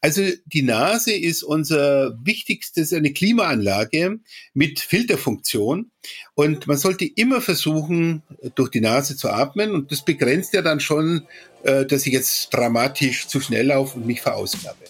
Also 0.00 0.22
die 0.46 0.62
Nase 0.62 1.12
ist 1.12 1.42
unser 1.42 2.16
wichtigstes, 2.22 2.92
eine 2.92 3.12
Klimaanlage 3.12 4.20
mit 4.54 4.80
Filterfunktion. 4.80 5.90
Und 6.34 6.66
man 6.66 6.76
sollte 6.76 7.04
immer 7.04 7.40
versuchen, 7.40 8.22
durch 8.54 8.70
die 8.70 8.80
Nase 8.80 9.16
zu 9.16 9.30
atmen. 9.30 9.72
Und 9.72 9.92
das 9.92 10.04
begrenzt 10.04 10.52
ja 10.54 10.62
dann 10.62 10.80
schon, 10.80 11.26
äh, 11.64 11.84
dass 11.84 12.06
ich 12.06 12.12
jetzt 12.12 12.50
dramatisch 12.52 13.26
zu 13.26 13.40
schnell 13.40 13.66
laufe 13.66 13.96
und 13.96 14.06
mich 14.06 14.20
verausgabe. 14.20 14.84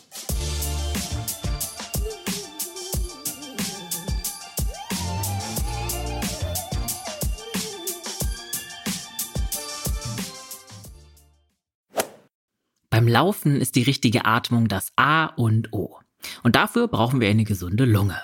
Beim 13.07 13.13
Laufen 13.13 13.61
ist 13.61 13.77
die 13.77 13.85
richtige 13.85 14.25
Atmung 14.25 14.67
das 14.67 14.91
A 14.97 15.27
und 15.27 15.73
O. 15.73 15.97
Und 16.43 16.57
dafür 16.57 16.89
brauchen 16.89 17.21
wir 17.21 17.29
eine 17.29 17.45
gesunde 17.45 17.85
Lunge. 17.85 18.21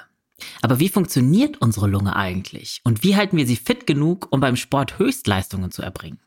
Aber 0.61 0.81
wie 0.81 0.89
funktioniert 0.89 1.63
unsere 1.63 1.87
Lunge 1.87 2.17
eigentlich? 2.17 2.81
Und 2.83 3.05
wie 3.05 3.15
halten 3.15 3.37
wir 3.37 3.47
sie 3.47 3.55
fit 3.55 3.87
genug, 3.87 4.27
um 4.33 4.41
beim 4.41 4.57
Sport 4.57 4.99
Höchstleistungen 4.99 5.71
zu 5.71 5.83
erbringen? 5.83 6.19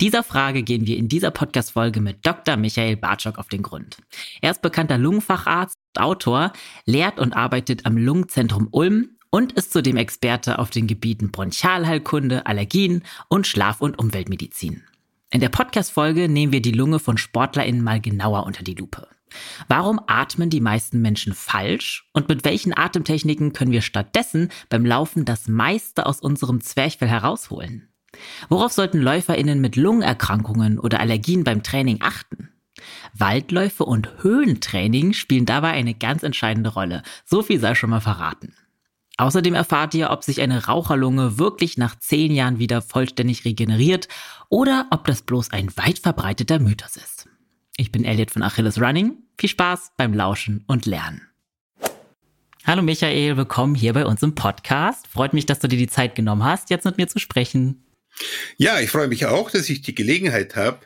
Dieser 0.00 0.24
Frage 0.24 0.64
gehen 0.64 0.88
wir 0.88 0.96
in 0.96 1.06
dieser 1.06 1.30
Podcast-Folge 1.30 2.00
mit 2.00 2.26
Dr. 2.26 2.56
Michael 2.56 2.96
Bartschok 2.96 3.38
auf 3.38 3.46
den 3.46 3.62
Grund. 3.62 3.98
Er 4.42 4.50
ist 4.50 4.60
bekannter 4.60 4.98
Lungenfacharzt, 4.98 5.78
Autor, 5.96 6.52
lehrt 6.86 7.20
und 7.20 7.36
arbeitet 7.36 7.86
am 7.86 7.96
Lungenzentrum 7.96 8.66
Ulm 8.72 9.10
und 9.30 9.52
ist 9.52 9.72
zudem 9.72 9.98
Experte 9.98 10.58
auf 10.58 10.70
den 10.70 10.88
Gebieten 10.88 11.30
Bronchialheilkunde, 11.30 12.44
Allergien 12.46 13.04
und 13.28 13.46
Schlaf- 13.46 13.80
und 13.80 14.00
Umweltmedizin. 14.00 14.82
In 15.34 15.40
der 15.40 15.48
Podcast-Folge 15.48 16.28
nehmen 16.28 16.52
wir 16.52 16.62
die 16.62 16.70
Lunge 16.70 17.00
von 17.00 17.18
SportlerInnen 17.18 17.82
mal 17.82 18.00
genauer 18.00 18.46
unter 18.46 18.62
die 18.62 18.76
Lupe. 18.76 19.08
Warum 19.66 20.00
atmen 20.06 20.48
die 20.48 20.60
meisten 20.60 21.02
Menschen 21.02 21.34
falsch 21.34 22.08
und 22.12 22.28
mit 22.28 22.44
welchen 22.44 22.72
Atemtechniken 22.72 23.52
können 23.52 23.72
wir 23.72 23.82
stattdessen 23.82 24.50
beim 24.68 24.86
Laufen 24.86 25.24
das 25.24 25.48
meiste 25.48 26.06
aus 26.06 26.20
unserem 26.20 26.60
Zwerchfell 26.60 27.08
herausholen? 27.08 27.88
Worauf 28.48 28.70
sollten 28.70 29.02
LäuferInnen 29.02 29.60
mit 29.60 29.74
Lungenerkrankungen 29.74 30.78
oder 30.78 31.00
Allergien 31.00 31.42
beim 31.42 31.64
Training 31.64 31.98
achten? 32.00 32.50
Waldläufe 33.12 33.84
und 33.84 34.22
Höhentraining 34.22 35.14
spielen 35.14 35.46
dabei 35.46 35.72
eine 35.72 35.94
ganz 35.94 36.22
entscheidende 36.22 36.70
Rolle. 36.70 37.02
So 37.24 37.42
viel 37.42 37.58
sei 37.58 37.74
schon 37.74 37.90
mal 37.90 37.98
verraten. 37.98 38.54
Außerdem 39.16 39.54
erfahrt 39.54 39.94
ihr, 39.94 40.10
ob 40.10 40.24
sich 40.24 40.40
eine 40.40 40.66
Raucherlunge 40.66 41.38
wirklich 41.38 41.78
nach 41.78 41.96
zehn 41.98 42.32
Jahren 42.32 42.58
wieder 42.58 42.82
vollständig 42.82 43.44
regeneriert 43.44 44.08
oder 44.48 44.88
ob 44.90 45.06
das 45.06 45.22
bloß 45.22 45.52
ein 45.52 45.76
weit 45.76 46.00
verbreiteter 46.00 46.58
Mythos 46.58 46.96
ist. 46.96 47.28
Ich 47.76 47.92
bin 47.92 48.04
Elliot 48.04 48.32
von 48.32 48.42
Achilles 48.42 48.80
Running. 48.80 49.18
Viel 49.38 49.50
Spaß 49.50 49.92
beim 49.96 50.14
Lauschen 50.14 50.64
und 50.66 50.86
Lernen. 50.86 51.28
Hallo 52.66 52.82
Michael, 52.82 53.36
willkommen 53.36 53.76
hier 53.76 53.92
bei 53.92 54.04
uns 54.04 54.22
im 54.22 54.34
Podcast. 54.34 55.06
Freut 55.06 55.32
mich, 55.32 55.46
dass 55.46 55.60
du 55.60 55.68
dir 55.68 55.78
die 55.78 55.86
Zeit 55.86 56.16
genommen 56.16 56.42
hast, 56.42 56.70
jetzt 56.70 56.84
mit 56.84 56.96
mir 56.96 57.06
zu 57.06 57.20
sprechen. 57.20 57.84
Ja, 58.56 58.80
ich 58.80 58.90
freue 58.90 59.08
mich 59.08 59.26
auch, 59.26 59.50
dass 59.50 59.70
ich 59.70 59.82
die 59.82 59.94
Gelegenheit 59.94 60.56
habe, 60.56 60.80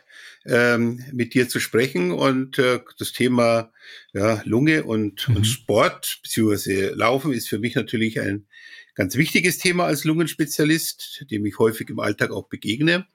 ähm, 0.45 1.03
mit 1.13 1.33
dir 1.33 1.49
zu 1.49 1.61
sprechen 1.61 2.11
und 2.11 2.59
äh, 2.59 2.81
das 2.99 3.13
Thema 3.13 3.71
ja, 4.13 4.43
Lunge 4.45 4.85
und, 4.85 5.29
mhm. 5.29 5.37
und 5.37 5.45
Sport 5.45 6.21
bzw. 6.23 6.91
Laufen 6.95 7.33
ist 7.33 7.49
für 7.49 7.59
mich 7.59 7.75
natürlich 7.75 8.21
ein 8.21 8.47
ganz 8.95 9.17
wichtiges 9.17 9.59
Thema 9.59 9.85
als 9.85 10.05
Lungenspezialist, 10.05 11.27
dem 11.31 11.47
ich 11.47 11.59
häufig 11.59 11.89
im 11.91 12.01
Alltag 12.01 12.31
auch 12.31 12.49
begegne. 12.49 13.07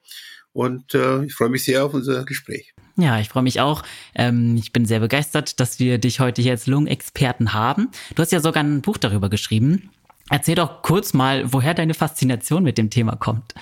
Und 0.53 0.93
äh, 0.93 1.25
ich 1.25 1.33
freue 1.33 1.49
mich 1.49 1.63
sehr 1.63 1.83
auf 1.83 1.95
unser 1.95 2.25
Gespräch. 2.25 2.73
Ja, 2.95 3.19
ich 3.19 3.27
freue 3.27 3.41
mich 3.41 3.59
auch. 3.59 3.81
Ähm, 4.13 4.55
ich 4.55 4.71
bin 4.71 4.85
sehr 4.85 4.99
begeistert, 4.99 5.59
dass 5.59 5.79
wir 5.79 5.97
dich 5.97 6.19
heute 6.19 6.43
hier 6.43 6.51
als 6.51 6.67
Lungenexperten 6.67 7.53
haben. 7.53 7.89
Du 8.13 8.21
hast 8.21 8.31
ja 8.31 8.39
sogar 8.39 8.63
ein 8.63 8.81
Buch 8.81 8.97
darüber 8.97 9.29
geschrieben. 9.29 9.89
Erzähl 10.29 10.55
doch 10.55 10.83
kurz 10.83 11.13
mal, 11.13 11.51
woher 11.51 11.73
deine 11.73 11.95
Faszination 11.95 12.63
mit 12.63 12.77
dem 12.77 12.91
Thema 12.91 13.15
kommt. 13.15 13.55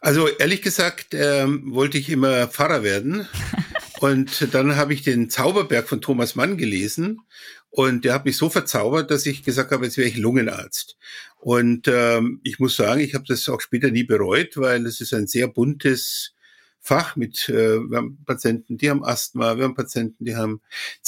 Also 0.00 0.28
ehrlich 0.28 0.62
gesagt 0.62 1.08
ähm, 1.12 1.74
wollte 1.74 1.98
ich 1.98 2.08
immer 2.08 2.48
Pfarrer 2.48 2.82
werden. 2.82 3.28
Und 4.04 4.52
dann 4.52 4.76
habe 4.76 4.92
ich 4.92 5.00
den 5.00 5.30
Zauberberg 5.30 5.88
von 5.88 6.02
Thomas 6.02 6.34
Mann 6.34 6.58
gelesen 6.58 7.22
und 7.70 8.04
der 8.04 8.12
hat 8.12 8.26
mich 8.26 8.36
so 8.36 8.50
verzaubert, 8.50 9.10
dass 9.10 9.24
ich 9.24 9.44
gesagt 9.44 9.70
habe, 9.70 9.86
jetzt 9.86 9.96
wäre 9.96 10.06
ich 10.06 10.18
Lungenarzt. 10.18 10.98
Und 11.40 11.88
ähm, 11.88 12.38
ich 12.44 12.58
muss 12.58 12.76
sagen, 12.76 13.00
ich 13.00 13.14
habe 13.14 13.24
das 13.26 13.48
auch 13.48 13.62
später 13.62 13.90
nie 13.90 14.04
bereut, 14.04 14.58
weil 14.58 14.84
es 14.84 15.00
ist 15.00 15.14
ein 15.14 15.26
sehr 15.26 15.48
buntes 15.48 16.34
Fach 16.82 17.16
mit 17.16 17.48
äh, 17.48 17.80
wir 17.80 17.96
haben 17.96 18.22
Patienten, 18.26 18.76
die 18.76 18.90
haben 18.90 19.02
Asthma, 19.02 19.56
wir 19.56 19.64
haben 19.64 19.74
Patienten, 19.74 20.26
die 20.26 20.36
haben 20.36 20.60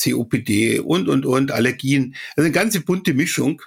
COPD 0.02 0.78
und 0.78 1.10
und 1.10 1.26
und 1.26 1.52
Allergien. 1.52 2.14
Also 2.34 2.46
eine 2.46 2.52
ganze 2.52 2.80
bunte 2.80 3.12
Mischung 3.12 3.60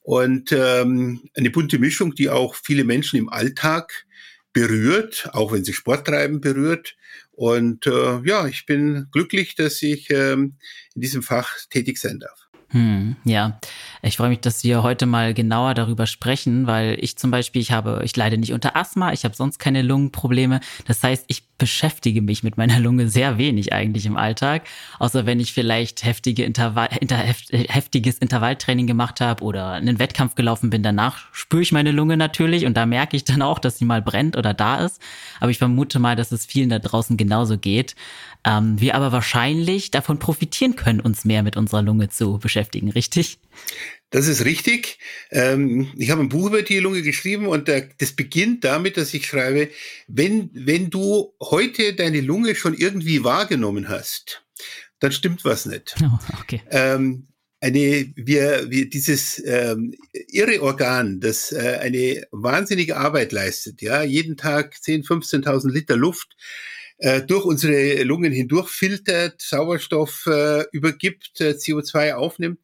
und 0.00 0.52
ähm, 0.52 1.20
eine 1.36 1.50
bunte 1.50 1.78
Mischung, 1.78 2.14
die 2.14 2.30
auch 2.30 2.54
viele 2.54 2.84
Menschen 2.84 3.18
im 3.18 3.28
Alltag 3.28 4.06
berührt, 4.54 5.28
auch 5.34 5.52
wenn 5.52 5.64
sie 5.64 5.74
Sport 5.74 6.06
treiben, 6.06 6.40
berührt. 6.40 6.96
Und 7.40 7.86
äh, 7.86 8.20
ja, 8.26 8.46
ich 8.48 8.66
bin 8.66 9.06
glücklich, 9.12 9.54
dass 9.54 9.80
ich 9.80 10.10
ähm, 10.10 10.56
in 10.94 11.00
diesem 11.00 11.22
Fach 11.22 11.56
tätig 11.70 11.96
sein 11.96 12.18
darf. 12.20 12.49
Hm, 12.72 13.16
ja, 13.24 13.58
ich 14.00 14.16
freue 14.16 14.28
mich, 14.28 14.40
dass 14.40 14.62
wir 14.62 14.84
heute 14.84 15.06
mal 15.06 15.34
genauer 15.34 15.74
darüber 15.74 16.06
sprechen, 16.06 16.68
weil 16.68 16.96
ich 17.00 17.16
zum 17.16 17.32
Beispiel, 17.32 17.60
ich 17.60 17.72
habe, 17.72 18.02
ich 18.04 18.16
leide 18.16 18.38
nicht 18.38 18.52
unter 18.52 18.76
Asthma, 18.76 19.12
ich 19.12 19.24
habe 19.24 19.34
sonst 19.34 19.58
keine 19.58 19.82
Lungenprobleme. 19.82 20.60
Das 20.86 21.02
heißt, 21.02 21.24
ich 21.26 21.42
beschäftige 21.58 22.22
mich 22.22 22.44
mit 22.44 22.56
meiner 22.56 22.78
Lunge 22.80 23.08
sehr 23.08 23.38
wenig 23.38 23.72
eigentlich 23.72 24.06
im 24.06 24.16
Alltag, 24.16 24.62
außer 25.00 25.26
wenn 25.26 25.40
ich 25.40 25.52
vielleicht 25.52 26.04
heftige 26.04 26.44
Intervall, 26.44 26.88
inter, 27.00 27.16
heftiges 27.16 28.18
Intervalltraining 28.18 28.86
gemacht 28.86 29.20
habe 29.20 29.42
oder 29.42 29.72
einen 29.72 29.98
Wettkampf 29.98 30.36
gelaufen 30.36 30.70
bin. 30.70 30.84
Danach 30.84 31.26
spüre 31.32 31.62
ich 31.62 31.72
meine 31.72 31.90
Lunge 31.90 32.16
natürlich 32.16 32.66
und 32.66 32.76
da 32.76 32.86
merke 32.86 33.16
ich 33.16 33.24
dann 33.24 33.42
auch, 33.42 33.58
dass 33.58 33.78
sie 33.78 33.84
mal 33.84 34.00
brennt 34.00 34.36
oder 34.36 34.54
da 34.54 34.76
ist. 34.76 35.00
Aber 35.40 35.50
ich 35.50 35.58
vermute 35.58 35.98
mal, 35.98 36.14
dass 36.14 36.30
es 36.30 36.46
vielen 36.46 36.70
da 36.70 36.78
draußen 36.78 37.16
genauso 37.16 37.58
geht. 37.58 37.96
Ähm, 38.42 38.80
wir 38.80 38.94
aber 38.94 39.12
wahrscheinlich 39.12 39.90
davon 39.90 40.18
profitieren 40.18 40.74
können, 40.74 41.00
uns 41.00 41.26
mehr 41.26 41.42
mit 41.42 41.58
unserer 41.58 41.82
Lunge 41.82 42.08
zu 42.08 42.38
beschäftigen, 42.38 42.59
richtig? 42.90 43.38
Das 44.10 44.26
ist 44.26 44.44
richtig. 44.44 44.98
Ähm, 45.30 45.92
ich 45.96 46.10
habe 46.10 46.20
ein 46.20 46.28
Buch 46.28 46.46
über 46.46 46.62
die 46.62 46.80
Lunge 46.80 47.02
geschrieben 47.02 47.46
und 47.46 47.68
das 47.68 48.12
beginnt 48.12 48.64
damit, 48.64 48.96
dass 48.96 49.14
ich 49.14 49.26
schreibe, 49.26 49.70
wenn, 50.08 50.50
wenn 50.52 50.90
du 50.90 51.32
heute 51.40 51.94
deine 51.94 52.20
Lunge 52.20 52.56
schon 52.56 52.74
irgendwie 52.74 53.22
wahrgenommen 53.22 53.88
hast, 53.88 54.44
dann 54.98 55.12
stimmt 55.12 55.44
was 55.44 55.66
nicht. 55.66 55.94
Oh, 56.02 56.40
okay. 56.40 56.60
Ähm, 56.70 57.28
eine, 57.60 58.12
wir, 58.16 58.70
wir 58.70 58.88
dieses 58.88 59.40
ähm, 59.44 59.94
irre 60.12 60.62
Organ, 60.62 61.20
das 61.20 61.52
äh, 61.52 61.78
eine 61.80 62.26
wahnsinnige 62.30 62.96
Arbeit 62.96 63.32
leistet, 63.32 63.82
ja, 63.82 64.02
jeden 64.02 64.36
Tag 64.36 64.82
10, 64.82 65.04
15.000 65.04 65.70
Liter 65.70 65.96
Luft 65.96 66.36
äh, 67.00 67.22
durch 67.22 67.44
unsere 67.44 68.02
Lungen 68.04 68.30
hindurch 68.30 68.68
filtert, 68.68 69.40
Sauerstoff 69.40 70.26
äh, 70.26 70.64
übergibt, 70.70 71.40
äh, 71.40 71.52
CO2 71.52 72.12
aufnimmt, 72.12 72.60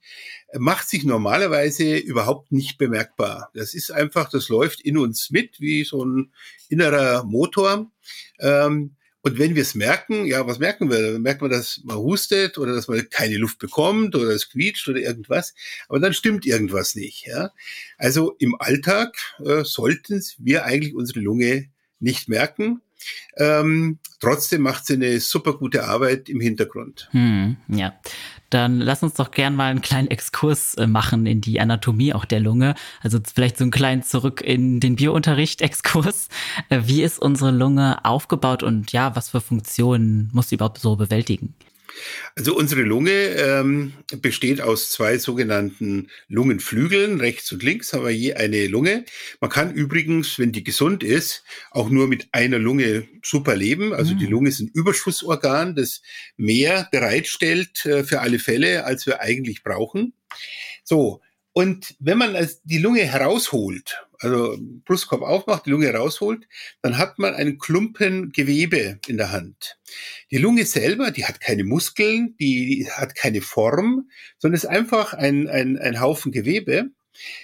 macht 0.59 0.89
sich 0.89 1.05
normalerweise 1.05 1.97
überhaupt 1.97 2.53
nicht 2.53 2.77
bemerkbar. 2.77 3.51
Das 3.55 3.73
ist 3.73 3.91
einfach, 3.91 4.29
das 4.29 4.49
läuft 4.49 4.83
in 4.83 4.99
uns 4.99 5.31
mit 5.31 5.59
wie 5.61 5.85
so 5.85 6.05
ein 6.05 6.33
innerer 6.69 7.25
Motor. 7.25 7.91
Ähm, 8.39 8.97
und 9.23 9.39
wenn 9.39 9.55
wir 9.55 9.63
es 9.63 9.75
merken, 9.75 10.27
ja, 10.27 10.47
was 10.47 10.59
merken 10.59 10.91
wir? 10.91 11.01
Dann 11.01 11.23
merkt 11.23 11.41
man, 11.41 11.51
dass 11.51 11.81
man 11.83 11.97
hustet 11.97 12.59
oder 12.59 12.75
dass 12.75 12.89
man 12.89 13.09
keine 13.11 13.39
Luft 13.39 13.59
bekommt 13.59 14.15
oder 14.15 14.29
es 14.29 14.51
quietscht 14.51 14.87
oder 14.87 15.01
irgendwas. 15.01 15.55
Aber 15.89 15.99
dann 15.99 16.15
stimmt 16.15 16.47
irgendwas 16.47 16.95
nicht. 16.95 17.27
Ja? 17.27 17.53
Also 17.97 18.37
im 18.39 18.55
Alltag 18.61 19.17
äh, 19.45 19.65
sollten 19.65 20.23
wir 20.39 20.65
eigentlich 20.65 20.95
unsere 20.95 21.21
Lunge 21.21 21.71
nicht 21.99 22.29
merken. 22.29 22.83
Ähm, 23.37 23.99
trotzdem 24.21 24.63
macht 24.63 24.87
sie 24.87 24.95
eine 24.95 25.21
super 25.21 25.55
gute 25.55 25.85
Arbeit 25.85 26.29
im 26.29 26.41
Hintergrund. 26.41 27.09
Hm, 27.13 27.57
ja. 27.69 27.95
Dann 28.51 28.81
lass 28.81 29.03
uns 29.03 29.15
doch 29.15 29.33
gern 29.33 29.57
mal 29.57 29.71
einen 29.71 29.83
kleinen 29.83 30.09
Exkurs 30.09 30.75
äh, 30.75 30.87
machen 30.87 31.27
in 31.27 31.41
die 31.41 31.61
Anatomie 31.61 32.15
auch 32.15 32.25
der 32.25 32.41
Lunge. 32.41 32.75
Also 33.03 33.19
vielleicht 33.35 33.59
so 33.59 33.65
einen 33.65 33.73
kleinen 33.73 34.03
zurück 34.03 34.41
in 34.41 34.81
den 34.81 34.97
Biounterricht-Exkurs. 34.97 36.29
Äh, 36.69 36.83
wie 36.85 37.03
ist 37.03 37.19
unsere 37.19 37.51
Lunge 37.51 38.05
aufgebaut 38.05 38.63
und 38.63 38.93
ja, 38.93 39.15
was 39.17 39.31
für 39.31 39.41
Funktionen 39.41 40.31
muss 40.33 40.49
sie 40.49 40.55
überhaupt 40.55 40.79
so 40.79 40.97
bewältigen? 40.97 41.55
Also 42.35 42.57
unsere 42.57 42.83
Lunge 42.83 43.11
ähm, 43.11 43.93
besteht 44.21 44.61
aus 44.61 44.91
zwei 44.91 45.19
sogenannten 45.19 46.09
Lungenflügeln, 46.29 47.21
rechts 47.21 47.51
und 47.53 47.63
links 47.63 47.93
haben 47.93 48.05
wir 48.05 48.11
je 48.11 48.35
eine 48.35 48.67
Lunge. 48.67 49.05
Man 49.41 49.51
kann 49.51 49.73
übrigens, 49.73 50.39
wenn 50.39 50.53
die 50.53 50.65
gesund 50.65 51.03
ist, 51.03 51.45
auch 51.71 51.89
nur 51.89 52.09
mit 52.09 52.29
einer 52.33 52.59
Lunge 52.59 53.09
super 53.23 53.57
leben. 53.57 53.93
Also 53.93 54.15
mhm. 54.15 54.19
die 54.19 54.27
Lunge 54.27 54.49
ist 54.49 54.61
ein 54.61 54.71
Überschussorgan, 54.73 55.75
das 55.75 56.03
mehr 56.37 56.89
bereitstellt 56.91 57.87
äh, 57.87 58.05
für 58.05 58.21
alle 58.21 58.39
Fälle, 58.39 58.85
als 58.85 59.07
wir 59.07 59.21
eigentlich 59.21 59.63
brauchen. 59.63 60.13
So, 60.85 61.21
und 61.53 61.95
wenn 62.01 62.19
man 62.19 62.37
die 62.65 62.77
Lunge 62.77 63.01
herausholt, 63.01 64.06
also 64.21 64.57
Brustkorb 64.85 65.23
aufmacht, 65.23 65.67
die 65.67 65.71
Lunge 65.71 65.93
rausholt, 65.93 66.47
dann 66.83 66.99
hat 66.99 67.19
man 67.19 67.35
einen 67.35 67.59
Klumpen 67.59 68.33
Gewebe 68.33 68.99
in 69.07 69.17
der 69.17 69.33
Hand. 69.33 69.79
Die 70.31 70.39
Lunge 70.39 70.65
selber, 70.67 71.11
die 71.11 71.25
hat 71.25 71.41
keine 71.41 71.65
Muskeln, 71.65 72.37
die 72.39 72.89
hat 72.91 73.15
keine 73.15 73.43
Form, 73.43 74.09
sondern 74.39 74.57
ist 74.57 74.67
einfach 74.67 75.15
ein, 75.15 75.49
ein, 75.49 75.79
ein 75.79 76.01
Haufen 76.01 76.33
Gewebe. 76.33 76.91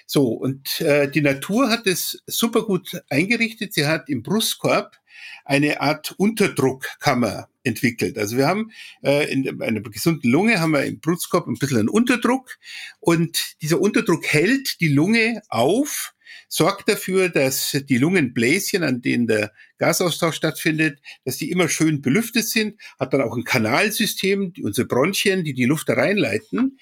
So, 0.07 0.29
und 0.29 0.81
äh, 0.81 1.11
die 1.11 1.23
Natur 1.23 1.71
hat 1.71 1.87
es 1.87 2.23
super 2.27 2.63
gut 2.63 3.03
eingerichtet. 3.09 3.73
Sie 3.73 3.87
hat 3.87 4.09
im 4.09 4.23
Brustkorb 4.23 4.99
eine 5.45 5.81
Art 5.81 6.15
Unterdruckkammer 6.19 7.49
entwickelt. 7.65 8.19
Also 8.19 8.37
wir 8.37 8.47
haben 8.47 8.73
äh, 9.03 9.31
in 9.33 9.63
einer 9.63 9.81
gesunden 9.81 10.31
Lunge 10.31 10.61
haben 10.61 10.73
wir 10.73 10.85
im 10.85 11.01
Brustkorb 11.01 11.47
ein 11.47 11.55
bisschen 11.55 11.79
einen 11.79 11.89
Unterdruck 11.89 12.59
und 13.01 13.57
dieser 13.63 13.81
Unterdruck 13.81 14.27
hält 14.27 14.81
die 14.81 14.89
Lunge 14.89 15.43
auf, 15.49 16.12
sorgt 16.53 16.87
dafür, 16.91 17.31
dass 17.31 17.79
die 17.89 17.97
Lungenbläschen, 17.97 18.83
an 18.83 19.01
denen 19.01 19.27
der 19.27 19.53
Gasaustausch 19.79 20.37
stattfindet, 20.37 20.99
dass 21.25 21.39
die 21.39 21.51
immer 21.51 21.67
schön 21.71 22.03
belüftet 22.03 22.47
sind, 22.47 22.79
hat 23.01 23.15
dann 23.15 23.23
auch 23.23 23.35
ein 23.35 23.45
Kanalsystem, 23.45 24.53
unsere 24.63 24.87
Bronchien, 24.87 25.45
die 25.45 25.55
die 25.55 25.65
Luft 25.65 25.89
da 25.89 25.95
reinleiten. 25.95 26.79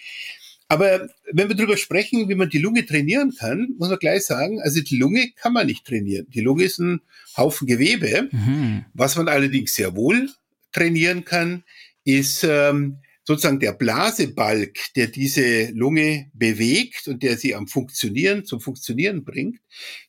Aber 0.67 1.09
wenn 1.33 1.49
wir 1.49 1.55
darüber 1.55 1.77
sprechen, 1.77 2.29
wie 2.29 2.35
man 2.35 2.51
die 2.51 2.59
Lunge 2.59 2.85
trainieren 2.85 3.33
kann, 3.39 3.77
muss 3.79 3.91
man 3.91 4.01
gleich 4.01 4.25
sagen, 4.25 4.61
also 4.61 4.81
die 4.81 4.97
Lunge 4.97 5.31
kann 5.37 5.53
man 5.53 5.69
nicht 5.69 5.87
trainieren. 5.87 6.27
Die 6.31 6.41
Lunge 6.41 6.65
ist 6.65 6.81
ein 6.81 7.01
Haufen 7.37 7.69
Gewebe. 7.69 8.29
Mhm. 8.33 8.87
Was 8.93 9.15
man 9.15 9.29
allerdings 9.29 9.75
sehr 9.75 9.95
wohl 9.95 10.31
trainieren 10.73 11.25
kann, 11.25 11.63
ist 12.03 12.43
ähm, 12.43 12.97
sozusagen 13.35 13.61
der 13.61 13.73
Blasebalg, 13.73 14.77
der 14.97 15.07
diese 15.07 15.71
Lunge 15.73 16.31
bewegt 16.35 17.09
und 17.09 17.23
der 17.23 17.37
sie 17.37 17.55
am 17.55 17.69
Funktionieren, 17.69 18.45
zum 18.45 18.61
Funktionieren 18.61 19.25
bringt. 19.25 19.59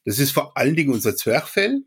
Das 0.06 0.20
ist 0.20 0.32
vor 0.32 0.58
allen 0.58 0.76
Dingen 0.76 0.92
unser 0.92 1.16
Zwerchfell 1.16 1.84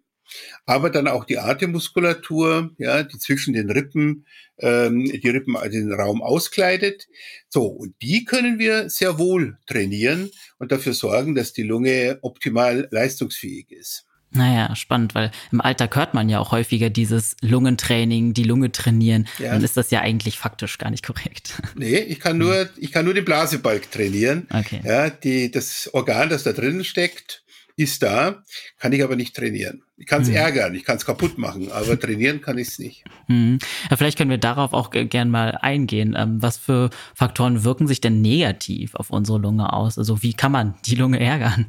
aber 0.67 0.91
dann 0.91 1.09
auch 1.09 1.25
die 1.25 1.39
Atemmuskulatur, 1.39 2.75
ja, 2.79 3.03
die 3.03 3.19
zwischen 3.19 3.55
den 3.55 3.71
Rippen, 3.71 4.27
ähm, 4.59 5.05
die 5.05 5.29
Rippen 5.29 5.57
den 5.71 5.93
Raum 5.93 6.23
auskleidet. 6.23 7.07
So, 7.49 7.67
und 7.67 7.95
die 8.03 8.25
können 8.25 8.59
wir 8.59 8.89
sehr 8.89 9.19
wohl 9.19 9.59
trainieren 9.67 10.31
und 10.59 10.73
dafür 10.73 10.95
sorgen, 10.95 11.35
dass 11.35 11.53
die 11.53 11.63
Lunge 11.63 12.19
optimal 12.23 12.89
leistungsfähig 12.91 13.71
ist. 13.71 14.07
Naja, 14.35 14.75
spannend, 14.75 15.15
weil 15.15 15.31
im 15.53 15.61
Alltag 15.61 15.95
hört 15.95 16.13
man 16.13 16.29
ja 16.29 16.41
auch 16.41 16.51
häufiger 16.51 16.91
dieses 16.91 17.37
Lungentraining, 17.41 18.35
die 18.35 18.43
Lunge 18.43 18.73
trainieren. 18.73 19.29
Ja. 19.39 19.53
Dann 19.53 19.63
ist 19.63 19.77
das 19.77 19.91
ja 19.91 20.01
eigentlich 20.01 20.39
faktisch 20.39 20.79
gar 20.79 20.91
nicht 20.91 21.05
korrekt. 21.05 21.63
Nee, 21.77 21.99
ich 21.99 22.21
kann 22.21 22.39
nur, 22.39 22.69
ich 22.77 22.93
kann 22.93 23.05
nur 23.05 23.15
den 23.15 23.25
Blasebalg 23.25 23.91
trainieren. 23.91 24.47
Okay. 24.51 24.81
Ja, 24.85 25.11
die, 25.11 25.51
das 25.51 25.91
Organ, 25.93 26.29
das 26.29 26.45
da 26.45 26.53
drin 26.53 26.85
steckt, 26.85 27.45
ist 27.77 28.03
da, 28.03 28.43
kann 28.79 28.93
ich 28.93 29.03
aber 29.03 29.17
nicht 29.17 29.35
trainieren. 29.35 29.83
Ich 29.97 30.07
kann 30.07 30.23
es 30.23 30.29
mhm. 30.29 30.37
ärgern, 30.37 30.75
ich 30.75 30.85
kann 30.85 30.97
es 30.97 31.05
kaputt 31.05 31.39
machen, 31.39 31.71
aber 31.73 31.99
trainieren 31.99 32.41
kann 32.41 32.59
ich 32.59 32.69
es 32.69 32.79
nicht. 32.79 33.05
Mhm. 33.27 33.59
Ja, 33.91 33.97
vielleicht 33.97 34.17
können 34.17 34.31
wir 34.31 34.39
darauf 34.39 34.73
auch 34.73 34.91
gern 34.91 35.31
mal 35.31 35.59
eingehen. 35.61 36.15
Ähm, 36.17 36.41
was 36.41 36.57
für 36.57 36.91
Faktoren 37.15 37.65
wirken 37.65 37.87
sich 37.87 38.01
denn 38.01 38.21
negativ 38.21 38.95
auf 38.95 39.11
unsere 39.11 39.39
Lunge 39.39 39.73
aus? 39.73 39.99
Also 39.99 40.23
wie 40.23 40.35
kann 40.35 40.53
man 40.53 40.75
die 40.87 40.95
Lunge 40.95 41.19
ärgern? 41.21 41.67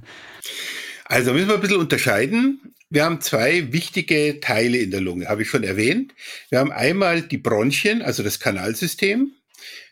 Also 1.05 1.33
müssen 1.33 1.47
wir 1.47 1.55
ein 1.55 1.61
bisschen 1.61 1.77
unterscheiden. 1.77 2.73
Wir 2.89 3.05
haben 3.05 3.21
zwei 3.21 3.71
wichtige 3.71 4.39
Teile 4.39 4.77
in 4.77 4.89
der 4.89 5.01
Lunge, 5.01 5.27
habe 5.27 5.43
ich 5.43 5.49
schon 5.49 5.63
erwähnt. 5.63 6.13
Wir 6.49 6.59
haben 6.59 6.71
einmal 6.71 7.21
die 7.21 7.37
Bronchien, 7.37 8.01
also 8.01 8.23
das 8.23 8.39
Kanalsystem, 8.39 9.31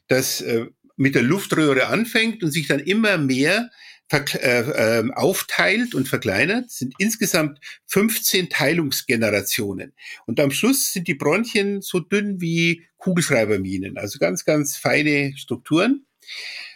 das 0.07 0.41
äh, 0.41 0.65
mit 0.95 1.13
der 1.13 1.21
Luftröhre 1.21 1.87
anfängt 1.87 2.43
und 2.43 2.51
sich 2.51 2.67
dann 2.67 2.79
immer 2.79 3.17
mehr 3.17 3.69
äh, 4.11 4.99
ähm, 4.99 5.11
aufteilt 5.11 5.93
und 5.93 6.07
verkleinert, 6.07 6.71
sind 6.71 6.95
insgesamt 6.97 7.59
15 7.87 8.49
Teilungsgenerationen. 8.49 9.93
Und 10.25 10.39
am 10.39 10.51
Schluss 10.51 10.93
sind 10.93 11.07
die 11.07 11.15
Bronchien 11.15 11.81
so 11.81 11.99
dünn 11.99 12.41
wie 12.41 12.87
Kugelschreiberminen, 12.97 13.97
also 13.97 14.17
ganz, 14.17 14.45
ganz 14.45 14.77
feine 14.77 15.33
Strukturen. 15.35 16.05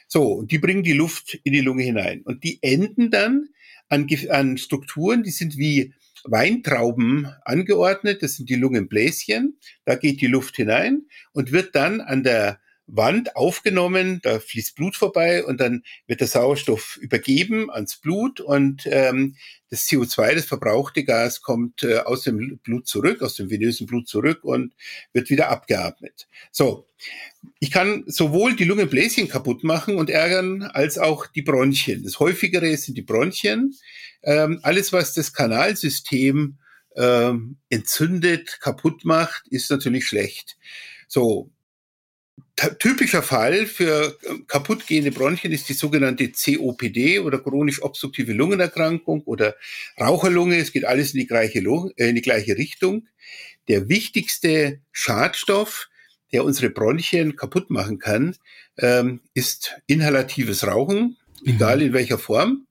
So, 0.07 0.33
und 0.33 0.51
die 0.51 0.60
bringen 0.60 0.83
die 0.83 0.94
Luft 0.94 1.40
in 1.44 1.54
die 1.54 1.62
Lunge 1.62 1.83
hinein. 1.83 2.22
Und 2.24 2.44
die 2.44 2.60
enden 2.62 3.12
dann 3.12 3.50
an, 3.89 4.07
an 4.30 4.57
Strukturen, 4.57 5.24
die 5.24 5.31
sind 5.31 5.57
wie 5.57 5.94
Weintrauben 6.24 7.28
angeordnet. 7.45 8.22
Das 8.22 8.36
sind 8.36 8.50
die 8.50 8.56
Lungenbläschen. 8.56 9.57
Da 9.86 9.95
geht 9.95 10.22
die 10.22 10.28
Luft 10.28 10.56
hinein 10.56 11.04
und 11.31 11.51
wird 11.51 11.75
dann 11.75 12.01
an 12.01 12.24
der 12.24 12.60
Wand 12.88 13.36
aufgenommen, 13.36 14.19
da 14.24 14.39
fließt 14.39 14.75
Blut 14.75 14.95
vorbei 14.95 15.44
und 15.44 15.60
dann 15.60 15.84
wird 16.07 16.22
der 16.22 16.28
Sauerstoff 16.28 16.98
übergeben 17.01 17.69
ans 17.69 17.98
Blut 17.98 18.39
und 18.39 18.88
ähm, 18.89 19.36
das 19.69 19.86
CO2, 19.88 20.36
das 20.36 20.45
verbrauchte 20.45 21.04
Gas, 21.04 21.42
kommt 21.42 21.84
äh, 21.84 21.98
aus 21.98 22.24
dem 22.24 22.60
Blut 22.63 22.88
zurück, 22.88 23.22
aus 23.22 23.36
dem 23.36 23.50
venösen 23.50 23.88
Blut 23.88 24.07
zurück 24.07 24.44
und 24.44 24.74
wird 25.12 25.30
wieder 25.30 25.50
abgeatmet. 25.50 26.28
So, 26.51 26.88
ich 27.60 27.72
kann 27.72 28.06
sowohl 28.07 28.56
die 28.56 28.63
Lungenbläschen 28.63 29.28
kaputt 29.28 29.66
machen 29.66 29.98
und 29.98 30.10
ärgern, 30.10 30.63
als 30.63 30.98
auch 30.98 31.28
die 31.28 31.42
Bronchien. 31.42 32.04
Das 32.04 32.19
häufigere 32.19 32.75
sind 32.78 32.98
die 32.98 33.04
Bronchien. 33.04 33.75
Ähm, 34.24 34.60
alles, 34.63 34.94
was 34.94 35.13
das 35.13 35.33
Kanalsystem 35.33 36.57
ähm, 36.95 37.57
entzündet, 37.69 38.60
kaputt 38.62 39.04
macht, 39.04 39.44
ist 39.50 39.69
natürlich 39.69 40.07
schlecht. 40.07 40.57
So, 41.10 41.51
typischer 42.80 43.21
Fall 43.21 43.65
für 43.65 44.18
äh, 44.24 44.39
kaputtgehende 44.48 45.12
Bronchien 45.12 45.54
ist 45.54 45.69
die 45.69 45.74
sogenannte 45.74 46.31
COPD 46.31 47.19
oder 47.19 47.39
chronisch 47.39 47.81
obstruktive 47.81 48.33
Lungenerkrankung 48.33 49.21
oder 49.24 49.56
Raucherlunge. 50.00 50.57
Es 50.57 50.71
geht 50.71 50.86
alles 50.86 51.13
in 51.13 51.19
die 51.19 51.27
gleiche, 51.27 51.59
Lunge, 51.59 51.92
äh, 51.98 52.09
in 52.09 52.15
die 52.15 52.21
gleiche 52.21 52.57
Richtung. 52.57 53.07
Der 53.68 53.89
wichtigste 53.89 54.80
Schadstoff, 54.92 55.89
der 56.31 56.44
unsere 56.44 56.69
Bronchien 56.69 57.36
kaputt 57.36 57.69
machen 57.69 58.00
kann, 58.00 58.36
ähm, 58.77 59.21
ist 59.33 59.75
inhalatives 59.86 60.65
Rauchen, 60.65 61.18
mhm. 61.42 61.54
egal 61.54 61.81
in 61.81 61.94
welcher 61.94 62.18
Form. 62.18 62.65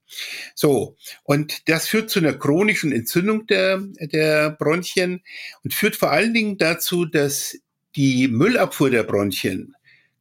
So, 0.55 0.97
und 1.25 1.69
das 1.69 1.89
führt 1.89 2.11
zu 2.11 2.21
einer 2.21 2.35
chronischen 2.35 2.93
Entzündung 2.93 3.47
der, 3.47 3.83
der 4.01 4.51
Bronchien 4.51 5.23
und 5.65 5.75
führt 5.75 5.97
vor 5.97 6.11
allen 6.11 6.33
Dingen 6.33 6.59
dazu, 6.59 7.05
dass 7.05 7.59
die 7.97 8.29
Müllabfuhr 8.29 8.91
der 8.91 9.05
Bronchien 9.05 9.76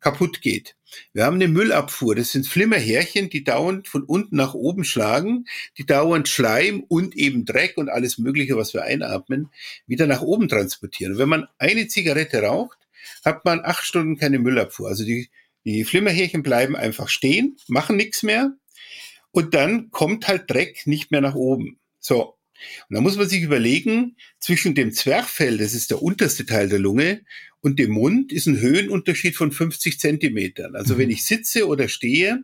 kaputt 0.06 0.42
geht. 0.42 0.76
Wir 1.14 1.26
haben 1.26 1.36
eine 1.36 1.48
Müllabfuhr. 1.48 2.16
Das 2.16 2.32
sind 2.32 2.46
Flimmerhärchen, 2.48 3.32
die 3.32 3.44
dauernd 3.44 3.88
von 3.88 4.04
unten 4.04 4.36
nach 4.36 4.54
oben 4.54 4.84
schlagen, 4.84 5.46
die 5.80 5.86
dauernd 5.86 6.30
Schleim 6.30 6.84
und 6.88 7.16
eben 7.16 7.44
Dreck 7.44 7.76
und 7.76 7.90
alles 7.90 8.20
Mögliche, 8.20 8.56
was 8.56 8.76
wir 8.76 8.84
einatmen, 8.84 9.50
wieder 9.88 10.06
nach 10.06 10.22
oben 10.22 10.48
transportieren. 10.48 11.18
wenn 11.18 11.28
man 11.28 11.48
eine 11.58 11.88
Zigarette 11.88 12.44
raucht, 12.44 12.78
hat 13.24 13.46
man 13.46 13.62
acht 13.64 13.84
Stunden 13.84 14.16
keine 14.16 14.38
Müllabfuhr. 14.38 14.90
Also 14.90 15.04
die, 15.06 15.30
die 15.66 15.84
Flimmerhärchen 15.84 16.44
bleiben 16.44 16.76
einfach 16.76 17.10
stehen, 17.10 17.58
machen 17.68 17.98
nichts 17.98 18.22
mehr. 18.22 18.54
Und 19.32 19.56
dann 19.56 19.90
kommt 19.90 20.28
halt 20.28 20.52
Dreck 20.52 20.86
nicht 20.86 21.10
mehr 21.10 21.22
nach 21.22 21.36
oben. 21.36 21.80
So. 22.00 22.36
Und 22.90 22.96
da 22.96 23.02
muss 23.02 23.18
man 23.18 23.28
sich 23.28 23.42
überlegen, 23.42 24.18
zwischen 24.40 24.76
dem 24.76 24.92
Zwerchfell, 24.92 25.58
das 25.58 25.74
ist 25.74 25.90
der 25.90 26.02
unterste 26.02 26.46
Teil 26.46 26.70
der 26.70 26.80
Lunge, 26.80 27.22
und 27.66 27.80
dem 27.80 27.94
Mund 27.94 28.32
ist 28.32 28.46
ein 28.46 28.62
Höhenunterschied 28.62 29.36
von 29.36 29.52
50 29.52 30.00
Zentimetern. 30.00 30.76
Also 30.76 30.94
mhm. 30.94 31.00
wenn 31.00 31.10
ich 31.10 31.26
sitze 31.26 31.66
oder 31.66 31.90
stehe, 31.90 32.44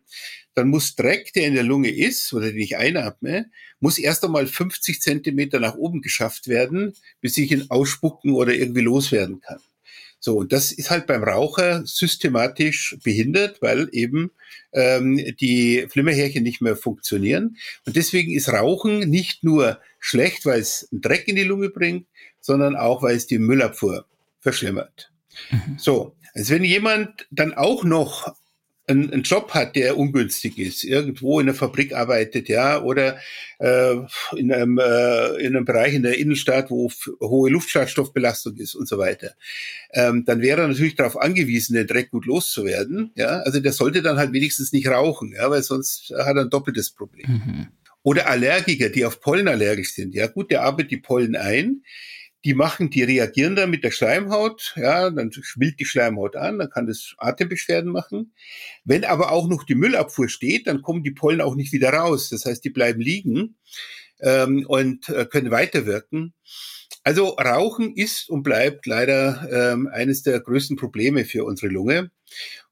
dann 0.56 0.70
muss 0.70 0.96
Dreck, 0.96 1.32
der 1.34 1.46
in 1.46 1.54
der 1.54 1.62
Lunge 1.62 1.92
ist 1.92 2.34
oder 2.34 2.48
den 2.48 2.58
ich 2.58 2.78
einatme, 2.78 3.46
muss 3.80 4.00
erst 4.00 4.26
einmal 4.26 4.48
50 4.48 5.00
Zentimeter 5.00 5.60
nach 5.60 5.76
oben 5.76 6.02
geschafft 6.02 6.48
werden, 6.48 6.96
bis 7.22 7.38
ich 7.38 7.52
ihn 7.52 7.68
ausspucken 7.70 8.34
oder 8.34 8.56
irgendwie 8.56 8.82
loswerden 8.82 9.42
kann. 9.42 9.60
So, 10.20 10.38
und 10.38 10.52
das 10.54 10.72
ist 10.72 10.90
halt 10.90 11.06
beim 11.06 11.24
Raucher 11.24 11.86
systematisch 11.86 12.98
behindert, 13.04 13.62
weil 13.62 13.90
eben 13.92 14.32
ähm, 14.74 15.24
die 15.40 15.86
Flimmerhärchen 15.88 16.42
nicht 16.42 16.64
mehr 16.64 16.76
funktionieren. 16.76 17.58
Und 17.86 17.96
deswegen 17.96 18.34
ist 18.34 18.50
Rauchen 18.50 19.08
nicht 19.08 19.44
nur 19.44 19.80
schlecht, 20.00 20.48
weil 20.48 20.62
es 20.62 20.90
einen 20.92 21.02
Dreck 21.02 21.28
in 21.28 21.36
die 21.36 21.44
Lunge 21.44 21.70
bringt, 21.70 22.08
sondern 22.40 22.76
auch, 22.76 23.04
weil 23.04 23.16
es 23.16 23.28
die 23.28 23.38
Müllabfuhr 23.38 24.08
verschlimmert. 24.40 25.11
Mhm. 25.50 25.78
So, 25.78 26.16
also 26.34 26.54
wenn 26.54 26.64
jemand 26.64 27.28
dann 27.32 27.54
auch 27.54 27.84
noch 27.84 28.36
einen, 28.88 29.12
einen, 29.12 29.24
Job 29.24 29.52
hat, 29.54 29.76
der 29.76 29.98
ungünstig 29.98 30.58
ist, 30.58 30.84
irgendwo 30.84 31.40
in 31.40 31.46
der 31.46 31.56
Fabrik 31.56 31.94
arbeitet, 31.94 32.50
ja, 32.50 32.82
oder 32.82 33.18
äh, 33.60 33.96
in, 34.36 34.52
einem, 34.52 34.78
äh, 34.80 35.36
in 35.38 35.56
einem 35.56 35.66
Bereich 35.66 35.94
in 35.94 36.04
der 36.04 36.18
Innenstadt, 36.18 36.70
wo 36.70 36.92
hohe 37.22 37.50
Luftschadstoffbelastung 37.50 38.58
ist 38.58 38.76
und 38.76 38.88
so 38.88 38.98
weiter, 38.98 39.34
ähm, 39.94 40.26
dann 40.26 40.42
wäre 40.42 40.62
er 40.62 40.68
natürlich 40.68 40.96
darauf 40.96 41.20
angewiesen, 41.20 41.76
den 41.76 41.88
Dreck 41.88 42.12
gut 42.12 42.26
loszuwerden. 42.26 43.12
Ja, 43.16 43.40
also 43.42 43.60
der 43.60 43.74
sollte 43.74 44.02
dann 44.02 44.18
halt 44.18 44.34
wenigstens 44.34 44.72
nicht 44.72 44.88
rauchen, 44.88 45.34
ja, 45.36 45.50
weil 45.50 45.64
sonst 45.64 46.14
hat 46.18 46.36
er 46.36 46.44
ein 46.44 46.50
doppeltes 46.50 46.92
Problem. 46.92 47.28
Mhm. 47.28 47.68
Oder 48.04 48.28
Allergiker, 48.28 48.90
die 48.90 49.06
auf 49.06 49.22
Pollen 49.22 49.48
allergisch 49.48 49.94
sind. 49.94 50.16
Ja, 50.16 50.26
gut, 50.26 50.50
der 50.50 50.64
arbeitet 50.64 50.92
die 50.92 50.98
Pollen 50.98 51.36
ein 51.36 51.84
die 52.46 52.54
machen, 52.54 52.90
die 52.90 53.04
reagieren 53.04 53.56
dann 53.56 53.70
mit 53.70 53.84
der 53.84 53.92
Schleimhaut, 53.92 54.74
ja, 54.76 55.10
dann 55.10 55.32
schwillt 55.32 55.80
die 55.80 55.86
Schleimhaut 55.86 56.36
an, 56.36 56.60
dann 56.60 56.70
kann 56.70 56.88
das 56.88 57.14
Atembeschwerden 57.18 57.92
machen. 57.92 58.34
Wenn 58.84 59.06
aber 59.06 59.32
auch 59.32 59.48
noch 59.48 59.64
die 59.64 59.76
Müllabfuhr 59.76 60.30
steht, 60.30 60.68
dann 60.68 60.82
kommen 60.82 61.04
die 61.04 61.12
Pollen 61.12 61.42
auch 61.42 61.56
nicht 61.56 61.72
wieder 61.72 61.94
raus. 61.94 62.30
Das 62.30 62.46
heißt, 62.46 62.64
die 62.64 62.70
bleiben 62.72 63.02
liegen. 63.02 63.58
ähm, 64.22 64.66
und 64.68 65.10
äh, 65.10 65.26
können 65.26 65.52
weiterwirken. 65.52 66.34
Also 67.04 67.30
Rauchen 67.30 67.96
ist 67.96 68.30
und 68.30 68.44
bleibt 68.44 68.86
leider 68.86 69.48
ähm, 69.52 69.88
eines 69.88 70.22
der 70.22 70.40
größten 70.40 70.78
Probleme 70.78 71.26
für 71.26 71.46
unsere 71.46 71.72
Lunge. 71.72 72.12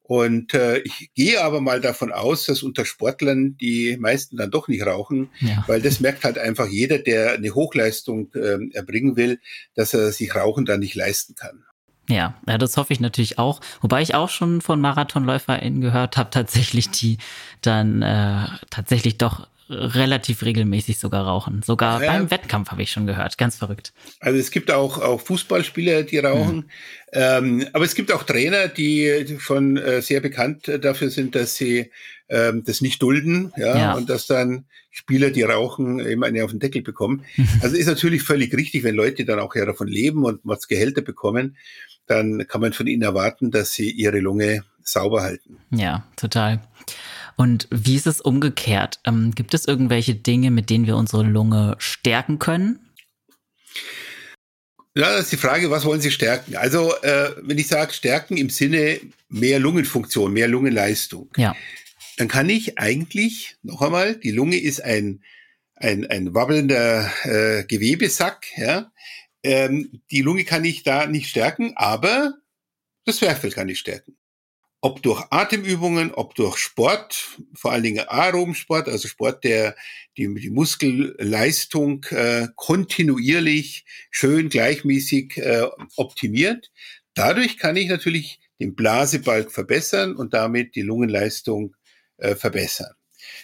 Und 0.10 0.56
äh, 0.56 0.80
ich 0.80 1.12
gehe 1.14 1.40
aber 1.40 1.62
mal 1.62 1.82
davon 1.82 2.12
aus, 2.12 2.48
dass 2.48 2.64
unter 2.64 2.84
Sportlern 2.84 3.56
die 3.58 3.96
meisten 4.00 4.38
dann 4.38 4.50
doch 4.50 4.68
nicht 4.68 4.84
rauchen, 4.84 5.30
ja. 5.40 5.64
weil 5.68 5.84
das 5.84 6.00
merkt 6.00 6.24
halt 6.24 6.40
einfach 6.40 6.68
jeder, 6.68 6.98
der 6.98 7.34
eine 7.34 7.54
Hochleistung 7.54 8.34
äh, 8.34 8.58
erbringen 8.74 9.18
will, 9.18 9.40
dass 9.76 9.94
er 9.94 10.12
sich 10.12 10.34
Rauchen 10.34 10.66
dann 10.66 10.80
nicht 10.80 10.96
leisten 10.96 11.36
kann. 11.36 11.64
Ja, 12.10 12.34
ja, 12.48 12.58
das 12.58 12.76
hoffe 12.76 12.92
ich 12.92 13.00
natürlich 13.00 13.38
auch. 13.38 13.62
Wobei 13.82 14.02
ich 14.02 14.16
auch 14.16 14.30
schon 14.30 14.62
von 14.62 14.82
MarathonläuferInnen 14.82 15.80
gehört 15.80 16.18
habe, 16.18 16.32
tatsächlich, 16.32 16.90
die 16.90 17.20
dann 17.62 18.02
äh, 18.02 18.48
tatsächlich 18.72 19.20
doch 19.20 19.48
relativ 19.70 20.44
regelmäßig 20.44 21.00
sogar 21.00 21.26
rauchen. 21.26 21.62
Sogar 21.64 22.04
ja. 22.04 22.12
beim 22.12 22.32
Wettkampf 22.32 22.72
habe 22.72 22.82
ich 22.82 22.92
schon 22.92 23.06
gehört. 23.06 23.38
Ganz 23.38 23.58
verrückt. 23.58 23.94
Also 24.20 24.40
es 24.40 24.52
gibt 24.52 24.72
auch, 24.72 25.00
auch 25.00 25.22
Fußballspieler, 25.22 26.04
die 26.04 26.18
rauchen. 26.18 26.56
Mhm. 26.56 26.66
Ähm, 27.12 27.68
aber 27.74 27.86
es 27.86 27.96
gibt 27.96 28.12
auch 28.12 28.24
Trainer, 28.24 28.68
die 28.68 29.38
schon 29.40 29.78
äh, 29.78 30.02
sehr 30.02 30.22
bekannt 30.22 30.72
dafür 30.82 31.10
sind, 31.10 31.36
dass 31.36 31.56
sie 31.56 31.92
ähm, 32.30 32.64
das 32.64 32.82
nicht 32.82 33.02
dulden, 33.02 33.52
ja, 33.58 33.78
ja, 33.78 33.94
und 33.94 34.10
dass 34.10 34.28
dann 34.28 34.66
Spieler, 34.92 35.30
die 35.32 35.44
rauchen, 35.44 36.00
eben 36.00 36.24
eine 36.24 36.44
auf 36.44 36.52
den 36.52 36.60
Deckel 36.60 36.82
bekommen. 36.82 37.24
Mhm. 37.38 37.48
Also 37.62 37.76
ist 37.76 37.88
natürlich 37.88 38.24
völlig 38.24 38.54
richtig, 38.56 38.84
wenn 38.84 38.96
Leute 38.96 39.26
dann 39.26 39.40
auch 39.40 39.56
ja 39.56 39.66
davon 39.66 39.88
leben 39.88 40.24
und 40.26 40.40
was 40.44 40.68
Gehälter 40.68 41.02
bekommen, 41.02 41.58
dann 42.08 42.48
kann 42.48 42.62
man 42.62 42.74
von 42.74 42.88
ihnen 42.88 43.04
erwarten, 43.04 43.52
dass 43.52 43.74
sie 43.74 43.90
ihre 43.92 44.20
Lunge 44.20 44.64
sauber 44.82 45.22
halten. 45.22 45.58
Ja, 45.72 46.04
total. 46.16 46.62
Und 47.40 47.70
wie 47.72 47.96
ist 47.96 48.06
es 48.06 48.20
umgekehrt? 48.20 49.00
Ähm, 49.06 49.32
gibt 49.34 49.54
es 49.54 49.66
irgendwelche 49.66 50.14
Dinge, 50.14 50.52
mit 50.52 50.70
denen 50.70 50.88
wir 50.88 50.98
unsere 50.98 51.24
Lunge 51.24 51.78
stärken 51.80 52.38
können? 52.38 52.92
Ja, 54.94 55.14
das 55.14 55.22
ist 55.22 55.32
die 55.32 55.38
Frage, 55.38 55.72
was 55.72 55.86
wollen 55.86 56.02
Sie 56.02 56.12
stärken? 56.12 56.58
Also, 56.58 56.94
äh, 57.02 57.32
wenn 57.42 57.58
ich 57.58 57.70
sage 57.70 57.94
stärken 57.94 58.36
im 58.36 58.50
Sinne 58.50 59.00
mehr 59.30 59.58
Lungenfunktion, 59.58 60.34
mehr 60.34 60.50
Lungenleistung, 60.50 61.32
ja. 61.38 61.56
dann 62.18 62.28
kann 62.28 62.50
ich 62.50 62.78
eigentlich, 62.78 63.56
noch 63.64 63.82
einmal, 63.82 64.18
die 64.18 64.32
Lunge 64.32 64.60
ist 64.60 64.84
ein, 64.84 65.24
ein, 65.76 66.08
ein 66.08 66.34
wabbelnder 66.34 67.10
äh, 67.24 67.64
Gewebesack, 67.64 68.48
ja. 68.58 68.92
Ähm, 69.44 70.02
die 70.12 70.24
Lunge 70.24 70.44
kann 70.44 70.66
ich 70.66 70.84
da 70.84 71.06
nicht 71.06 71.30
stärken, 71.30 71.72
aber 71.78 72.34
das 73.06 73.16
Zwerchfell 73.16 73.52
kann 73.52 73.70
ich 73.70 73.80
stärken 73.80 74.19
ob 74.82 75.04
durch 75.04 75.24
Atemübungen, 75.30 76.14
ob 76.14 76.36
durch 76.36 76.58
Sport, 76.58 77.38
vor 77.54 77.72
allen 77.72 77.84
Dingen 77.84 78.08
Aerobsport, 78.08 78.88
also 78.88 79.08
Sport, 79.08 79.44
der 79.44 79.76
die, 80.18 80.34
die 80.36 80.50
Muskelleistung 80.50 82.06
äh, 82.12 82.48
kontinuierlich 82.56 83.86
schön 84.10 84.50
gleichmäßig 84.50 85.38
äh, 85.38 85.68
optimiert. 85.98 86.72
Dadurch 87.14 87.58
kann 87.58 87.76
ich 87.76 87.90
natürlich 87.90 88.40
den 88.60 88.76
Blasebalg 88.76 89.52
verbessern 89.52 90.16
und 90.16 90.34
damit 90.34 90.76
die 90.76 90.82
Lungenleistung 90.82 91.76
äh, 92.18 92.36
verbessern. 92.36 92.94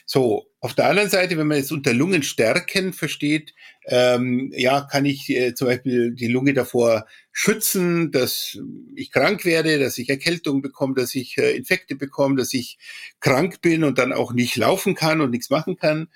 So, 0.05 0.47
auf 0.59 0.73
der 0.73 0.87
anderen 0.87 1.09
Seite, 1.09 1.37
wenn 1.37 1.47
man 1.47 1.57
es 1.57 1.71
unter 1.71 1.93
Lungenstärken 1.93 2.93
versteht, 2.93 3.53
ähm, 3.87 4.51
ja, 4.55 4.81
kann 4.81 5.05
ich 5.05 5.29
äh, 5.29 5.53
zum 5.53 5.67
Beispiel 5.67 6.13
die 6.13 6.27
Lunge 6.27 6.53
davor 6.53 7.05
schützen, 7.31 8.11
dass 8.11 8.57
ich 8.95 9.11
krank 9.11 9.45
werde, 9.45 9.77
dass 9.77 9.97
ich 9.97 10.09
Erkältung 10.09 10.61
bekomme, 10.61 10.95
dass 10.95 11.13
ich 11.13 11.37
äh, 11.37 11.55
Infekte 11.55 11.95
bekomme, 11.95 12.35
dass 12.35 12.53
ich 12.53 12.77
krank 13.19 13.61
bin 13.61 13.83
und 13.83 13.97
dann 13.97 14.13
auch 14.13 14.33
nicht 14.33 14.55
laufen 14.55 14.95
kann 14.95 15.21
und 15.21 15.31
nichts 15.31 15.49
machen 15.49 15.77
kann. 15.77 16.07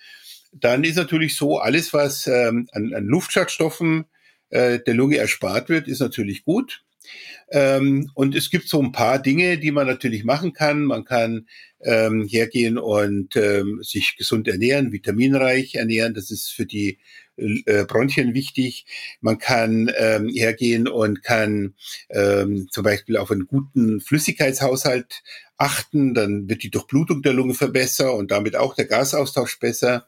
Dann 0.52 0.84
ist 0.84 0.96
natürlich 0.96 1.36
so, 1.36 1.60
alles, 1.60 1.94
was 1.94 2.26
ähm, 2.26 2.68
an, 2.72 2.94
an 2.94 3.06
Luftschadstoffen 3.06 4.06
äh, 4.50 4.80
der 4.80 4.96
Lunge 4.96 5.18
erspart 5.18 5.70
wird, 5.70 5.88
ist 5.88 6.00
natürlich 6.00 6.44
gut. 6.46 6.84
Ähm, 7.52 8.12
und 8.14 8.36
es 8.36 8.50
gibt 8.50 8.68
so 8.68 8.82
ein 8.82 8.92
paar 8.92 9.20
Dinge, 9.20 9.58
die 9.58 9.72
man 9.72 9.88
natürlich 9.88 10.24
machen 10.24 10.54
kann. 10.54 10.84
Man 10.84 11.06
kann 11.06 11.48
ähm, 11.82 12.28
hergehen 12.28 12.78
und 12.78 13.36
ähm, 13.36 13.80
sich 13.82 14.18
gesund 14.18 14.48
ernähren, 14.48 14.92
vitaminreich 14.92 15.76
ernähren. 15.76 16.14
Das 16.14 16.30
ist 16.30 16.50
für 16.50 16.66
die 16.66 17.00
äh, 17.38 17.86
Bronchien 17.86 18.34
wichtig. 18.34 18.86
Man 19.22 19.38
kann 19.38 19.92
ähm, 19.98 20.30
hergehen 20.30 20.88
und 20.88 21.24
kann 21.24 21.74
ähm, 22.10 22.68
zum 22.70 22.84
Beispiel 22.84 23.18
auf 23.18 23.32
einen 23.32 23.48
guten 23.48 24.02
Flüssigkeitshaushalt 24.02 25.24
achten. 25.58 26.14
Dann 26.14 26.50
wird 26.50 26.64
die 26.64 26.72
Durchblutung 26.72 27.22
der 27.22 27.34
Lunge 27.34 27.54
verbessert 27.54 28.14
und 28.14 28.32
damit 28.32 28.56
auch 28.56 28.76
der 28.76 28.86
Gasaustausch 28.86 29.60
besser. 29.60 30.08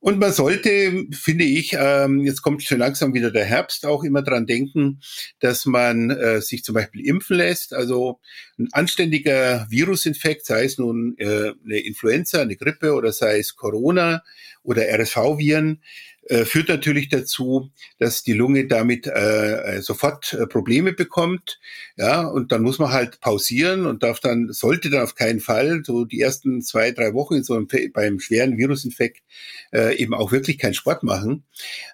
Und 0.00 0.20
man 0.20 0.32
sollte, 0.32 1.06
finde 1.12 1.44
ich, 1.44 1.76
ähm, 1.76 2.20
jetzt 2.20 2.42
kommt 2.42 2.62
schon 2.62 2.78
langsam 2.78 3.14
wieder 3.14 3.32
der 3.32 3.44
Herbst, 3.44 3.84
auch 3.84 4.04
immer 4.04 4.22
dran 4.22 4.46
denken, 4.46 5.00
dass 5.40 5.66
man 5.66 6.10
äh, 6.10 6.40
sich 6.40 6.62
zum 6.62 6.76
Beispiel 6.76 7.04
impfen 7.04 7.36
lässt. 7.36 7.74
Also 7.74 8.20
ein 8.58 8.68
anständiger 8.72 9.66
Virusinfekt, 9.70 10.46
sei 10.46 10.64
es 10.64 10.78
nun 10.78 11.16
äh, 11.18 11.52
eine 11.64 11.80
Influenza, 11.80 12.40
eine 12.40 12.56
Grippe 12.56 12.94
oder 12.94 13.12
sei 13.12 13.40
es 13.40 13.56
Corona 13.56 14.22
oder 14.62 14.82
RSV-Viren, 14.88 15.82
äh, 16.28 16.44
führt 16.44 16.68
natürlich 16.68 17.08
dazu, 17.08 17.70
dass 17.98 18.22
die 18.22 18.34
Lunge 18.34 18.66
damit 18.66 19.06
äh, 19.06 19.76
äh, 19.76 19.82
sofort 19.82 20.34
äh, 20.34 20.46
Probleme 20.46 20.92
bekommt. 20.92 21.58
Ja, 21.96 22.22
und 22.26 22.52
dann 22.52 22.62
muss 22.62 22.78
man 22.78 22.92
halt 22.92 23.20
pausieren 23.20 23.86
und 23.86 24.02
darf 24.02 24.20
dann, 24.20 24.52
sollte 24.52 24.90
dann 24.90 25.02
auf 25.02 25.14
keinen 25.14 25.40
Fall 25.40 25.82
so 25.84 26.04
die 26.04 26.20
ersten 26.20 26.62
zwei, 26.62 26.90
drei 26.90 27.14
Wochen 27.14 27.34
in 27.34 27.44
so 27.44 27.54
einem, 27.54 27.66
beim 27.92 28.20
schweren 28.20 28.58
Virusinfekt 28.58 29.22
äh, 29.72 29.96
eben 29.96 30.14
auch 30.14 30.30
wirklich 30.32 30.58
keinen 30.58 30.74
Sport 30.74 31.02
machen. 31.02 31.44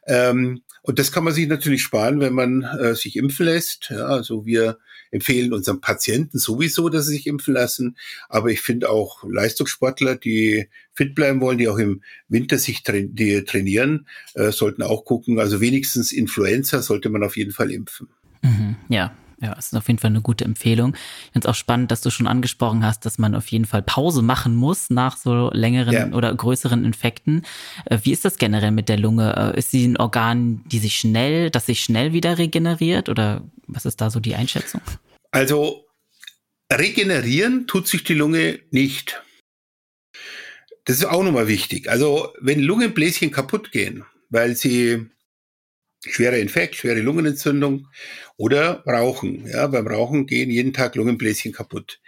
Ähm, 0.06 0.62
und 0.86 0.98
das 0.98 1.12
kann 1.12 1.24
man 1.24 1.32
sich 1.32 1.48
natürlich 1.48 1.80
sparen, 1.80 2.20
wenn 2.20 2.34
man 2.34 2.62
äh, 2.62 2.94
sich 2.94 3.16
impfen 3.16 3.46
lässt. 3.46 3.88
Ja, 3.88 4.04
also 4.04 4.44
wir 4.44 4.76
empfehlen 5.10 5.54
unseren 5.54 5.80
Patienten 5.80 6.38
sowieso, 6.38 6.90
dass 6.90 7.06
sie 7.06 7.14
sich 7.14 7.26
impfen 7.26 7.54
lassen. 7.54 7.96
Aber 8.28 8.50
ich 8.50 8.60
finde 8.60 8.90
auch 8.90 9.24
Leistungssportler, 9.26 10.16
die 10.16 10.68
fit 10.92 11.14
bleiben 11.14 11.40
wollen, 11.40 11.56
die 11.56 11.68
auch 11.68 11.78
im 11.78 12.02
Winter 12.28 12.58
sich 12.58 12.82
tra 12.82 12.98
die 12.98 13.44
trainieren, 13.44 14.06
äh, 14.34 14.52
sollten 14.52 14.82
auch 14.82 15.06
gucken. 15.06 15.40
Also 15.40 15.62
wenigstens 15.62 16.12
Influenza 16.12 16.82
sollte 16.82 17.08
man 17.08 17.22
auf 17.22 17.38
jeden 17.38 17.52
Fall 17.52 17.70
impfen. 17.70 18.08
Mhm, 18.42 18.76
ja, 18.90 19.16
ja, 19.44 19.52
ist 19.52 19.76
auf 19.76 19.86
jeden 19.88 19.98
Fall 19.98 20.10
eine 20.10 20.22
gute 20.22 20.44
Empfehlung. 20.44 20.94
Ich 20.94 21.32
finde 21.32 21.46
es 21.46 21.50
auch 21.50 21.54
spannend, 21.54 21.90
dass 21.90 22.00
du 22.00 22.10
schon 22.10 22.26
angesprochen 22.26 22.84
hast, 22.84 23.04
dass 23.04 23.18
man 23.18 23.34
auf 23.34 23.48
jeden 23.48 23.66
Fall 23.66 23.82
Pause 23.82 24.22
machen 24.22 24.54
muss 24.54 24.90
nach 24.90 25.16
so 25.16 25.50
längeren 25.52 25.92
ja. 25.92 26.08
oder 26.12 26.34
größeren 26.34 26.84
Infekten. 26.84 27.44
Äh, 27.84 27.98
wie 28.02 28.12
ist 28.12 28.24
das 28.24 28.38
generell 28.38 28.70
mit 28.70 28.88
der 28.88 28.98
Lunge? 28.98 29.52
Äh, 29.54 29.58
ist 29.58 29.70
sie 29.70 29.86
ein 29.86 29.96
Organ, 29.96 30.62
die 30.66 30.78
sich 30.78 30.96
schnell, 30.96 31.50
das 31.50 31.66
sich 31.66 31.82
schnell 31.82 32.12
wieder 32.12 32.38
regeneriert 32.38 33.08
oder 33.08 33.44
was 33.66 33.84
ist 33.84 34.00
da 34.00 34.10
so 34.10 34.20
die 34.20 34.34
Einschätzung? 34.34 34.80
Also 35.30 35.86
regenerieren 36.72 37.66
tut 37.66 37.86
sich 37.86 38.04
die 38.04 38.14
Lunge 38.14 38.60
nicht. 38.70 39.22
Das 40.84 40.96
ist 40.96 41.04
auch 41.04 41.22
nochmal 41.22 41.48
wichtig. 41.48 41.88
Also 41.90 42.32
wenn 42.40 42.60
Lungenbläschen 42.60 43.30
kaputt 43.30 43.72
gehen, 43.72 44.04
weil 44.30 44.54
sie 44.54 45.06
schwerer 46.08 46.36
Infekt, 46.36 46.76
schwere 46.76 47.00
Lungenentzündung 47.00 47.88
oder 48.36 48.84
Rauchen. 48.86 49.46
Ja, 49.46 49.66
beim 49.66 49.86
Rauchen 49.86 50.26
gehen 50.26 50.50
jeden 50.50 50.72
Tag 50.72 50.94
Lungenbläschen 50.96 51.52
kaputt. 51.52 52.00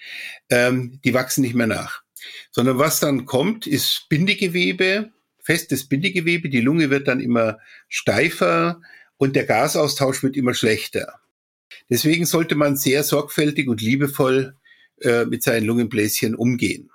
Ähm, 0.51 1.01
die 1.05 1.15
wachsen 1.15 1.43
nicht 1.43 1.55
mehr 1.55 1.67
nach. 1.67 2.03
Sondern 2.51 2.79
was 2.79 3.01
dann 3.01 3.25
kommt, 3.25 3.67
ist 3.67 4.09
Bindegewebe, 4.09 5.13
festes 5.43 5.89
Bindegewebe. 5.89 6.49
Die 6.49 6.61
Lunge 6.61 6.91
wird 6.91 7.09
dann 7.09 7.21
immer 7.21 7.59
steifer 7.89 8.81
und 9.17 9.37
der 9.37 9.45
Gasaustausch 9.45 10.23
wird 10.23 10.37
immer 10.37 10.55
schlechter. 10.55 11.21
Deswegen 11.89 12.27
sollte 12.27 12.55
man 12.55 12.77
sehr 12.77 13.03
sorgfältig 13.03 13.69
und 13.69 13.81
liebevoll 13.81 14.57
äh, 15.01 15.25
mit 15.25 15.43
seinen 15.43 15.67
Lungenbläschen 15.67 16.35
umgehen. 16.35 16.91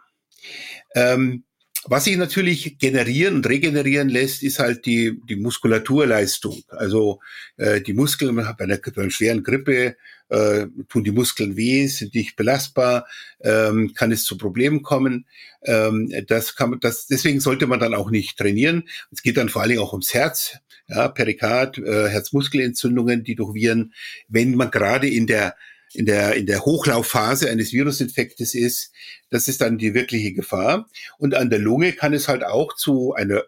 Ähm, 0.96 1.44
was 1.86 2.04
sich 2.04 2.16
natürlich 2.18 2.78
generieren 2.78 3.36
und 3.36 3.50
regenerieren 3.50 4.10
lässt, 4.10 4.44
ist 4.44 4.60
halt 4.60 4.86
die, 4.86 5.20
die 5.28 5.36
Muskulaturleistung. 5.36 6.62
Also 6.70 7.20
äh, 7.58 7.82
die 7.82 7.94
Muskeln, 7.94 8.36
bei 8.36 8.44
einer, 8.44 8.78
bei 8.78 9.02
einer 9.02 9.10
schweren 9.10 9.44
Grippe 9.44 9.96
äh, 10.30 10.68
tun 10.88 11.04
die 11.04 11.12
Muskeln 11.12 11.58
weh, 11.58 11.88
sind 11.88 12.16
nicht 12.16 12.36
belastbar, 12.36 13.06
ähm, 13.42 13.94
kann 13.94 14.12
es 14.12 14.24
zu 14.24 14.38
Problemen 14.38 14.82
kommen. 14.82 15.26
Ähm, 15.64 16.12
das 16.28 16.56
kann 16.56 16.72
man, 16.72 16.80
das, 16.80 17.08
deswegen 17.08 17.40
sollte 17.40 17.68
man 17.68 17.80
dann 17.80 17.94
auch 17.94 18.12
nicht 18.12 18.38
trainieren. 18.38 18.88
Es 19.12 19.24
geht 19.24 19.38
dann 19.38 19.50
vor 19.50 19.62
allen 19.62 19.70
Dingen 19.70 19.82
auch 19.82 19.94
ums 19.94 20.14
Herz, 20.14 20.58
ja, 20.88 21.08
Perikard, 21.08 21.78
äh, 21.80 22.10
Herzmuskelentzündungen, 22.10 23.24
die 23.24 23.36
durch 23.36 23.54
Viren, 23.54 23.94
wenn 24.28 24.56
man 24.56 24.72
gerade 24.72 25.10
in 25.10 25.28
der 25.28 25.56
in 25.94 26.06
der, 26.06 26.36
in 26.36 26.46
der 26.46 26.66
Hochlaufphase 26.66 27.50
eines 27.50 27.74
Virusinfektes 27.74 28.56
ist, 28.56 28.92
das 29.30 29.48
ist 29.48 29.62
dann 29.62 29.78
die 29.78 29.94
wirkliche 29.94 30.34
Gefahr. 30.34 30.90
Und 31.18 31.36
an 31.36 31.50
der 31.50 31.60
Lunge 31.60 31.94
kann 31.94 32.14
es 32.14 32.28
halt 32.28 32.44
auch 32.44 32.76
zu 32.76 33.14
einer 33.14 33.44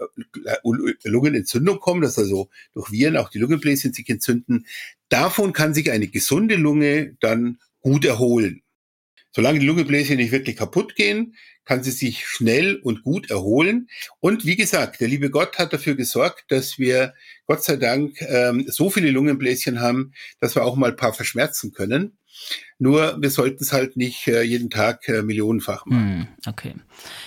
äh, 0.45 0.57
Lungenentzündung 1.03 1.79
kommen, 1.79 2.01
dass 2.01 2.17
also 2.17 2.49
durch 2.73 2.91
Viren 2.91 3.17
auch 3.17 3.29
die 3.29 3.39
Lungenbläschen 3.39 3.93
sich 3.93 4.09
entzünden. 4.09 4.65
Davon 5.09 5.53
kann 5.53 5.73
sich 5.73 5.91
eine 5.91 6.07
gesunde 6.07 6.55
Lunge 6.55 7.15
dann 7.19 7.59
gut 7.81 8.05
erholen. 8.05 8.61
Solange 9.31 9.59
die 9.59 9.65
Lungenbläschen 9.65 10.17
nicht 10.17 10.31
wirklich 10.31 10.55
kaputt 10.55 10.95
gehen, 10.95 11.35
kann 11.65 11.83
sie 11.83 11.91
sich 11.91 12.27
schnell 12.27 12.75
und 12.75 13.03
gut 13.03 13.31
erholen. 13.31 13.89
Und 14.19 14.45
wie 14.45 14.55
gesagt, 14.55 15.01
der 15.01 15.07
liebe 15.07 15.29
Gott 15.29 15.57
hat 15.57 15.73
dafür 15.73 15.95
gesorgt, 15.95 16.45
dass 16.49 16.77
wir 16.77 17.13
Gott 17.47 17.63
sei 17.63 17.77
Dank 17.77 18.21
ähm, 18.21 18.65
so 18.67 18.89
viele 18.89 19.11
Lungenbläschen 19.11 19.79
haben, 19.79 20.13
dass 20.39 20.55
wir 20.55 20.65
auch 20.65 20.75
mal 20.75 20.91
ein 20.91 20.97
paar 20.97 21.13
verschmerzen 21.13 21.71
können. 21.71 22.17
Nur 22.79 23.21
wir 23.21 23.29
sollten 23.29 23.63
es 23.63 23.71
halt 23.71 23.95
nicht 23.95 24.27
äh, 24.27 24.41
jeden 24.41 24.69
Tag 24.69 25.07
äh, 25.07 25.21
millionenfach 25.21 25.85
machen. 25.85 26.27
Hm, 26.45 26.49
okay. 26.49 26.73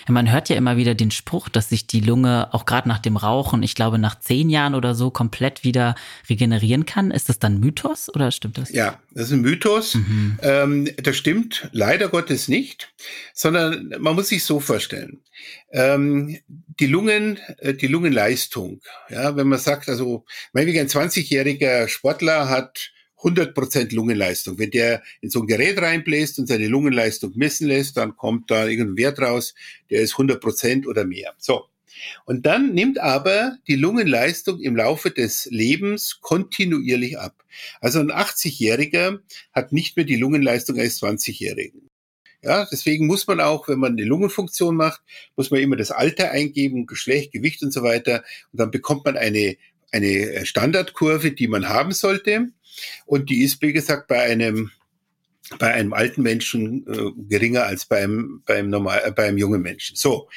Ja, 0.06 0.12
man 0.12 0.30
hört 0.30 0.48
ja 0.48 0.56
immer 0.56 0.76
wieder 0.76 0.94
den 0.94 1.10
Spruch, 1.10 1.48
dass 1.48 1.70
sich 1.70 1.86
die 1.86 2.00
Lunge 2.00 2.52
auch 2.52 2.66
gerade 2.66 2.88
nach 2.88 2.98
dem 2.98 3.16
Rauchen, 3.16 3.62
ich 3.62 3.74
glaube 3.74 3.98
nach 3.98 4.18
zehn 4.18 4.50
Jahren 4.50 4.74
oder 4.74 4.94
so, 4.94 5.10
komplett 5.10 5.64
wieder 5.64 5.94
regenerieren 6.28 6.84
kann. 6.84 7.10
Ist 7.10 7.28
das 7.28 7.38
dann 7.38 7.58
Mythos 7.60 8.12
oder 8.14 8.30
stimmt 8.32 8.58
das? 8.58 8.70
Ja, 8.70 9.00
das 9.12 9.28
ist 9.28 9.32
ein 9.32 9.40
Mythos. 9.40 9.94
Mhm. 9.94 10.38
Ähm, 10.42 10.88
das 11.02 11.16
stimmt 11.16 11.68
leider 11.72 12.08
Gottes 12.08 12.48
nicht, 12.48 12.92
sondern 13.32 13.94
man 13.98 14.14
muss 14.14 14.28
sich 14.28 14.44
so 14.44 14.60
vorstellen. 14.60 15.22
Ähm, 15.72 16.38
die 16.80 16.86
Lungen, 16.86 17.38
äh, 17.58 17.74
die 17.74 17.86
Lungenleistung, 17.86 18.80
ja, 19.08 19.36
wenn 19.36 19.48
man 19.48 19.58
sagt, 19.58 19.88
also, 19.88 20.24
meinetwegen 20.52 20.80
ein 20.80 20.88
20-jähriger 20.88 21.88
Sportler 21.88 22.48
hat 22.48 22.92
100% 23.20 23.94
Lungenleistung. 23.94 24.58
Wenn 24.58 24.70
der 24.70 25.02
in 25.20 25.30
so 25.30 25.40
ein 25.40 25.46
Gerät 25.46 25.80
reinbläst 25.80 26.38
und 26.38 26.46
seine 26.46 26.68
Lungenleistung 26.68 27.32
messen 27.34 27.68
lässt, 27.68 27.96
dann 27.96 28.16
kommt 28.16 28.50
da 28.50 28.66
irgendein 28.66 28.96
Wert 28.96 29.18
raus, 29.20 29.54
der 29.90 30.00
ist 30.02 30.14
100% 30.14 30.86
oder 30.86 31.04
mehr. 31.04 31.34
So. 31.38 31.66
Und 32.24 32.46
dann 32.46 32.74
nimmt 32.74 32.98
aber 32.98 33.56
die 33.66 33.76
Lungenleistung 33.76 34.60
im 34.60 34.76
Laufe 34.76 35.10
des 35.10 35.46
Lebens 35.50 36.20
kontinuierlich 36.20 37.18
ab. 37.18 37.44
Also 37.80 38.00
ein 38.00 38.10
80-Jähriger 38.10 39.20
hat 39.52 39.72
nicht 39.72 39.96
mehr 39.96 40.04
die 40.04 40.16
Lungenleistung 40.16 40.78
eines 40.78 41.02
20-Jährigen. 41.02 41.90
Ja, 42.42 42.66
deswegen 42.70 43.06
muss 43.06 43.26
man 43.26 43.40
auch, 43.40 43.66
wenn 43.66 43.78
man 43.78 43.92
eine 43.92 44.04
Lungenfunktion 44.04 44.76
macht, 44.76 45.00
muss 45.36 45.50
man 45.50 45.60
immer 45.60 45.76
das 45.76 45.90
Alter 45.90 46.30
eingeben, 46.30 46.86
Geschlecht, 46.86 47.32
Gewicht 47.32 47.62
und 47.62 47.72
so 47.72 47.82
weiter. 47.82 48.22
Und 48.52 48.60
dann 48.60 48.70
bekommt 48.70 49.04
man 49.04 49.16
eine, 49.16 49.56
eine 49.90 50.44
Standardkurve, 50.46 51.32
die 51.32 51.48
man 51.48 51.68
haben 51.68 51.92
sollte. 51.92 52.52
Und 53.04 53.30
die 53.30 53.42
ist, 53.42 53.62
wie 53.62 53.72
gesagt, 53.72 54.08
bei 54.08 54.22
einem 54.22 54.70
bei 55.58 55.72
einem 55.72 55.92
alten 55.92 56.22
Menschen 56.22 56.84
äh, 56.88 57.22
geringer 57.28 57.64
als 57.64 57.84
beim, 57.84 58.42
beim, 58.46 58.68
normal, 58.68 59.02
äh, 59.04 59.12
beim 59.12 59.38
jungen 59.38 59.62
Menschen. 59.62 59.96
So, 59.96 60.28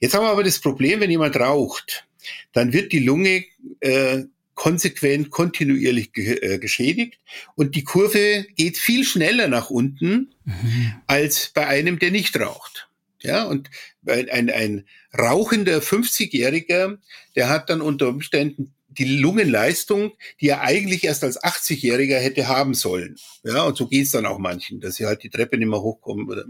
jetzt 0.00 0.14
haben 0.14 0.24
wir 0.24 0.30
aber 0.30 0.42
das 0.42 0.58
Problem, 0.58 1.00
wenn 1.00 1.10
jemand 1.10 1.36
raucht, 1.36 2.06
dann 2.52 2.72
wird 2.72 2.92
die 2.92 3.00
Lunge 3.00 3.44
äh, 3.80 4.22
konsequent, 4.54 5.30
kontinuierlich 5.30 6.12
ge 6.12 6.38
äh, 6.40 6.58
geschädigt 6.58 7.18
und 7.56 7.74
die 7.74 7.84
Kurve 7.84 8.46
geht 8.56 8.78
viel 8.78 9.04
schneller 9.04 9.48
nach 9.48 9.68
unten 9.68 10.32
mhm. 10.44 10.94
als 11.06 11.50
bei 11.52 11.66
einem, 11.66 11.98
der 11.98 12.10
nicht 12.10 12.38
raucht. 12.38 12.88
Ja, 13.20 13.44
und 13.44 13.70
ein, 14.06 14.28
ein, 14.28 14.50
ein 14.50 14.84
rauchender 15.18 15.78
50-Jähriger, 15.78 16.98
der 17.36 17.48
hat 17.48 17.70
dann 17.70 17.80
unter 17.80 18.08
Umständen 18.08 18.73
die 18.98 19.18
Lungenleistung, 19.18 20.12
die 20.40 20.48
er 20.48 20.62
eigentlich 20.62 21.04
erst 21.04 21.24
als 21.24 21.42
80-Jähriger 21.42 22.18
hätte 22.18 22.48
haben 22.48 22.74
sollen. 22.74 23.16
Ja, 23.42 23.62
und 23.62 23.76
so 23.76 23.86
geht's 23.86 24.12
dann 24.12 24.26
auch 24.26 24.38
manchen, 24.38 24.80
dass 24.80 24.96
sie 24.96 25.06
halt 25.06 25.22
die 25.22 25.30
Treppe 25.30 25.58
nicht 25.58 25.68
mehr 25.68 25.82
hochkommen 25.82 26.28
oder 26.28 26.44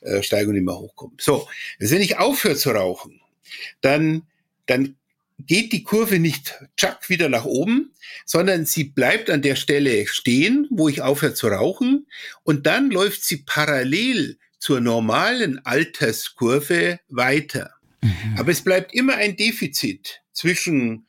äh, 0.00 0.22
Steigung 0.22 0.54
nicht 0.54 0.64
mehr 0.64 0.78
hochkommen. 0.78 1.16
So, 1.20 1.48
also 1.80 1.94
wenn 1.94 2.02
ich 2.02 2.18
aufhöre 2.18 2.56
zu 2.56 2.70
rauchen, 2.70 3.20
dann, 3.80 4.22
dann 4.66 4.96
geht 5.38 5.72
die 5.72 5.82
Kurve 5.82 6.18
nicht 6.18 6.54
tschack 6.76 7.08
wieder 7.08 7.28
nach 7.28 7.44
oben, 7.44 7.92
sondern 8.24 8.64
sie 8.64 8.84
bleibt 8.84 9.30
an 9.30 9.42
der 9.42 9.56
Stelle 9.56 10.06
stehen, 10.06 10.66
wo 10.70 10.88
ich 10.88 11.02
aufhöre 11.02 11.34
zu 11.34 11.48
rauchen, 11.48 12.06
und 12.42 12.66
dann 12.66 12.90
läuft 12.90 13.24
sie 13.24 13.38
parallel 13.38 14.38
zur 14.58 14.80
normalen 14.80 15.64
Alterskurve 15.64 17.00
weiter. 17.08 17.74
Mhm. 18.00 18.36
Aber 18.38 18.50
es 18.50 18.62
bleibt 18.62 18.94
immer 18.94 19.16
ein 19.16 19.36
Defizit 19.36 20.22
zwischen 20.32 21.06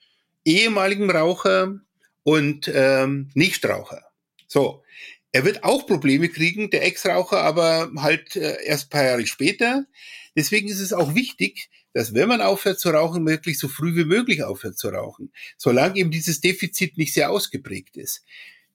ehemaligem 0.47 1.09
Raucher 1.09 1.79
und 2.23 2.71
ähm, 2.73 3.29
Nichtraucher. 3.33 4.03
So, 4.47 4.83
er 5.33 5.43
wird 5.43 5.63
auch 5.63 5.85
Probleme 5.85 6.29
kriegen, 6.29 6.69
der 6.69 6.85
Ex-Raucher, 6.85 7.41
aber 7.41 7.91
halt 7.97 8.35
äh, 8.37 8.63
erst 8.63 8.89
paar 8.89 9.03
Jahre 9.03 9.27
später. 9.27 9.85
Deswegen 10.35 10.69
ist 10.69 10.79
es 10.79 10.93
auch 10.93 11.13
wichtig, 11.15 11.69
dass 11.93 12.13
wenn 12.13 12.29
man 12.29 12.41
aufhört 12.41 12.79
zu 12.79 12.89
rauchen, 12.89 13.25
wirklich 13.25 13.59
so 13.59 13.67
früh 13.67 13.95
wie 13.95 14.05
möglich 14.05 14.43
aufhört 14.43 14.77
zu 14.77 14.87
rauchen, 14.89 15.33
solange 15.57 15.97
eben 15.97 16.11
dieses 16.11 16.39
Defizit 16.39 16.97
nicht 16.97 17.13
sehr 17.13 17.29
ausgeprägt 17.29 17.97
ist. 17.97 18.23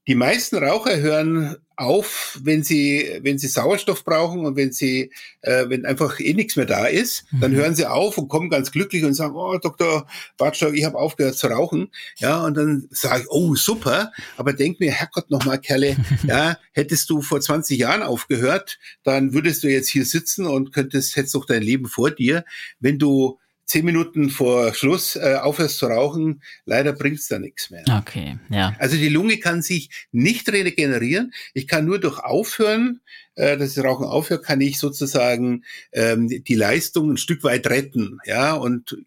Die 0.09 0.15
meisten 0.15 0.57
Raucher 0.57 0.97
hören 0.97 1.57
auf, 1.77 2.39
wenn 2.43 2.63
sie, 2.63 3.21
wenn 3.23 3.39
sie 3.39 3.49
Sauerstoff 3.49 4.05
brauchen 4.05 4.45
und 4.45 4.57
wenn 4.57 4.73
sie, 4.73 5.11
äh, 5.43 5.69
wenn 5.69 5.85
einfach 5.85 6.21
eh 6.21 6.35
nichts 6.35 6.57
mehr 6.57 6.67
da 6.67 6.87
ist, 6.87 7.25
dann 7.33 7.53
mhm. 7.53 7.57
hören 7.57 7.75
sie 7.75 7.87
auf 7.87 8.19
und 8.19 8.29
kommen 8.29 8.51
ganz 8.51 8.73
glücklich 8.73 9.05
und 9.05 9.15
sagen, 9.15 9.35
oh, 9.37 9.57
Dr. 9.59 10.07
Bartschau, 10.37 10.71
ich 10.71 10.85
habe 10.85 10.99
aufgehört 10.99 11.37
zu 11.37 11.49
rauchen. 11.49 11.89
Ja, 12.19 12.45
und 12.45 12.57
dann 12.57 12.89
sage 12.91 13.23
ich, 13.23 13.31
oh, 13.31 13.55
super, 13.55 14.13
aber 14.37 14.53
denk 14.53 14.81
mir, 14.81 14.93
Herrgott 14.93 15.31
nochmal, 15.31 15.61
Kerle, 15.61 15.97
ja, 16.27 16.57
hättest 16.73 17.09
du 17.11 17.23
vor 17.23 17.41
20 17.41 17.79
Jahren 17.79 18.03
aufgehört, 18.03 18.79
dann 19.03 19.33
würdest 19.33 19.63
du 19.63 19.69
jetzt 19.69 19.89
hier 19.89 20.05
sitzen 20.05 20.47
und 20.47 20.73
könntest, 20.73 21.17
hättest 21.17 21.35
doch 21.35 21.47
dein 21.47 21.63
Leben 21.63 21.87
vor 21.87 22.11
dir. 22.11 22.45
Wenn 22.81 22.99
du 22.99 23.39
zehn 23.73 23.87
Minuten 23.87 24.29
vor 24.29 24.75
Schluss 24.75 25.17
äh, 25.17 25.39
aufhörst 25.41 25.79
zu 25.79 25.87
rauchen, 25.87 26.43
leider 26.67 26.93
bringt's 26.93 27.29
da 27.29 27.39
nichts 27.39 27.71
mehr. 27.71 27.83
Okay, 27.91 28.39
ja. 28.51 28.77
Also 28.79 28.97
die 28.97 29.09
Lunge 29.09 29.39
kann 29.39 29.63
sich 29.63 29.89
nicht 30.13 30.53
regenerieren. 30.53 31.33
Ich 31.55 31.67
kann 31.67 31.87
nur 31.87 31.99
durch 31.99 32.19
Aufhören, 32.19 33.01
äh, 33.35 33.57
dass 33.57 33.73
das 33.73 33.83
Rauchen 33.83 34.05
aufhört, 34.05 34.45
kann 34.45 34.61
ich 34.61 34.79
sozusagen 34.79 35.65
ähm, 35.93 36.29
die 36.29 36.55
Leistung 36.55 37.13
ein 37.13 37.17
Stück 37.17 37.45
weit 37.45 37.67
retten. 37.67 38.19
Ja, 38.27 38.53
und 38.53 38.99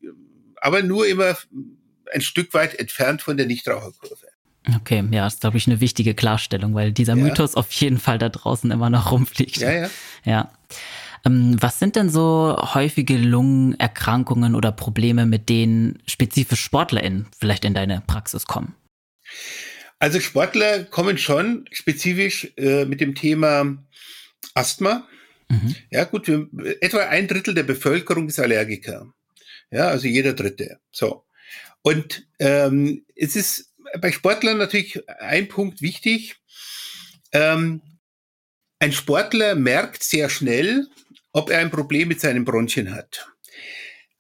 aber 0.56 0.82
nur 0.82 1.08
immer 1.08 1.38
ein 2.12 2.22
Stück 2.22 2.56
weit 2.56 2.74
entfernt 2.74 3.22
von 3.22 3.38
der 3.38 3.46
Nichtraucherkurve. 3.46 4.26
Okay, 4.78 5.04
ja, 5.12 5.28
ist, 5.28 5.42
glaube 5.42 5.58
ich, 5.58 5.68
eine 5.68 5.80
wichtige 5.80 6.16
Klarstellung, 6.16 6.74
weil 6.74 6.92
dieser 6.92 7.16
ja. 7.16 7.24
Mythos 7.24 7.54
auf 7.54 7.72
jeden 7.72 8.00
Fall 8.00 8.18
da 8.18 8.30
draußen 8.30 8.72
immer 8.72 8.90
noch 8.90 9.12
rumfliegt. 9.12 9.58
Ja, 9.58 9.72
ja. 9.72 9.90
Ja. 10.24 10.52
Ähm, 11.26 11.58
was 11.60 11.80
sind 11.80 11.96
denn 11.96 12.10
so 12.10 12.56
häufige 12.74 13.18
Lungenerkrankungen 13.18 14.56
oder 14.56 14.72
Probleme, 14.72 15.26
mit 15.26 15.50
denen 15.50 16.02
spezifisch 16.06 16.62
SportlerInnen 16.62 17.28
vielleicht 17.38 17.66
in 17.66 17.74
deine 17.74 18.04
Praxis 18.06 18.46
kommen? 18.46 18.76
Also 20.00 20.20
Sportler 20.20 20.84
kommen 20.84 21.18
schon 21.18 21.66
spezifisch 21.72 22.52
äh, 22.58 22.86
mit 22.86 23.02
dem 23.02 23.16
Thema 23.16 23.78
Asthma. 24.54 25.08
Mhm. 25.50 25.76
Ja, 25.90 26.04
gut, 26.04 26.28
wir, 26.28 26.48
etwa 26.82 27.00
ein 27.00 27.28
Drittel 27.28 27.54
der 27.54 27.64
Bevölkerung 27.64 28.28
ist 28.28 28.40
Allergiker. 28.40 29.14
Ja, 29.72 29.88
also 29.88 30.08
jeder 30.08 30.34
Dritte. 30.34 30.80
So. 30.92 31.26
Und 31.82 32.28
ähm, 32.40 33.06
es 33.16 33.36
ist 33.36 33.74
bei 34.00 34.12
Sportlern 34.12 34.58
natürlich 34.58 35.02
ein 35.20 35.48
Punkt 35.48 35.82
wichtig. 35.82 36.36
Ähm, 37.32 37.82
ein 38.80 38.92
Sportler 38.92 39.56
merkt 39.56 40.04
sehr 40.04 40.30
schnell, 40.30 40.88
ob 41.36 41.50
er 41.50 41.60
ein 41.60 41.70
Problem 41.70 42.08
mit 42.08 42.22
seinen 42.22 42.46
Bronchien 42.46 42.96
hat. 42.96 43.28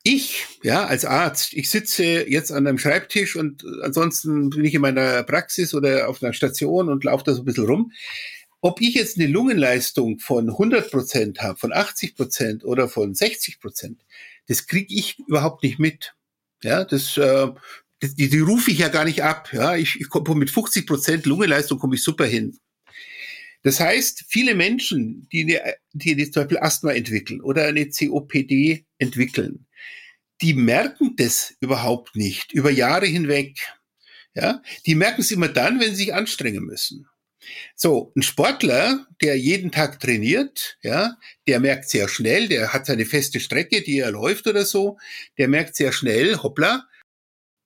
Ich, 0.03 0.45
ja, 0.63 0.85
als 0.85 1.05
Arzt, 1.05 1.53
ich 1.53 1.69
sitze 1.69 2.29
jetzt 2.29 2.51
an 2.51 2.67
einem 2.67 2.77
Schreibtisch 2.77 3.37
und 3.37 3.63
ansonsten 3.81 4.49
bin 4.49 4.65
ich 4.65 4.73
in 4.73 4.81
meiner 4.81 5.23
Praxis 5.23 5.73
oder 5.73 6.09
auf 6.09 6.21
einer 6.21 6.33
Station 6.33 6.89
und 6.89 7.05
laufe 7.05 7.23
da 7.23 7.33
so 7.33 7.41
ein 7.41 7.45
bisschen 7.45 7.67
rum. 7.67 7.93
Ob 8.59 8.81
ich 8.81 8.95
jetzt 8.95 9.17
eine 9.17 9.27
Lungenleistung 9.27 10.19
von 10.19 10.49
100 10.49 10.91
Prozent 10.91 11.41
habe, 11.41 11.57
von 11.57 11.71
80 11.71 12.17
Prozent 12.17 12.65
oder 12.65 12.89
von 12.89 13.15
60 13.15 13.61
Prozent, 13.61 14.01
das 14.47 14.67
kriege 14.67 14.93
ich 14.93 15.17
überhaupt 15.25 15.63
nicht 15.63 15.79
mit. 15.79 16.15
Ja, 16.63 16.83
das, 16.83 17.15
äh, 17.15 17.47
die, 18.03 18.29
die 18.29 18.39
rufe 18.39 18.71
ich 18.71 18.79
ja 18.79 18.89
gar 18.89 19.05
nicht 19.05 19.23
ab. 19.23 19.53
Ja, 19.53 19.77
ich, 19.77 20.01
ich 20.01 20.09
komme 20.09 20.35
mit 20.35 20.51
50 20.51 20.85
Prozent 20.85 21.25
Lungenleistung 21.25 21.79
komme 21.79 21.95
ich 21.95 22.03
super 22.03 22.25
hin. 22.25 22.59
Das 23.65 23.79
heißt, 23.79 24.25
viele 24.27 24.53
Menschen, 24.53 25.27
die, 25.31 25.59
eine, 25.59 25.75
die 25.93 26.29
zum 26.29 26.43
Beispiel 26.43 26.59
Asthma 26.59 26.91
entwickeln 26.91 27.41
oder 27.41 27.65
eine 27.65 27.89
COPD 27.89 28.85
entwickeln, 28.99 29.65
die 30.41 30.53
merken 30.53 31.15
das 31.17 31.55
überhaupt 31.61 32.15
nicht 32.15 32.53
über 32.53 32.69
Jahre 32.69 33.07
hinweg. 33.07 33.57
Ja, 34.35 34.61
die 34.85 34.93
merken 34.93 35.21
es 35.21 35.31
immer 35.31 35.47
dann, 35.47 35.79
wenn 35.79 35.89
sie 35.89 36.03
sich 36.03 36.13
anstrengen 36.13 36.63
müssen. 36.63 37.07
So, 37.75 38.13
ein 38.15 38.21
Sportler, 38.21 39.07
der 39.23 39.35
jeden 39.39 39.71
Tag 39.71 39.99
trainiert, 39.99 40.77
ja, 40.83 41.17
der 41.47 41.59
merkt 41.59 41.89
sehr 41.89 42.07
schnell, 42.07 42.47
der 42.47 42.71
hat 42.71 42.85
seine 42.85 43.05
feste 43.07 43.39
Strecke, 43.39 43.81
die 43.81 43.97
er 43.97 44.11
läuft 44.11 44.45
oder 44.45 44.65
so, 44.65 44.99
der 45.39 45.47
merkt 45.47 45.75
sehr 45.75 45.91
schnell, 45.91 46.37
hoppla, 46.37 46.87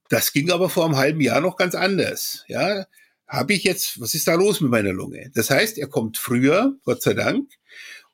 das 0.07 0.31
ging 0.31 0.49
aber 0.49 0.69
vor 0.69 0.85
einem 0.85 0.95
halben 0.95 1.19
Jahr 1.19 1.41
noch 1.41 1.57
ganz 1.57 1.75
anders. 1.75 2.45
Ja, 2.47 2.85
habe 3.29 3.53
ich 3.53 3.63
jetzt, 3.63 4.01
was 4.01 4.13
ist 4.13 4.27
da 4.27 4.33
los 4.33 4.59
mit 4.59 4.71
meiner 4.71 4.91
Lunge? 4.91 5.31
Das 5.33 5.49
heißt, 5.49 5.77
er 5.77 5.87
kommt 5.87 6.17
früher, 6.17 6.75
Gott 6.83 7.01
sei 7.01 7.13
Dank. 7.13 7.49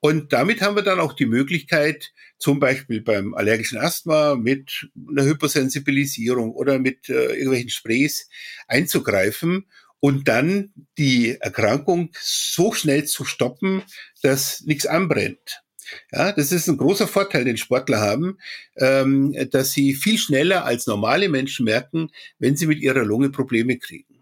Und 0.01 0.33
damit 0.33 0.61
haben 0.61 0.75
wir 0.75 0.83
dann 0.83 0.99
auch 0.99 1.13
die 1.13 1.25
Möglichkeit, 1.25 2.13
zum 2.37 2.59
Beispiel 2.59 3.01
beim 3.01 3.33
allergischen 3.33 3.79
Asthma 3.79 4.35
mit 4.35 4.87
einer 5.09 5.23
Hypersensibilisierung 5.23 6.51
oder 6.51 6.77
mit 6.77 7.09
äh, 7.09 7.33
irgendwelchen 7.33 7.69
Sprays 7.69 8.29
einzugreifen, 8.67 9.65
und 10.05 10.27
dann 10.27 10.71
die 10.99 11.35
Erkrankung 11.39 12.11
so 12.21 12.73
schnell 12.73 13.05
zu 13.05 13.25
stoppen, 13.25 13.81
dass 14.21 14.61
nichts 14.61 14.85
anbrennt. 14.85 15.63
Ja, 16.11 16.31
das 16.31 16.51
ist 16.51 16.67
ein 16.67 16.77
großer 16.77 17.07
Vorteil, 17.07 17.43
den 17.43 17.57
Sportler 17.57 18.01
haben, 18.01 18.37
ähm, 18.77 19.35
dass 19.49 19.71
sie 19.71 19.95
viel 19.95 20.19
schneller 20.19 20.63
als 20.63 20.85
normale 20.85 21.27
Menschen 21.27 21.65
merken, 21.65 22.11
wenn 22.37 22.55
sie 22.55 22.67
mit 22.67 22.81
ihrer 22.81 23.03
Lunge 23.03 23.31
Probleme 23.31 23.79
kriegen. 23.79 24.14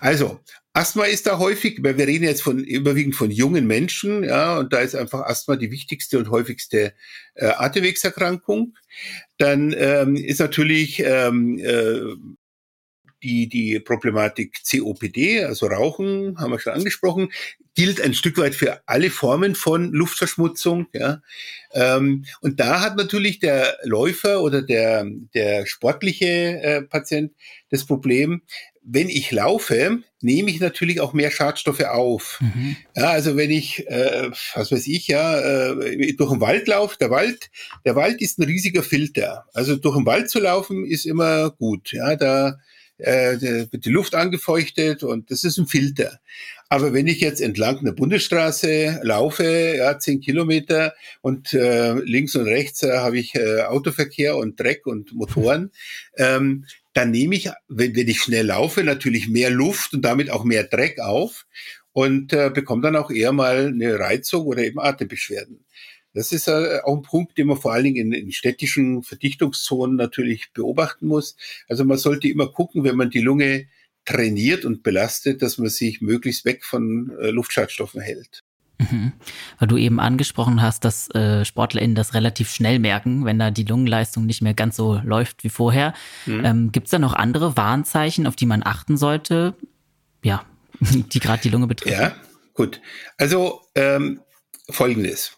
Also, 0.00 0.40
Asthma 0.72 1.04
ist 1.04 1.26
da 1.26 1.38
häufig, 1.38 1.78
weil 1.82 1.98
wir 1.98 2.06
reden 2.06 2.24
jetzt 2.24 2.42
von 2.42 2.62
überwiegend 2.62 3.16
von 3.16 3.30
jungen 3.30 3.66
Menschen, 3.66 4.22
ja, 4.22 4.58
und 4.58 4.72
da 4.72 4.78
ist 4.78 4.94
einfach 4.94 5.22
Asthma 5.22 5.56
die 5.56 5.70
wichtigste 5.70 6.18
und 6.18 6.30
häufigste 6.30 6.94
äh, 7.34 7.46
Atemwegserkrankung. 7.46 8.76
Dann 9.36 9.74
ähm, 9.76 10.14
ist 10.14 10.38
natürlich 10.38 11.00
ähm, 11.04 11.58
äh, 11.58 12.14
die, 13.22 13.48
die 13.48 13.80
Problematik 13.80 14.58
COPD, 14.68 15.44
also 15.44 15.66
Rauchen, 15.66 16.38
haben 16.38 16.52
wir 16.52 16.58
schon 16.58 16.72
angesprochen, 16.72 17.32
gilt 17.74 18.00
ein 18.00 18.14
Stück 18.14 18.38
weit 18.38 18.54
für 18.54 18.80
alle 18.86 19.10
Formen 19.10 19.54
von 19.54 19.92
Luftverschmutzung. 19.92 20.86
Ja. 20.92 21.20
Ähm, 21.72 22.24
und 22.40 22.60
da 22.60 22.80
hat 22.80 22.96
natürlich 22.96 23.38
der 23.38 23.76
Läufer 23.84 24.42
oder 24.42 24.62
der, 24.62 25.06
der 25.34 25.66
sportliche 25.66 26.26
äh, 26.26 26.82
Patient 26.82 27.32
das 27.70 27.86
Problem, 27.86 28.42
wenn 28.82 29.08
ich 29.08 29.30
laufe, 29.30 29.98
nehme 30.20 30.50
ich 30.50 30.60
natürlich 30.60 31.00
auch 31.00 31.12
mehr 31.12 31.30
Schadstoffe 31.30 31.82
auf. 31.82 32.38
Mhm. 32.40 32.76
Ja, 32.96 33.10
also 33.10 33.36
wenn 33.36 33.50
ich, 33.50 33.86
äh, 33.88 34.30
was 34.54 34.72
weiß 34.72 34.86
ich, 34.86 35.08
ja, 35.08 35.38
äh, 35.38 36.14
durch 36.14 36.30
den 36.30 36.40
Wald 36.40 36.66
laufe, 36.66 36.96
der 36.98 37.10
Wald, 37.10 37.50
der 37.84 37.94
Wald 37.94 38.20
ist 38.20 38.38
ein 38.38 38.44
riesiger 38.44 38.82
Filter. 38.82 39.46
Also 39.52 39.76
durch 39.76 39.96
den 39.96 40.06
Wald 40.06 40.30
zu 40.30 40.40
laufen 40.40 40.86
ist 40.86 41.06
immer 41.06 41.50
gut. 41.50 41.92
Ja, 41.92 42.16
da 42.16 42.58
äh, 42.98 43.40
wird 43.70 43.84
die 43.84 43.90
Luft 43.90 44.14
angefeuchtet 44.14 45.02
und 45.02 45.30
das 45.30 45.44
ist 45.44 45.58
ein 45.58 45.66
Filter. 45.66 46.20
Aber 46.68 46.92
wenn 46.92 47.08
ich 47.08 47.20
jetzt 47.20 47.40
entlang 47.40 47.78
einer 47.78 47.92
Bundesstraße 47.92 49.00
laufe, 49.02 49.74
ja, 49.76 49.98
zehn 49.98 50.20
Kilometer 50.20 50.94
und 51.20 51.52
äh, 51.52 51.94
links 51.94 52.36
und 52.36 52.44
rechts 52.44 52.84
äh, 52.84 52.96
habe 52.98 53.18
ich 53.18 53.34
äh, 53.34 53.62
Autoverkehr 53.62 54.36
und 54.36 54.60
Dreck 54.60 54.86
und 54.86 55.12
Motoren, 55.12 55.72
ähm, 56.16 56.66
dann 56.92 57.10
nehme 57.10 57.36
ich, 57.36 57.50
wenn, 57.68 57.94
wenn 57.94 58.08
ich 58.08 58.20
schnell 58.20 58.46
laufe, 58.46 58.82
natürlich 58.82 59.28
mehr 59.28 59.50
Luft 59.50 59.94
und 59.94 60.02
damit 60.02 60.30
auch 60.30 60.44
mehr 60.44 60.64
Dreck 60.64 61.00
auf 61.00 61.46
und 61.92 62.32
äh, 62.32 62.50
bekomme 62.52 62.82
dann 62.82 62.96
auch 62.96 63.10
eher 63.10 63.32
mal 63.32 63.68
eine 63.68 63.98
Reizung 63.98 64.46
oder 64.46 64.64
eben 64.64 64.80
Atembeschwerden. 64.80 65.64
Das 66.12 66.32
ist 66.32 66.48
äh, 66.48 66.80
auch 66.82 66.96
ein 66.96 67.02
Punkt, 67.02 67.38
den 67.38 67.46
man 67.46 67.56
vor 67.56 67.72
allen 67.72 67.84
Dingen 67.84 68.12
in, 68.12 68.12
in 68.12 68.32
städtischen 68.32 69.02
Verdichtungszonen 69.02 69.96
natürlich 69.96 70.52
beobachten 70.52 71.06
muss. 71.06 71.36
Also 71.68 71.84
man 71.84 71.98
sollte 71.98 72.28
immer 72.28 72.50
gucken, 72.50 72.82
wenn 72.82 72.96
man 72.96 73.10
die 73.10 73.20
Lunge 73.20 73.68
trainiert 74.04 74.64
und 74.64 74.82
belastet, 74.82 75.42
dass 75.42 75.58
man 75.58 75.68
sich 75.68 76.00
möglichst 76.00 76.44
weg 76.44 76.64
von 76.64 77.16
äh, 77.20 77.30
Luftschadstoffen 77.30 78.00
hält. 78.00 78.42
Mhm. 78.80 79.12
Weil 79.58 79.68
du 79.68 79.76
eben 79.76 80.00
angesprochen 80.00 80.62
hast, 80.62 80.84
dass 80.84 81.08
äh, 81.14 81.44
SportlerInnen 81.44 81.94
das 81.94 82.14
relativ 82.14 82.50
schnell 82.50 82.78
merken, 82.78 83.24
wenn 83.24 83.38
da 83.38 83.50
die 83.50 83.64
Lungenleistung 83.64 84.26
nicht 84.26 84.42
mehr 84.42 84.54
ganz 84.54 84.76
so 84.76 85.00
läuft 85.04 85.44
wie 85.44 85.50
vorher. 85.50 85.94
Mhm. 86.26 86.44
Ähm, 86.44 86.72
Gibt 86.72 86.86
es 86.86 86.90
da 86.90 86.98
noch 86.98 87.14
andere 87.14 87.56
Warnzeichen, 87.56 88.26
auf 88.26 88.36
die 88.36 88.46
man 88.46 88.62
achten 88.64 88.96
sollte? 88.96 89.54
Ja, 90.22 90.44
die 90.80 91.20
gerade 91.20 91.42
die 91.42 91.50
Lunge 91.50 91.66
betreffen. 91.66 92.00
Ja, 92.00 92.14
gut. 92.54 92.80
Also 93.18 93.60
ähm, 93.74 94.20
folgendes 94.68 95.36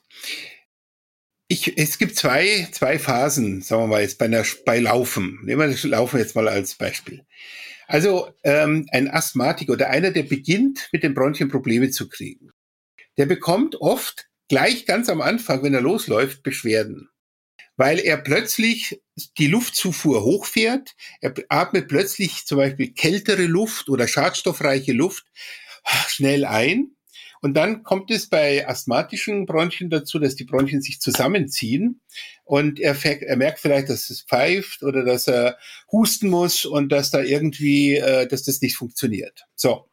ich, 1.53 1.77
es 1.77 1.99
gibt 1.99 2.17
zwei, 2.17 2.67
zwei 2.73 2.99
Phasen, 2.99 3.61
sagen 3.61 3.83
wir 3.83 3.87
mal 3.87 4.01
jetzt 4.01 4.17
bei, 4.17 4.25
einer, 4.25 4.43
bei 4.65 4.79
Laufen. 4.79 5.39
Nehmen 5.43 5.61
wir 5.61 5.69
das 5.69 5.85
Laufen 5.85 6.19
jetzt 6.19 6.35
mal 6.35 6.49
als 6.49 6.77
Beispiel. 6.77 7.27
Also 7.87 8.31
ähm, 8.43 8.87
ein 8.91 9.11
Asthmatiker 9.11 9.75
oder 9.75 9.91
einer, 9.91 10.13
der 10.13 10.23
beginnt 10.23 10.89
mit 10.93 11.03
den 11.03 11.13
Bronchien 11.13 11.51
Probleme 11.51 11.91
zu 11.91 12.09
kriegen, 12.09 12.51
der 13.19 13.27
bekommt 13.27 13.77
oft 13.77 14.29
gleich 14.49 14.87
ganz 14.87 15.09
am 15.09 15.21
Anfang, 15.21 15.63
wenn 15.63 15.75
er 15.75 15.81
losläuft, 15.81 16.43
Beschwerden. 16.43 17.09
Weil 17.77 17.99
er 17.99 18.19
plötzlich 18.19 19.03
die 19.39 19.47
Luftzufuhr 19.47 20.23
hochfährt, 20.23 20.95
er 21.21 21.35
atmet 21.49 21.89
plötzlich 21.89 22.45
zum 22.47 22.59
Beispiel 22.59 22.93
kältere 22.93 23.47
Luft 23.47 23.89
oder 23.89 24.07
schadstoffreiche 24.07 24.93
Luft 24.93 25.25
schnell 26.09 26.45
ein 26.45 26.97
und 27.43 27.55
dann 27.55 27.83
kommt 27.83 28.13
es 28.13 28.29
bei 28.29 28.69
asthmatischen 28.69 29.47
Bronchien 29.47 29.91
dazu, 29.91 30.21
dass 30.21 30.37
die 30.37 30.45
Bronchien 30.45 30.81
sich 30.81 31.01
zusammenziehen 31.01 32.01
und 32.45 32.79
er, 32.79 32.97
er 33.05 33.37
merkt 33.37 33.59
vielleicht, 33.59 33.89
dass 33.89 34.11
es 34.11 34.23
pfeift 34.23 34.85
oder 34.85 35.05
dass 35.05 35.27
er 35.27 35.59
husten 35.91 36.31
muss 36.31 36.65
und 36.65 36.91
dass 36.91 37.11
da 37.11 37.21
irgendwie, 37.21 37.97
äh, 37.97 38.29
dass 38.29 38.45
das 38.45 38.61
nicht 38.61 38.77
funktioniert. 38.77 39.45
So. 39.57 39.89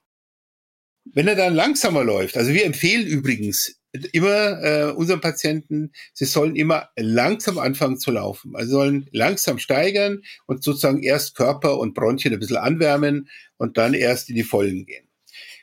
Wenn 1.13 1.28
er 1.28 1.36
dann 1.36 1.56
langsamer 1.56 2.04
läuft, 2.04 2.38
also 2.38 2.54
wir 2.54 2.65
empfehlen 2.65 3.08
übrigens 3.08 3.80
immer 4.12 4.62
äh, 4.62 4.91
unseren 4.91 5.22
Patienten, 5.22 5.91
sie 6.13 6.26
sollen 6.26 6.56
immer 6.56 6.89
langsam 6.95 7.58
anfangen 7.58 7.98
zu 7.98 8.12
laufen. 8.12 8.56
Also 8.56 8.72
sollen 8.72 9.08
langsam 9.12 9.58
steigern 9.58 10.22
und 10.45 10.63
sozusagen 10.63 11.02
erst 11.02 11.36
Körper 11.36 11.80
und 11.80 11.95
Bronchien 11.95 12.34
ein 12.34 12.39
bisschen 12.39 12.58
anwärmen 12.58 13.30
und 13.58 13.78
dann 13.78 13.93
erst 13.93 14.30
in 14.30 14.36
die 14.36 14.43
Vollen 14.43 14.86
gehen. 14.86 15.08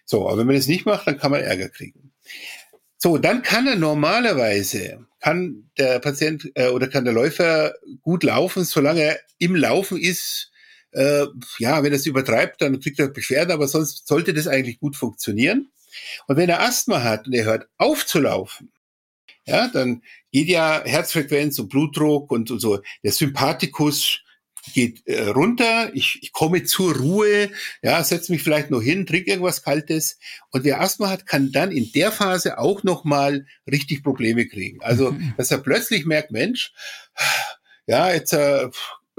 So, 0.05 0.29
aber 0.29 0.39
wenn 0.39 0.47
man 0.47 0.57
das 0.57 0.67
nicht 0.67 0.87
macht, 0.87 1.07
dann 1.07 1.19
kann 1.19 1.31
man 1.31 1.43
Ärger 1.43 1.69
kriegen. 1.69 2.13
So, 2.99 3.19
dann 3.19 3.43
kann 3.43 3.67
er 3.67 3.77
normalerweise, 3.77 5.07
kann 5.21 5.71
der 5.79 6.01
Patient 6.01 6.51
äh, 6.55 6.69
oder 6.69 6.89
kann 6.89 7.05
der 7.05 7.15
Läufer 7.15 7.75
gut 8.03 8.25
laufen, 8.25 8.65
solange 8.65 9.03
er 9.03 9.21
im 9.39 9.55
Laufen 9.55 9.99
ist. 9.99 10.51
Äh, 10.97 11.27
ja, 11.59 11.83
wenn 11.83 11.93
er 11.93 11.97
es 11.97 12.07
übertreibt, 12.07 12.63
dann 12.63 12.81
kriegt 12.81 12.99
er 12.99 13.09
Beschwerden, 13.09 13.53
aber 13.53 13.69
sonst 13.69 14.09
sollte 14.09 14.33
das 14.33 14.49
eigentlich 14.49 14.81
gut 14.81 14.97
funktionieren. 14.97 15.69
Und 16.27 16.37
wenn 16.37 16.49
er 16.49 16.63
Asthma 16.63 17.03
hat 17.03 17.27
und 17.27 17.35
er 17.35 17.45
hört 17.45 17.69
auf 17.77 18.07
zu 18.07 18.19
laufen, 18.19 18.73
ja, 19.45 19.69
dann 19.69 20.03
geht 20.33 20.49
ja 20.49 20.83
Herzfrequenz 20.85 21.59
und 21.59 21.69
Blutdruck 21.69 22.33
und, 22.33 22.51
und 22.51 22.61
so. 22.61 22.81
Der 23.05 23.13
Sympathikus 23.13 24.23
geht 24.75 25.07
äh, 25.07 25.29
runter, 25.29 25.95
ich, 25.95 26.19
ich 26.23 26.33
komme 26.33 26.65
zur 26.65 26.97
Ruhe, 26.97 27.51
ja, 27.83 28.03
setze 28.03 28.33
mich 28.33 28.43
vielleicht 28.43 28.71
noch 28.71 28.81
hin, 28.81 29.07
trinke 29.07 29.31
irgendwas 29.31 29.63
Kaltes. 29.63 30.19
Und 30.51 30.65
wer 30.65 30.81
Asthma 30.81 31.11
hat, 31.11 31.27
kann 31.27 31.53
dann 31.53 31.71
in 31.71 31.93
der 31.93 32.11
Phase 32.11 32.59
auch 32.59 32.83
nochmal 32.83 33.47
richtig 33.71 34.03
Probleme 34.03 34.47
kriegen. 34.47 34.83
Also, 34.83 35.13
mhm. 35.13 35.35
dass 35.37 35.51
er 35.51 35.59
plötzlich 35.59 36.07
merkt, 36.07 36.31
Mensch, 36.31 36.73
ja, 37.87 38.13
jetzt 38.13 38.33
äh, 38.33 38.69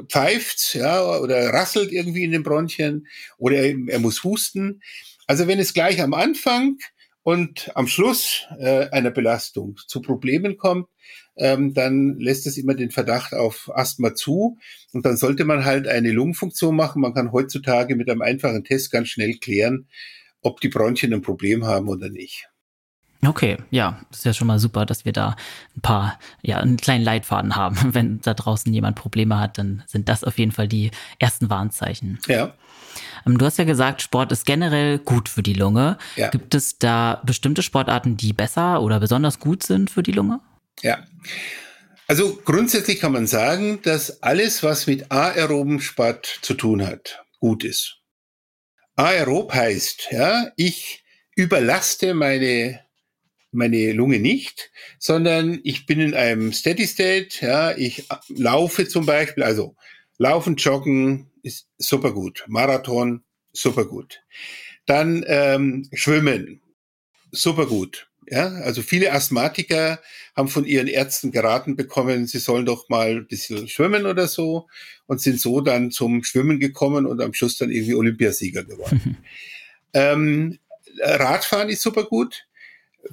pfeift, 0.10 0.76
ja, 0.76 1.20
oder 1.20 1.50
rasselt 1.50 1.92
irgendwie 1.92 2.24
in 2.24 2.32
den 2.32 2.44
Bronchien, 2.44 3.08
oder 3.38 3.58
er, 3.58 4.00
muss 4.00 4.24
husten. 4.24 4.82
Also, 5.26 5.48
wenn 5.48 5.60
es 5.60 5.74
gleich 5.74 6.02
am 6.02 6.14
Anfang 6.14 6.78
und 7.24 7.72
am 7.76 7.88
Schluss 7.88 8.46
äh, 8.60 8.90
einer 8.90 9.12
Belastung 9.12 9.78
zu 9.88 10.02
Problemen 10.02 10.58
kommt, 10.58 10.88
ähm, 11.36 11.74
dann 11.74 12.18
lässt 12.20 12.48
es 12.48 12.58
immer 12.58 12.74
den 12.74 12.92
Verdacht 12.92 13.34
auf 13.34 13.70
Asthma 13.74 14.16
zu. 14.16 14.58
Und 14.94 15.06
dann 15.06 15.18
sollte 15.18 15.46
man 15.46 15.66
halt 15.66 15.88
eine 15.88 16.12
Lungenfunktion 16.12 16.76
machen. 16.76 17.02
Man 17.02 17.14
kann 17.14 17.32
heutzutage 17.32 17.96
mit 17.96 18.10
einem 18.10 18.22
einfachen 18.22 18.64
Test 18.64 18.92
ganz 18.92 19.10
schnell 19.10 19.36
klären, 19.36 19.88
ob 20.42 20.62
die 20.62 20.70
Bronchien 20.70 21.14
ein 21.14 21.22
Problem 21.22 21.66
haben 21.66 21.90
oder 21.90 22.10
nicht. 22.10 22.48
Okay, 23.26 23.58
ja, 23.72 24.00
das 24.10 24.20
ist 24.20 24.26
ja 24.26 24.34
schon 24.34 24.48
mal 24.48 24.60
super, 24.60 24.86
dass 24.86 25.06
wir 25.06 25.12
da 25.12 25.36
ein 25.76 25.82
paar, 25.82 26.20
ja, 26.42 26.58
einen 26.58 26.78
kleinen 26.78 27.04
Leitfaden 27.04 27.56
haben. 27.56 27.78
Wenn 27.94 28.22
da 28.22 28.34
draußen 28.34 28.72
jemand 28.74 28.96
Probleme 28.96 29.40
hat, 29.40 29.58
dann 29.58 29.84
sind 29.88 30.08
das 30.10 30.24
auf 30.24 30.38
jeden 30.38 30.52
Fall 30.52 30.68
die 30.68 30.92
ersten 31.20 31.50
Warnzeichen. 31.50 32.20
Ja. 32.28 32.54
Ähm, 33.26 33.38
du 33.38 33.46
hast 33.46 33.58
ja 33.58 33.64
gesagt, 33.64 34.02
Sport 34.02 34.32
ist 34.32 34.46
generell 34.46 35.00
gut 35.00 35.30
für 35.30 35.44
die 35.44 35.54
Lunge. 35.54 35.98
Ja. 36.16 36.30
Gibt 36.30 36.54
es 36.56 36.78
da 36.78 37.22
bestimmte 37.26 37.64
Sportarten, 37.64 38.18
die 38.18 38.34
besser 38.34 38.82
oder 38.82 39.00
besonders 39.00 39.40
gut 39.40 39.64
sind 39.64 39.90
für 39.90 40.04
die 40.04 40.12
Lunge? 40.12 40.40
Ja. 40.82 41.00
Also 42.08 42.40
grundsätzlich 42.46 43.00
kann 43.00 43.12
man 43.12 43.28
sagen, 43.28 43.82
dass 43.82 44.24
alles, 44.24 44.64
was 44.64 44.88
mit 44.88 45.12
aeroben 45.12 45.82
Sport 45.82 46.40
zu 46.42 46.54
tun 46.54 46.86
hat, 46.86 47.26
gut 47.40 47.64
ist. 47.64 47.98
Aerob 48.96 49.54
heißt, 49.54 50.08
ja, 50.12 50.48
ich 50.56 51.04
überlaste 51.36 52.14
meine 52.14 52.80
meine 53.58 53.92
Lunge 53.92 54.20
nicht, 54.20 54.72
sondern 55.00 55.60
ich 55.64 55.86
bin 55.86 56.00
in 56.00 56.14
einem 56.14 56.54
Steady 56.54 56.88
State, 56.88 57.46
ja, 57.46 57.76
ich 57.76 58.08
laufe 58.30 58.88
zum 58.88 59.06
Beispiel, 59.06 59.44
also 59.44 59.76
laufen, 60.18 60.56
joggen 60.56 61.32
ist 61.44 61.68
super 61.78 62.14
gut, 62.14 62.46
Marathon 62.48 63.24
super 63.52 63.86
gut. 63.86 64.22
Dann 64.86 65.26
ähm, 65.28 65.90
schwimmen, 65.92 66.62
super 67.32 67.66
gut. 67.66 68.10
Ja, 68.30 68.48
also 68.48 68.82
viele 68.82 69.14
Asthmatiker 69.14 70.02
haben 70.36 70.50
von 70.50 70.66
ihren 70.66 70.88
Ärzten 70.88 71.32
geraten 71.32 71.78
bekommen, 71.78 72.28
sie 72.28 72.40
sollen 72.40 72.66
doch 72.66 72.90
mal 72.90 73.12
ein 73.12 73.28
bisschen 73.28 73.70
schwimmen 73.70 74.06
oder 74.06 74.28
so 74.28 74.68
und 75.06 75.22
sind 75.22 75.40
so 75.40 75.62
dann 75.62 75.92
zum 75.92 76.24
Schwimmen 76.26 76.60
gekommen 76.60 77.06
und 77.06 77.22
am 77.22 77.34
Schluss 77.34 77.58
dann 77.58 77.72
irgendwie 77.72 77.96
Olympiasieger 77.96 78.66
geworden. 78.66 79.18
ähm, 79.94 80.60
Radfahren 81.00 81.70
ist 81.70 81.82
super 81.82 82.04
gut. 82.04 82.47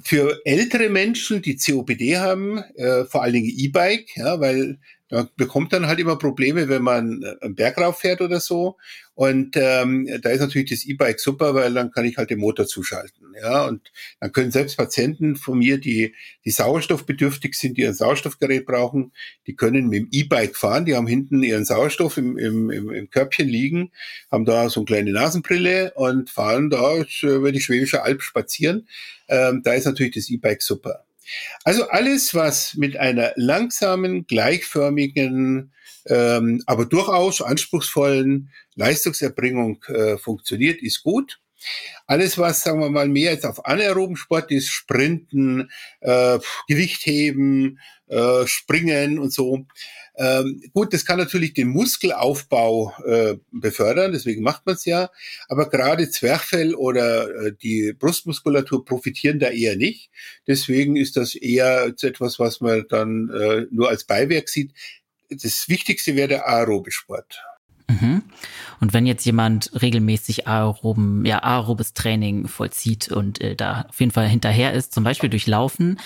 Für 0.01 0.39
ältere 0.45 0.89
Menschen, 0.89 1.41
die 1.41 1.57
COPD 1.57 2.17
haben, 2.17 2.59
äh, 2.75 3.05
vor 3.05 3.23
allen 3.23 3.33
Dingen 3.33 3.53
E-Bike, 3.55 4.15
ja, 4.15 4.39
weil 4.39 4.77
man 5.11 5.29
bekommt 5.35 5.71
dann 5.71 5.87
halt 5.87 5.99
immer 5.99 6.17
Probleme, 6.17 6.67
wenn 6.67 6.81
man 6.81 7.21
äh, 7.21 7.45
einen 7.45 7.55
Berg 7.55 7.77
rauf 7.77 7.99
fährt 7.99 8.21
oder 8.21 8.39
so. 8.39 8.77
Und 9.13 9.55
ähm, 9.55 10.09
da 10.21 10.29
ist 10.29 10.41
natürlich 10.41 10.69
das 10.69 10.85
E-Bike 10.85 11.19
super, 11.19 11.55
weil 11.55 11.73
dann 11.73 11.91
kann 11.91 12.05
ich 12.05 12.17
halt 12.17 12.31
den 12.31 12.39
Motor 12.39 12.67
zuschalten. 12.67 13.33
Ja, 13.41 13.65
und 13.65 13.91
dann 14.19 14.31
können 14.31 14.51
selbst 14.51 14.75
Patienten 14.75 15.35
von 15.35 15.59
mir, 15.59 15.77
die, 15.77 16.13
die 16.43 16.51
sauerstoffbedürftig 16.51 17.53
sind, 17.53 17.77
die 17.77 17.85
ein 17.85 17.93
Sauerstoffgerät 17.93 18.65
brauchen, 18.65 19.13
die 19.47 19.55
können 19.55 19.87
mit 19.87 19.99
dem 19.99 20.07
E-Bike 20.11 20.57
fahren. 20.57 20.85
Die 20.85 20.95
haben 20.95 21.07
hinten 21.07 21.43
ihren 21.43 21.65
Sauerstoff 21.65 22.17
im, 22.17 22.37
im, 22.37 22.69
im, 22.69 22.89
im 22.89 23.09
Körbchen 23.09 23.47
liegen, 23.47 23.91
haben 24.31 24.43
da 24.43 24.69
so 24.69 24.81
eine 24.81 24.85
kleine 24.85 25.11
Nasenbrille 25.11 25.93
und 25.95 26.29
fahren 26.29 26.69
da 26.69 27.05
über 27.21 27.51
die 27.51 27.61
Schwäbische 27.61 28.03
Alb 28.03 28.21
spazieren. 28.21 28.87
Ähm, 29.27 29.61
da 29.63 29.73
ist 29.73 29.85
natürlich 29.85 30.15
das 30.15 30.29
E-Bike 30.29 30.61
super. 30.61 31.05
Also 31.63 31.87
alles, 31.89 32.33
was 32.33 32.75
mit 32.75 32.97
einer 32.97 33.33
langsamen, 33.35 34.27
gleichförmigen, 34.27 35.73
ähm, 36.07 36.63
aber 36.65 36.85
durchaus 36.85 37.41
anspruchsvollen 37.41 38.51
Leistungserbringung 38.75 39.83
äh, 39.87 40.17
funktioniert, 40.17 40.81
ist 40.81 41.03
gut. 41.03 41.39
Alles, 42.07 42.37
was, 42.37 42.61
sagen 42.61 42.79
wir 42.79 42.89
mal, 42.89 43.07
mehr 43.07 43.31
jetzt 43.31 43.45
auf 43.45 43.65
anaeroben 43.65 44.15
Sport 44.15 44.51
ist, 44.51 44.69
Sprinten, 44.69 45.69
äh, 46.01 46.39
Gewichtheben, 46.67 47.79
äh, 48.07 48.45
Springen 48.45 49.19
und 49.19 49.33
so, 49.33 49.65
ähm, 50.17 50.61
gut, 50.73 50.93
das 50.93 51.05
kann 51.05 51.17
natürlich 51.17 51.53
den 51.53 51.67
Muskelaufbau 51.69 52.93
äh, 53.05 53.35
befördern, 53.51 54.13
deswegen 54.13 54.43
macht 54.43 54.65
man 54.65 54.75
es 54.75 54.85
ja. 54.85 55.09
Aber 55.49 55.69
gerade 55.69 56.09
Zwerchfell 56.09 56.73
oder 56.73 57.29
äh, 57.29 57.53
die 57.61 57.93
Brustmuskulatur 57.93 58.85
profitieren 58.85 59.39
da 59.39 59.49
eher 59.49 59.75
nicht. 59.75 60.09
Deswegen 60.47 60.95
ist 60.95 61.17
das 61.17 61.35
eher 61.35 61.93
etwas, 62.01 62.39
was 62.39 62.61
man 62.61 62.85
dann 62.89 63.29
äh, 63.29 63.65
nur 63.71 63.89
als 63.89 64.05
Beiwerk 64.05 64.47
sieht. 64.47 64.73
Das 65.29 65.67
Wichtigste 65.67 66.15
wäre 66.15 66.29
der 66.29 66.47
aerobe 66.47 66.91
Sport. 66.91 67.43
Mhm. 67.87 68.23
Und 68.79 68.93
wenn 68.93 69.05
jetzt 69.05 69.25
jemand 69.25 69.71
regelmäßig 69.79 70.47
aeroben, 70.47 71.25
ja, 71.25 71.43
aerobes 71.43 71.93
Training 71.93 72.47
vollzieht 72.47 73.11
und 73.11 73.41
äh, 73.41 73.55
da 73.55 73.85
auf 73.89 73.99
jeden 73.99 74.11
Fall 74.11 74.27
hinterher 74.27 74.73
ist, 74.73 74.93
zum 74.93 75.03
Beispiel 75.03 75.29
durch 75.29 75.47
Laufen, 75.47 75.99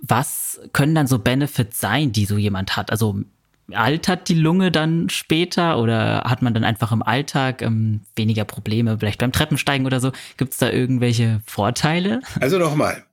was 0.00 0.60
können 0.72 0.94
dann 0.94 1.06
so 1.06 1.18
Benefits 1.18 1.78
sein, 1.78 2.12
die 2.12 2.24
so 2.24 2.36
jemand 2.36 2.76
hat? 2.76 2.90
Also 2.90 3.20
altert 3.72 4.28
die 4.28 4.34
Lunge 4.34 4.70
dann 4.70 5.08
später 5.08 5.78
oder 5.78 6.24
hat 6.24 6.42
man 6.42 6.54
dann 6.54 6.64
einfach 6.64 6.92
im 6.92 7.02
Alltag 7.02 7.62
ähm, 7.62 8.00
weniger 8.16 8.44
Probleme, 8.44 8.98
vielleicht 8.98 9.20
beim 9.20 9.32
Treppensteigen 9.32 9.86
oder 9.86 10.00
so? 10.00 10.12
Gibt 10.36 10.52
es 10.52 10.58
da 10.58 10.70
irgendwelche 10.70 11.40
Vorteile? 11.46 12.20
Also 12.40 12.58
nochmal, 12.58 13.04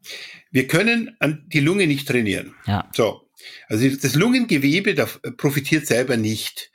wir 0.52 0.68
können 0.68 1.16
an 1.20 1.46
die 1.48 1.60
Lunge 1.60 1.88
nicht 1.88 2.08
trainieren. 2.08 2.56
Ja. 2.66 2.90
So. 2.94 3.22
Also 3.68 3.88
das 3.88 4.16
Lungengewebe 4.16 4.96
da 4.96 5.08
profitiert 5.38 5.88
selber 5.88 6.18
nicht. 6.18 6.72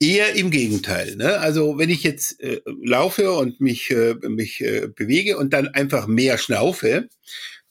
Eher 0.00 0.34
im 0.34 0.50
Gegenteil. 0.50 1.16
Ne? 1.16 1.38
Also 1.38 1.76
wenn 1.78 1.90
ich 1.90 2.02
jetzt 2.02 2.40
äh, 2.40 2.62
laufe 2.82 3.32
und 3.32 3.60
mich, 3.60 3.90
äh, 3.90 4.14
mich 4.28 4.60
äh, 4.62 4.88
bewege 4.88 5.36
und 5.36 5.52
dann 5.52 5.68
einfach 5.68 6.06
mehr 6.06 6.38
schnaufe, 6.38 7.08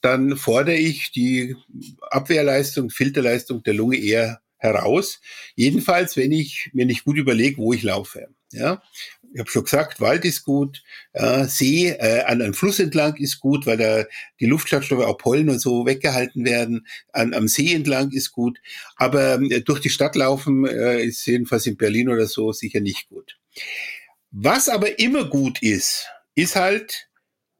dann 0.00 0.36
fordere 0.36 0.76
ich 0.76 1.10
die 1.10 1.56
Abwehrleistung, 2.02 2.90
Filterleistung 2.90 3.62
der 3.62 3.74
Lunge 3.74 3.98
eher 3.98 4.40
heraus. 4.56 5.20
Jedenfalls, 5.56 6.16
wenn 6.16 6.32
ich 6.32 6.70
mir 6.72 6.86
nicht 6.86 7.04
gut 7.04 7.16
überlege, 7.16 7.58
wo 7.58 7.72
ich 7.72 7.82
laufe. 7.82 8.28
Ja, 8.52 8.82
ich 9.32 9.40
habe 9.40 9.50
schon 9.50 9.64
gesagt, 9.64 10.00
Wald 10.00 10.24
ist 10.24 10.44
gut, 10.44 10.82
äh, 11.12 11.44
See 11.44 11.88
äh, 11.88 12.22
an 12.22 12.42
einem 12.42 12.54
Fluss 12.54 12.78
entlang 12.80 13.16
ist 13.16 13.40
gut, 13.40 13.66
weil 13.66 13.76
da 13.76 14.04
die 14.40 14.46
Luftschadstoffe, 14.46 15.04
auch 15.04 15.18
Pollen 15.18 15.48
und 15.48 15.60
so 15.60 15.86
weggehalten 15.86 16.44
werden. 16.44 16.86
An, 17.12 17.34
am 17.34 17.48
See 17.48 17.72
entlang 17.72 18.10
ist 18.12 18.32
gut, 18.32 18.58
aber 18.96 19.40
äh, 19.40 19.60
durch 19.60 19.80
die 19.80 19.90
Stadt 19.90 20.16
laufen 20.16 20.66
äh, 20.66 21.02
ist 21.04 21.24
jedenfalls 21.26 21.66
in 21.66 21.76
Berlin 21.76 22.08
oder 22.08 22.26
so 22.26 22.52
sicher 22.52 22.80
nicht 22.80 23.08
gut. 23.08 23.38
Was 24.30 24.68
aber 24.68 24.98
immer 24.98 25.24
gut 25.24 25.62
ist, 25.62 26.08
ist 26.34 26.56
halt 26.56 27.08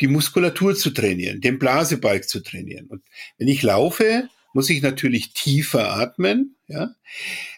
die 0.01 0.09
Muskulatur 0.09 0.75
zu 0.75 0.91
trainieren, 0.91 1.41
den 1.41 1.59
Blasebalg 1.59 2.29
zu 2.29 2.41
trainieren. 2.41 2.87
Und 2.87 3.03
wenn 3.39 3.49
ich 3.49 3.63
laufe, 3.63 4.29
muss 4.53 4.71
ich 4.71 4.83
natürlich 4.83 5.33
tiefer 5.33 5.93
atmen. 5.93 6.57
Ja? 6.67 6.95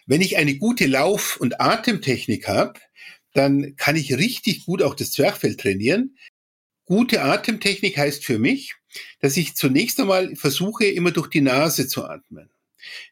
Wenn 0.05 0.21
ich 0.21 0.37
eine 0.37 0.55
gute 0.57 0.85
Lauf- 0.85 1.37
und 1.37 1.61
Atemtechnik 1.61 2.47
habe, 2.47 2.79
dann 3.33 3.75
kann 3.75 3.95
ich 3.95 4.15
richtig 4.17 4.65
gut 4.65 4.81
auch 4.81 4.95
das 4.95 5.11
Zwerchfell 5.11 5.55
trainieren. 5.55 6.17
Gute 6.85 7.21
Atemtechnik 7.21 7.97
heißt 7.97 8.23
für 8.25 8.39
mich, 8.39 8.75
dass 9.19 9.37
ich 9.37 9.55
zunächst 9.55 9.99
einmal 9.99 10.35
versuche, 10.35 10.85
immer 10.85 11.11
durch 11.11 11.27
die 11.27 11.41
Nase 11.41 11.87
zu 11.87 12.05
atmen. 12.05 12.49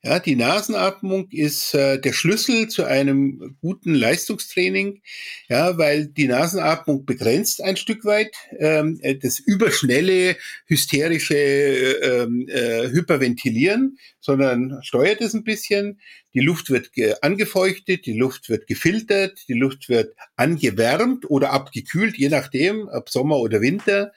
Ja, 0.04 0.20
die 0.20 0.36
Nasenatmung 0.36 1.28
ist 1.32 1.74
äh, 1.74 2.00
der 2.00 2.14
Schlüssel 2.14 2.68
zu 2.68 2.84
einem 2.84 3.58
guten 3.62 3.94
Leistungstraining, 3.94 5.02
ja, 5.48 5.78
weil 5.78 6.08
die 6.08 6.28
Nasenatmung 6.28 7.06
begrenzt 7.06 7.64
ein 7.64 7.78
Stück 7.78 8.04
weit 8.04 8.36
ähm, 8.60 9.00
äh, 9.02 9.16
das 9.16 9.40
überschnelle 9.40 10.36
hysterische 10.66 11.36
äh, 11.36 12.24
ähm, 12.24 12.48
äh, 12.50 12.90
Hyperventilieren, 12.90 13.98
sondern 14.20 14.80
steuert 14.84 15.22
es 15.22 15.34
ein 15.34 15.44
bisschen. 15.44 16.00
Die 16.34 16.40
Luft 16.40 16.70
wird 16.70 16.92
angefeuchtet, 17.22 18.06
die 18.06 18.18
Luft 18.18 18.50
wird 18.50 18.68
gefiltert, 18.68 19.40
die 19.48 19.54
Luft 19.54 19.90
wird 19.90 20.16
angewärmt 20.36 21.30
oder 21.30 21.52
abgekühlt, 21.52 22.18
je 22.18 22.30
nachdem, 22.30 22.88
ob 22.88 23.10
Sommer 23.10 23.38
oder 23.38 23.62
Winter 23.62 24.12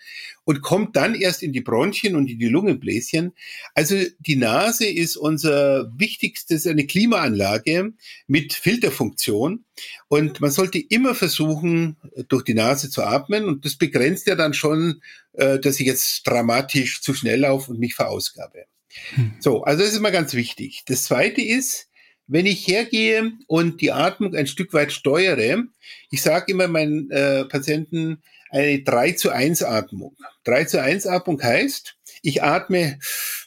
und 0.44 0.61
kommt 0.61 0.94
dann 0.96 1.14
erst 1.14 1.42
in 1.42 1.53
die 1.53 1.61
Bronchien 1.61 2.14
und 2.14 2.29
in 2.29 2.38
die 2.38 2.48
Lungenbläschen. 2.48 3.33
Also 3.74 3.96
die 4.18 4.37
Nase 4.37 4.87
ist 4.87 5.16
unser 5.16 5.90
wichtigstes, 5.96 6.66
eine 6.66 6.87
Klimaanlage 6.87 7.94
mit 8.27 8.53
Filterfunktion. 8.53 9.64
Und 10.09 10.40
man 10.40 10.50
sollte 10.50 10.79
immer 10.79 11.14
versuchen, 11.14 11.96
durch 12.29 12.44
die 12.44 12.55
Nase 12.55 12.90
zu 12.90 13.03
atmen. 13.03 13.46
Und 13.46 13.64
das 13.64 13.77
begrenzt 13.77 14.27
ja 14.27 14.35
dann 14.35 14.55
schon, 14.55 15.03
äh, 15.33 15.59
dass 15.59 15.81
ich 15.81 15.87
jetzt 15.87 16.27
dramatisch 16.27 17.03
zu 17.03 17.14
schnell 17.14 17.40
laufe 17.40 17.70
und 17.70 17.81
mich 17.81 17.94
verausgabe. 17.94 18.66
Hm. 19.14 19.35
So, 19.40 19.64
also 19.64 19.83
das 19.83 19.92
ist 19.92 20.00
mal 20.00 20.12
ganz 20.12 20.35
wichtig. 20.35 20.83
Das 20.87 21.05
zweite 21.05 21.40
ist, 21.40 21.88
wenn 22.27 22.47
ich 22.47 22.67
hergehe 22.67 23.33
und 23.47 23.81
die 23.81 23.93
Atmung 23.93 24.35
ein 24.35 24.47
Stück 24.47 24.73
weit 24.73 24.93
steuere, 24.93 25.65
ich 26.11 26.23
sage 26.23 26.53
immer 26.53 26.69
meinen 26.69 27.11
äh, 27.11 27.45
Patienten, 27.45 28.23
eine 28.51 28.83
3 28.83 29.13
zu 29.13 29.31
1 29.31 29.63
Atmung. 29.63 30.17
3 30.45 30.65
zu 30.65 30.81
1 30.81 31.07
Atmung 31.07 31.43
heißt, 31.43 31.97
ich 32.23 32.43
atme 32.43 32.99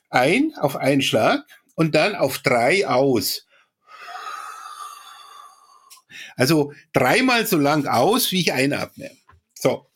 ein 0.09 0.53
auf 0.55 0.75
einen 0.75 1.01
Schlag 1.01 1.45
und 1.75 1.95
dann 1.95 2.15
auf 2.15 2.39
drei 2.39 2.87
aus. 2.87 3.45
Also 6.35 6.73
dreimal 6.93 7.47
so 7.47 7.57
lang 7.57 7.87
aus, 7.87 8.31
wie 8.31 8.41
ich 8.41 8.53
einatme. 8.53 9.09
So, 9.53 9.87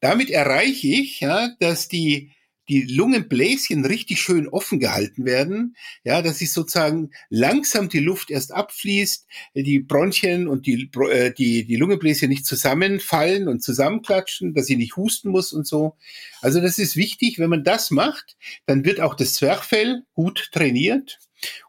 damit 0.00 0.30
erreiche 0.30 0.86
ich, 0.86 1.20
ja, 1.20 1.50
dass 1.58 1.88
die 1.88 2.32
die 2.68 2.82
Lungenbläschen 2.82 3.84
richtig 3.84 4.20
schön 4.20 4.48
offen 4.48 4.78
gehalten 4.78 5.24
werden, 5.24 5.76
ja, 6.04 6.22
dass 6.22 6.38
sich 6.38 6.52
sozusagen 6.52 7.10
langsam 7.30 7.88
die 7.88 8.00
Luft 8.00 8.30
erst 8.30 8.52
abfließt, 8.52 9.26
die 9.54 9.80
Bronchien 9.80 10.48
und 10.48 10.66
die, 10.66 10.90
äh, 11.10 11.32
die, 11.32 11.64
die 11.64 11.76
Lungenbläschen 11.76 12.28
nicht 12.28 12.46
zusammenfallen 12.46 13.48
und 13.48 13.62
zusammenklatschen, 13.62 14.54
dass 14.54 14.66
sie 14.66 14.76
nicht 14.76 14.96
husten 14.96 15.30
muss 15.30 15.52
und 15.52 15.66
so. 15.66 15.96
Also 16.40 16.60
das 16.60 16.78
ist 16.78 16.96
wichtig. 16.96 17.38
Wenn 17.38 17.50
man 17.50 17.64
das 17.64 17.90
macht, 17.90 18.36
dann 18.66 18.84
wird 18.84 19.00
auch 19.00 19.14
das 19.14 19.34
Zwerchfell 19.34 20.02
gut 20.14 20.50
trainiert 20.52 21.18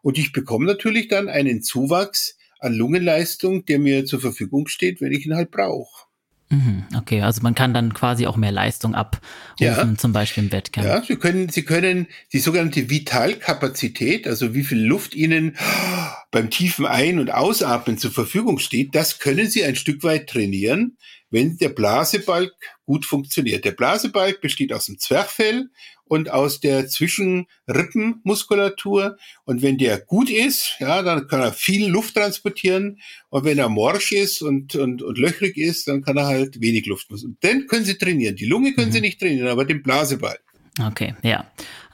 und 0.01 0.17
ich 0.17 0.31
bekomme 0.31 0.65
natürlich 0.65 1.07
dann 1.07 1.29
einen 1.29 1.61
Zuwachs 1.61 2.37
an 2.59 2.73
Lungenleistung, 2.73 3.65
der 3.65 3.79
mir 3.79 4.05
zur 4.05 4.19
Verfügung 4.19 4.67
steht, 4.67 5.01
wenn 5.01 5.13
ich 5.13 5.25
ihn 5.25 5.35
halt 5.35 5.51
brauche. 5.51 6.08
Mhm, 6.51 6.85
okay, 6.97 7.21
also 7.21 7.41
man 7.43 7.53
kann 7.53 7.75
dann 7.75 7.93
quasi 7.93 8.25
auch 8.25 8.35
mehr 8.35 8.51
Leistung 8.51 8.95
abrufen, 8.95 9.21
ja. 9.59 9.95
zum 9.95 10.13
Beispiel 10.13 10.45
im 10.45 10.51
Wettkampf. 10.51 10.87
Ja, 10.87 11.03
Sie 11.03 11.15
können, 11.15 11.49
Sie 11.49 11.63
können 11.63 12.07
die 12.33 12.39
sogenannte 12.39 12.89
Vitalkapazität, 12.89 14.27
also 14.27 14.55
wie 14.55 14.63
viel 14.63 14.83
Luft 14.83 15.13
Ihnen 15.13 15.55
beim 16.31 16.49
tiefen 16.49 16.85
Ein- 16.85 17.19
und 17.19 17.31
Ausatmen 17.31 17.97
zur 17.97 18.11
Verfügung 18.11 18.59
steht, 18.59 18.93
das 18.93 19.19
können 19.19 19.49
Sie 19.49 19.63
ein 19.63 19.75
Stück 19.75 20.03
weit 20.03 20.29
trainieren, 20.29 20.97
wenn 21.31 21.57
der 21.57 21.69
Blasebalg 21.69 22.51
gut 22.85 23.05
funktioniert. 23.05 23.63
Der 23.65 23.71
Blasebalg 23.71 24.41
besteht 24.41 24.71
aus 24.73 24.87
dem 24.87 24.99
Zwerchfell 24.99 25.69
und 26.05 26.31
aus 26.31 26.59
der 26.59 26.87
Zwischenrippenmuskulatur. 26.87 29.17
Und 29.45 29.61
wenn 29.61 29.77
der 29.77 29.99
gut 29.99 30.27
ist, 30.29 30.75
ja, 30.79 31.01
dann 31.03 31.27
kann 31.27 31.41
er 31.41 31.53
viel 31.53 31.87
Luft 31.87 32.15
transportieren. 32.15 32.99
Und 33.29 33.45
wenn 33.45 33.59
er 33.59 33.69
morsch 33.69 34.11
ist 34.11 34.41
und, 34.41 34.75
und, 34.75 35.03
und 35.03 35.17
löchrig 35.17 35.55
ist, 35.57 35.87
dann 35.87 36.01
kann 36.01 36.17
er 36.17 36.25
halt 36.25 36.59
wenig 36.61 36.87
Luft. 36.87 37.11
Und 37.11 37.41
den 37.43 37.67
können 37.67 37.85
Sie 37.85 37.97
trainieren. 37.97 38.35
Die 38.35 38.47
Lunge 38.47 38.73
können 38.73 38.87
mhm. 38.87 38.93
Sie 38.93 39.01
nicht 39.01 39.19
trainieren, 39.19 39.49
aber 39.49 39.65
den 39.65 39.83
Blasebalg. 39.83 40.41
Okay, 40.87 41.15
ja. 41.23 41.45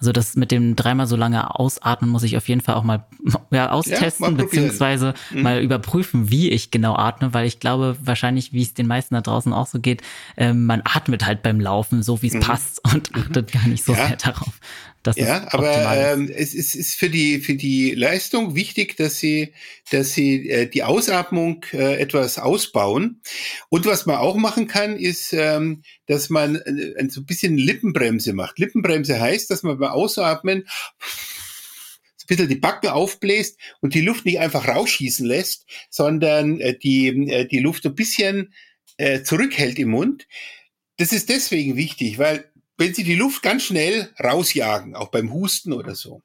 Also 0.05 0.11
das 0.11 0.35
mit 0.35 0.51
dem 0.51 0.75
dreimal 0.75 1.07
so 1.07 1.15
lange 1.15 1.59
Ausatmen 1.59 2.11
muss 2.11 2.21
ich 2.21 2.37
auf 2.37 2.47
jeden 2.47 2.61
Fall 2.61 2.75
auch 2.75 2.83
mal 2.83 3.07
ja, 3.49 3.71
austesten, 3.71 4.23
ja, 4.23 4.31
mal 4.31 4.43
beziehungsweise 4.43 5.15
mhm. 5.31 5.41
mal 5.41 5.63
überprüfen, 5.63 6.29
wie 6.29 6.51
ich 6.51 6.69
genau 6.69 6.95
atme, 6.95 7.33
weil 7.33 7.47
ich 7.47 7.59
glaube, 7.59 7.97
wahrscheinlich, 8.03 8.53
wie 8.53 8.61
es 8.61 8.75
den 8.75 8.85
meisten 8.85 9.15
da 9.15 9.21
draußen 9.21 9.51
auch 9.51 9.65
so 9.65 9.79
geht, 9.79 10.03
äh, 10.37 10.53
man 10.53 10.83
atmet 10.85 11.25
halt 11.25 11.41
beim 11.41 11.59
Laufen 11.59 12.03
so, 12.03 12.21
wie 12.21 12.27
es 12.27 12.35
mhm. 12.35 12.41
passt 12.41 12.85
und 12.93 13.15
achtet 13.15 13.51
gar 13.51 13.67
nicht 13.67 13.83
so 13.83 13.93
ja. 13.93 14.09
sehr 14.09 14.17
darauf. 14.17 14.59
Das 15.05 15.17
ja, 15.17 15.45
aber 15.51 15.95
ähm, 15.95 16.31
es 16.35 16.55
ist, 16.55 16.73
ist 16.73 16.95
für 16.95 17.11
die 17.11 17.37
für 17.37 17.53
die 17.53 17.91
Leistung 17.91 18.55
wichtig, 18.55 18.97
dass 18.97 19.19
sie 19.19 19.53
dass 19.91 20.13
sie 20.13 20.49
äh, 20.49 20.67
die 20.67 20.81
Ausatmung 20.81 21.63
äh, 21.73 21.99
etwas 22.01 22.39
ausbauen. 22.39 23.21
Und 23.69 23.85
was 23.85 24.07
man 24.07 24.17
auch 24.17 24.35
machen 24.35 24.65
kann, 24.67 24.97
ist, 24.97 25.31
ähm, 25.31 25.83
dass 26.07 26.31
man 26.31 26.55
äh, 26.55 27.07
so 27.09 27.21
ein 27.21 27.25
bisschen 27.25 27.55
Lippenbremse 27.55 28.33
macht. 28.33 28.57
Lippenbremse 28.57 29.19
heißt, 29.19 29.51
dass 29.51 29.61
man 29.61 29.77
beim 29.77 29.91
Ausatmen 29.95 30.67
ein 32.25 32.27
bisschen 32.27 32.49
die 32.49 32.55
Backen 32.55 32.87
aufbläst 32.87 33.59
und 33.81 33.93
die 33.93 34.01
Luft 34.01 34.25
nicht 34.25 34.39
einfach 34.39 34.67
rausschießen 34.67 35.25
lässt, 35.25 35.65
sondern 35.89 36.59
äh, 36.59 36.77
die 36.77 37.07
äh, 37.29 37.45
die 37.47 37.59
Luft 37.59 37.85
ein 37.85 37.95
bisschen 37.95 38.53
äh, 38.97 39.21
zurückhält 39.21 39.77
im 39.79 39.89
Mund. 39.89 40.27
Das 40.97 41.11
ist 41.11 41.29
deswegen 41.29 41.75
wichtig, 41.75 42.17
weil 42.17 42.51
wenn 42.77 42.93
Sie 42.93 43.03
die 43.03 43.15
Luft 43.15 43.41
ganz 43.41 43.63
schnell 43.63 44.09
rausjagen, 44.21 44.95
auch 44.95 45.09
beim 45.09 45.31
Husten 45.31 45.71
oder 45.71 45.95
so, 45.95 46.21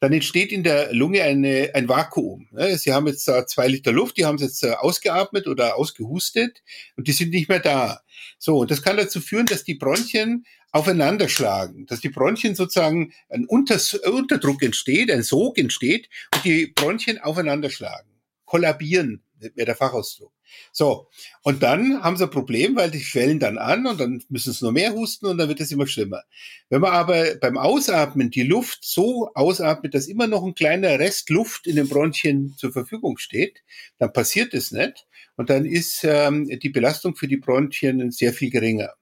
dann 0.00 0.12
entsteht 0.12 0.52
in 0.52 0.62
der 0.62 0.92
Lunge 0.92 1.22
eine, 1.22 1.70
ein 1.74 1.88
Vakuum. 1.88 2.48
Sie 2.76 2.92
haben 2.92 3.06
jetzt 3.06 3.24
zwei 3.24 3.68
Liter 3.68 3.92
Luft, 3.92 4.16
die 4.16 4.26
haben 4.26 4.38
Sie 4.38 4.46
jetzt 4.46 4.64
ausgeatmet 4.64 5.46
oder 5.46 5.76
ausgehustet 5.76 6.62
und 6.96 7.08
die 7.08 7.12
sind 7.12 7.30
nicht 7.30 7.48
mehr 7.48 7.60
da. 7.60 8.00
So, 8.38 8.58
und 8.58 8.70
das 8.70 8.82
kann 8.82 8.96
dazu 8.96 9.20
führen, 9.20 9.46
dass 9.46 9.64
die 9.64 9.74
Bronchien 9.74 10.44
aufeinander 10.72 11.28
schlagen, 11.28 11.86
dass 11.86 12.00
die 12.00 12.08
Bronchien 12.08 12.56
sozusagen 12.56 13.14
ein 13.28 13.46
Unterdruck 13.46 14.62
entsteht, 14.62 15.10
ein 15.10 15.22
Sog 15.22 15.56
entsteht 15.56 16.08
und 16.34 16.44
die 16.44 16.66
Bronchien 16.66 17.18
aufeinander 17.18 17.70
schlagen, 17.70 18.20
kollabieren, 18.44 19.22
wäre 19.38 19.66
der 19.66 19.76
Fachausdruck. 19.76 20.33
So, 20.72 21.08
und 21.42 21.62
dann 21.62 22.02
haben 22.02 22.16
sie 22.16 22.24
ein 22.24 22.30
Problem, 22.30 22.76
weil 22.76 22.90
die 22.90 23.00
schwellen 23.00 23.38
dann 23.38 23.58
an 23.58 23.86
und 23.86 24.00
dann 24.00 24.22
müssen 24.28 24.52
sie 24.52 24.64
noch 24.64 24.72
mehr 24.72 24.92
husten 24.92 25.26
und 25.26 25.38
dann 25.38 25.48
wird 25.48 25.60
es 25.60 25.72
immer 25.72 25.86
schlimmer. 25.86 26.22
Wenn 26.68 26.80
man 26.80 26.92
aber 26.92 27.36
beim 27.40 27.56
Ausatmen 27.56 28.30
die 28.30 28.42
Luft 28.42 28.78
so 28.82 29.30
ausatmet, 29.34 29.94
dass 29.94 30.06
immer 30.06 30.26
noch 30.26 30.44
ein 30.44 30.54
kleiner 30.54 30.98
Rest 30.98 31.30
Luft 31.30 31.66
in 31.66 31.76
den 31.76 31.88
Bronchien 31.88 32.54
zur 32.56 32.72
Verfügung 32.72 33.18
steht, 33.18 33.62
dann 33.98 34.12
passiert 34.12 34.54
es 34.54 34.72
nicht 34.72 35.06
und 35.36 35.50
dann 35.50 35.64
ist 35.64 36.04
ähm, 36.04 36.48
die 36.48 36.70
Belastung 36.70 37.16
für 37.16 37.28
die 37.28 37.36
Bronchien 37.36 38.10
sehr 38.10 38.32
viel 38.32 38.50
geringer. 38.50 38.94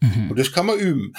Mhm. 0.00 0.30
Und 0.30 0.38
das 0.38 0.52
kann 0.52 0.66
man 0.66 0.78
üben. 0.78 1.12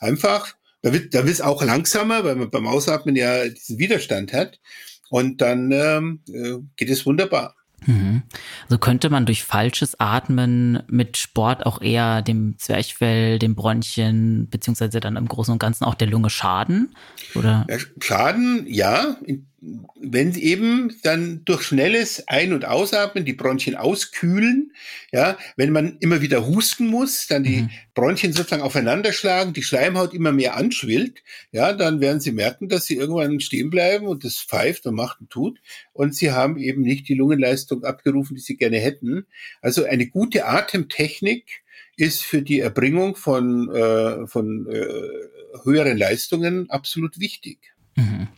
Einfach, 0.00 0.54
da 0.82 0.92
wird, 0.92 1.14
da 1.14 1.44
auch 1.44 1.62
langsamer, 1.64 2.24
weil 2.24 2.36
man 2.36 2.50
beim 2.50 2.66
Ausatmen 2.66 3.16
ja 3.16 3.48
diesen 3.48 3.78
Widerstand 3.78 4.32
hat. 4.32 4.60
Und 5.10 5.40
dann 5.40 5.70
ähm, 5.70 6.22
äh, 6.28 6.56
geht 6.76 6.90
es 6.90 7.06
wunderbar. 7.06 7.56
Mhm. 7.86 8.22
Also 8.64 8.78
könnte 8.78 9.10
man 9.10 9.26
durch 9.26 9.44
falsches 9.44 9.98
Atmen 10.00 10.82
mit 10.88 11.16
Sport 11.16 11.66
auch 11.66 11.80
eher 11.80 12.22
dem 12.22 12.58
Zwerchfell, 12.58 13.38
dem 13.38 13.54
Bronchien, 13.54 14.48
beziehungsweise 14.50 15.00
dann 15.00 15.16
im 15.16 15.28
Großen 15.28 15.52
und 15.52 15.58
Ganzen 15.58 15.84
auch 15.84 15.94
der 15.94 16.08
Lunge 16.08 16.30
schaden? 16.30 16.94
Oder? 17.34 17.66
Schaden, 18.00 18.64
ja 18.66 19.16
wenn 19.96 20.34
eben 20.34 20.94
dann 21.02 21.42
durch 21.44 21.62
schnelles 21.62 22.28
Ein- 22.28 22.52
und 22.52 22.64
Ausatmen 22.64 23.24
die 23.24 23.32
Bronchien 23.32 23.76
auskühlen, 23.76 24.72
ja, 25.12 25.38
wenn 25.56 25.72
man 25.72 25.96
immer 26.00 26.20
wieder 26.20 26.46
husten 26.46 26.86
muss, 26.86 27.26
dann 27.26 27.44
die 27.44 27.62
mhm. 27.62 27.70
Bronchien 27.94 28.32
sozusagen 28.32 28.62
aufeinander 28.62 29.12
schlagen, 29.12 29.52
die 29.52 29.62
Schleimhaut 29.62 30.12
immer 30.12 30.32
mehr 30.32 30.56
anschwillt, 30.56 31.22
ja, 31.52 31.72
dann 31.72 32.00
werden 32.00 32.20
sie 32.20 32.32
merken, 32.32 32.68
dass 32.68 32.84
sie 32.84 32.96
irgendwann 32.96 33.40
stehen 33.40 33.70
bleiben 33.70 34.06
und 34.06 34.24
das 34.24 34.38
pfeift 34.38 34.86
und 34.86 34.94
macht 34.94 35.20
und 35.20 35.30
tut 35.30 35.60
und 35.92 36.14
sie 36.14 36.32
haben 36.32 36.58
eben 36.58 36.82
nicht 36.82 37.08
die 37.08 37.14
Lungenleistung 37.14 37.84
abgerufen, 37.84 38.34
die 38.34 38.42
sie 38.42 38.56
gerne 38.56 38.78
hätten. 38.78 39.26
Also 39.62 39.84
eine 39.84 40.06
gute 40.06 40.46
Atemtechnik 40.46 41.62
ist 41.96 42.22
für 42.22 42.42
die 42.42 42.60
Erbringung 42.60 43.16
von, 43.16 43.72
äh, 43.74 44.26
von 44.26 44.66
äh, 44.68 45.64
höheren 45.64 45.96
Leistungen 45.96 46.68
absolut 46.70 47.18
wichtig. 47.18 47.58
Mhm. 47.96 48.28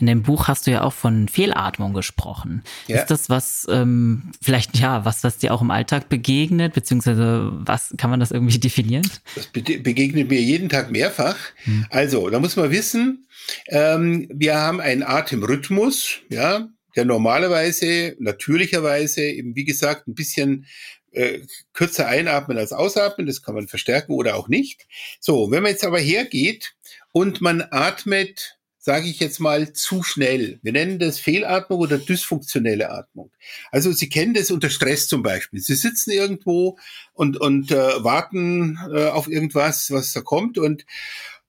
In 0.00 0.06
dem 0.06 0.22
Buch 0.22 0.48
hast 0.48 0.66
du 0.66 0.70
ja 0.70 0.82
auch 0.82 0.92
von 0.92 1.28
Fehlatmung 1.28 1.94
gesprochen. 1.94 2.62
Ja. 2.86 3.00
Ist 3.00 3.10
das 3.10 3.28
was, 3.30 3.66
ähm, 3.70 4.30
vielleicht 4.40 4.78
ja, 4.78 5.04
was, 5.04 5.24
was 5.24 5.38
dir 5.38 5.52
auch 5.52 5.62
im 5.62 5.70
Alltag 5.70 6.08
begegnet, 6.08 6.74
beziehungsweise 6.74 7.50
was 7.52 7.94
kann 7.96 8.10
man 8.10 8.20
das 8.20 8.30
irgendwie 8.30 8.58
definieren? 8.60 9.08
Das 9.34 9.46
begegnet 9.48 10.28
mir 10.28 10.40
jeden 10.40 10.68
Tag 10.68 10.90
mehrfach. 10.90 11.36
Hm. 11.64 11.86
Also, 11.90 12.28
da 12.30 12.38
muss 12.38 12.56
man 12.56 12.70
wissen, 12.70 13.26
ähm, 13.66 14.28
wir 14.32 14.56
haben 14.56 14.80
einen 14.80 15.02
Atemrhythmus, 15.02 16.20
ja, 16.28 16.68
der 16.96 17.04
normalerweise, 17.04 18.16
natürlicherweise 18.18 19.22
eben, 19.22 19.54
wie 19.54 19.64
gesagt, 19.64 20.08
ein 20.08 20.14
bisschen 20.14 20.66
äh, 21.12 21.40
kürzer 21.72 22.06
einatmen 22.06 22.58
als 22.58 22.72
ausatmen, 22.72 23.26
das 23.26 23.42
kann 23.42 23.54
man 23.54 23.68
verstärken 23.68 24.12
oder 24.12 24.36
auch 24.36 24.48
nicht. 24.48 24.86
So, 25.20 25.50
wenn 25.50 25.62
man 25.62 25.72
jetzt 25.72 25.84
aber 25.84 25.98
hergeht 25.98 26.74
und 27.12 27.40
man 27.40 27.64
atmet 27.70 28.57
sage 28.88 29.06
ich 29.06 29.20
jetzt 29.20 29.38
mal, 29.38 29.74
zu 29.74 30.02
schnell. 30.02 30.60
Wir 30.62 30.72
nennen 30.72 30.98
das 30.98 31.20
Fehlatmung 31.20 31.78
oder 31.78 31.98
dysfunktionelle 31.98 32.90
Atmung. 32.90 33.30
Also 33.70 33.92
Sie 33.92 34.08
kennen 34.08 34.32
das 34.32 34.50
unter 34.50 34.70
Stress 34.70 35.08
zum 35.08 35.22
Beispiel. 35.22 35.60
Sie 35.60 35.74
sitzen 35.74 36.10
irgendwo 36.10 36.78
und, 37.12 37.38
und 37.38 37.70
äh, 37.70 38.02
warten 38.02 38.78
äh, 38.90 39.08
auf 39.08 39.28
irgendwas, 39.28 39.90
was 39.90 40.14
da 40.14 40.22
kommt 40.22 40.56
und 40.56 40.86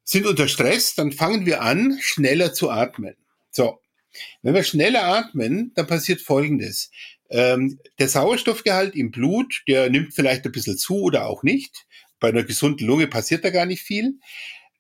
sind 0.04 0.28
unter 0.28 0.50
Stress, 0.50 0.96
dann 0.96 1.14
fangen 1.14 1.46
wir 1.46 1.62
an, 1.62 1.98
schneller 2.02 2.54
zu 2.54 2.72
atmen. 2.72 3.16
So, 3.52 3.80
wenn 4.42 4.54
wir 4.54 4.66
schneller 4.66 5.06
atmen, 5.06 5.72
dann 5.76 5.88
passiert 5.88 6.20
Folgendes. 6.20 6.92
Ähm, 7.30 7.80
der 8.00 8.10
Sauerstoffgehalt 8.10 8.98
im 8.98 9.12
Blut, 9.12 9.64
der 9.70 9.90
nimmt 9.90 10.14
vielleicht 10.14 10.44
ein 10.44 10.52
bisschen 10.52 10.78
zu 10.78 11.04
oder 11.04 11.26
auch 11.28 11.44
nicht. 11.44 11.86
Bei 12.20 12.28
einer 12.28 12.44
gesunden 12.44 12.86
Lunge 12.86 13.08
passiert 13.08 13.46
da 13.46 13.50
gar 13.50 13.66
nicht 13.66 13.84
viel. 13.84 14.16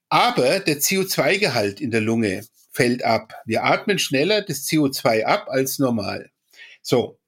Aber 0.09 0.59
der 0.59 0.79
CO2-Gehalt 0.79 1.81
in 1.81 1.91
der 1.91 2.01
Lunge 2.01 2.45
fällt 2.71 3.03
ab. 3.03 3.33
Wir 3.45 3.63
atmen 3.63 3.99
schneller 3.99 4.41
das 4.41 4.65
CO2 4.65 5.23
ab 5.23 5.47
als 5.49 5.79
normal. 5.79 6.31
So. 6.81 7.19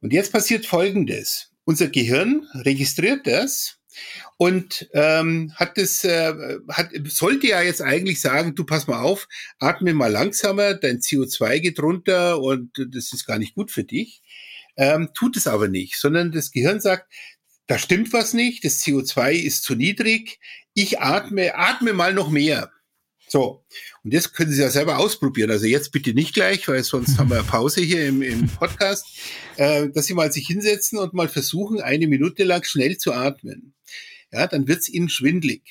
Und 0.00 0.12
jetzt 0.12 0.32
passiert 0.32 0.66
Folgendes. 0.66 1.50
Unser 1.64 1.88
Gehirn 1.88 2.46
registriert 2.54 3.26
das 3.26 3.80
und 4.36 4.88
ähm, 4.94 5.52
hat 5.56 5.76
das 5.76 6.04
äh, 6.04 6.32
hat 6.68 6.90
sollte 7.06 7.48
ja 7.48 7.60
jetzt 7.60 7.82
eigentlich 7.82 8.20
sagen, 8.20 8.54
du 8.54 8.64
pass 8.64 8.86
mal 8.86 9.00
auf, 9.00 9.28
atme 9.58 9.92
mal 9.94 10.10
langsamer, 10.10 10.74
dein 10.74 11.00
CO2 11.00 11.60
geht 11.60 11.80
runter 11.80 12.40
und 12.40 12.70
das 12.92 13.12
ist 13.12 13.26
gar 13.26 13.38
nicht 13.38 13.54
gut 13.54 13.70
für 13.70 13.84
dich. 13.84 14.22
Ähm, 14.76 15.10
tut 15.14 15.36
es 15.36 15.46
aber 15.46 15.68
nicht, 15.68 15.96
sondern 15.96 16.32
das 16.32 16.50
Gehirn 16.50 16.80
sagt, 16.80 17.12
da 17.70 17.78
stimmt 17.78 18.12
was 18.12 18.34
nicht, 18.34 18.64
das 18.64 18.80
CO2 18.80 19.34
ist 19.34 19.62
zu 19.62 19.76
niedrig, 19.76 20.40
ich 20.74 20.98
atme, 20.98 21.54
atme 21.54 21.92
mal 21.92 22.12
noch 22.12 22.28
mehr. 22.28 22.72
So, 23.28 23.64
und 24.02 24.12
jetzt 24.12 24.34
können 24.34 24.50
Sie 24.50 24.60
ja 24.60 24.70
selber 24.70 24.98
ausprobieren. 24.98 25.52
Also 25.52 25.66
jetzt 25.66 25.92
bitte 25.92 26.12
nicht 26.12 26.34
gleich, 26.34 26.66
weil 26.66 26.82
sonst 26.82 27.16
haben 27.16 27.30
wir 27.30 27.36
eine 27.36 27.44
Pause 27.48 27.80
hier 27.80 28.08
im, 28.08 28.22
im 28.22 28.48
Podcast, 28.48 29.06
äh, 29.56 29.88
dass 29.88 30.06
Sie 30.06 30.14
mal 30.14 30.32
sich 30.32 30.48
hinsetzen 30.48 30.98
und 30.98 31.14
mal 31.14 31.28
versuchen, 31.28 31.80
eine 31.80 32.08
Minute 32.08 32.42
lang 32.42 32.64
schnell 32.64 32.98
zu 32.98 33.12
atmen. 33.12 33.72
Ja, 34.32 34.48
dann 34.48 34.66
wird's 34.66 34.88
Ihnen 34.88 35.08
schwindlig. 35.08 35.62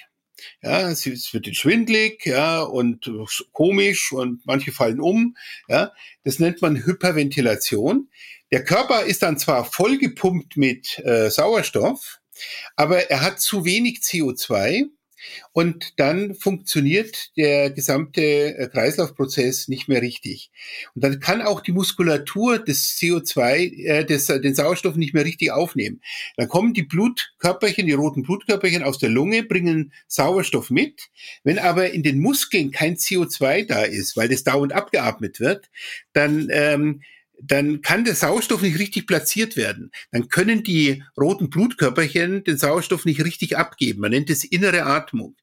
Ja, 0.61 0.89
es 0.89 1.05
wird 1.05 1.47
Ihnen 1.47 1.55
schwindlig, 1.55 2.25
ja, 2.25 2.61
und 2.61 3.11
komisch 3.51 4.13
und 4.13 4.45
manche 4.45 4.71
fallen 4.71 5.01
um. 5.01 5.35
Ja, 5.67 5.91
das 6.23 6.39
nennt 6.39 6.61
man 6.61 6.85
Hyperventilation. 6.85 8.07
Der 8.51 8.63
Körper 8.63 9.03
ist 9.03 9.21
dann 9.21 9.37
zwar 9.37 9.65
vollgepumpt 9.65 10.57
mit 10.57 10.99
äh, 10.99 11.29
Sauerstoff, 11.29 12.19
aber 12.75 13.09
er 13.09 13.21
hat 13.21 13.39
zu 13.39 13.65
wenig 13.65 13.99
CO2 13.99 14.89
und 15.51 15.99
dann 15.99 16.35
funktioniert 16.35 17.31
der 17.37 17.71
gesamte 17.71 18.21
äh, 18.21 18.67
Kreislaufprozess 18.69 19.67
nicht 19.67 19.87
mehr 19.87 20.01
richtig. 20.01 20.51
Und 20.95 21.03
dann 21.03 21.19
kann 21.19 21.41
auch 21.41 21.61
die 21.61 21.71
Muskulatur 21.71 22.59
des 22.59 22.97
CO2, 22.97 23.85
äh, 23.85 24.05
des, 24.05 24.29
äh, 24.29 24.39
den 24.39 24.55
Sauerstoff 24.55 24.95
nicht 24.95 25.13
mehr 25.13 25.25
richtig 25.25 25.51
aufnehmen. 25.51 26.01
Dann 26.37 26.47
kommen 26.47 26.73
die 26.73 26.83
Blutkörperchen, 26.83 27.87
die 27.87 27.93
roten 27.93 28.23
Blutkörperchen 28.23 28.83
aus 28.83 28.97
der 28.97 29.09
Lunge, 29.09 29.43
bringen 29.43 29.93
Sauerstoff 30.07 30.69
mit. 30.69 31.09
Wenn 31.43 31.59
aber 31.59 31.91
in 31.91 32.03
den 32.03 32.19
Muskeln 32.19 32.71
kein 32.71 32.95
CO2 32.95 33.65
da 33.65 33.83
ist, 33.83 34.15
weil 34.15 34.29
das 34.29 34.43
dauernd 34.43 34.73
abgeatmet 34.73 35.39
wird, 35.39 35.69
dann 36.13 36.47
ähm, 36.51 37.01
dann 37.41 37.81
kann 37.81 38.03
der 38.03 38.15
Sauerstoff 38.15 38.61
nicht 38.61 38.79
richtig 38.79 39.07
platziert 39.07 39.55
werden. 39.55 39.91
Dann 40.11 40.29
können 40.29 40.63
die 40.63 41.03
roten 41.19 41.49
Blutkörperchen 41.49 42.43
den 42.43 42.57
Sauerstoff 42.57 43.05
nicht 43.05 43.23
richtig 43.23 43.57
abgeben. 43.57 44.01
Man 44.01 44.11
nennt 44.11 44.29
es 44.29 44.43
innere 44.43 44.83
Atmung. 44.83 45.37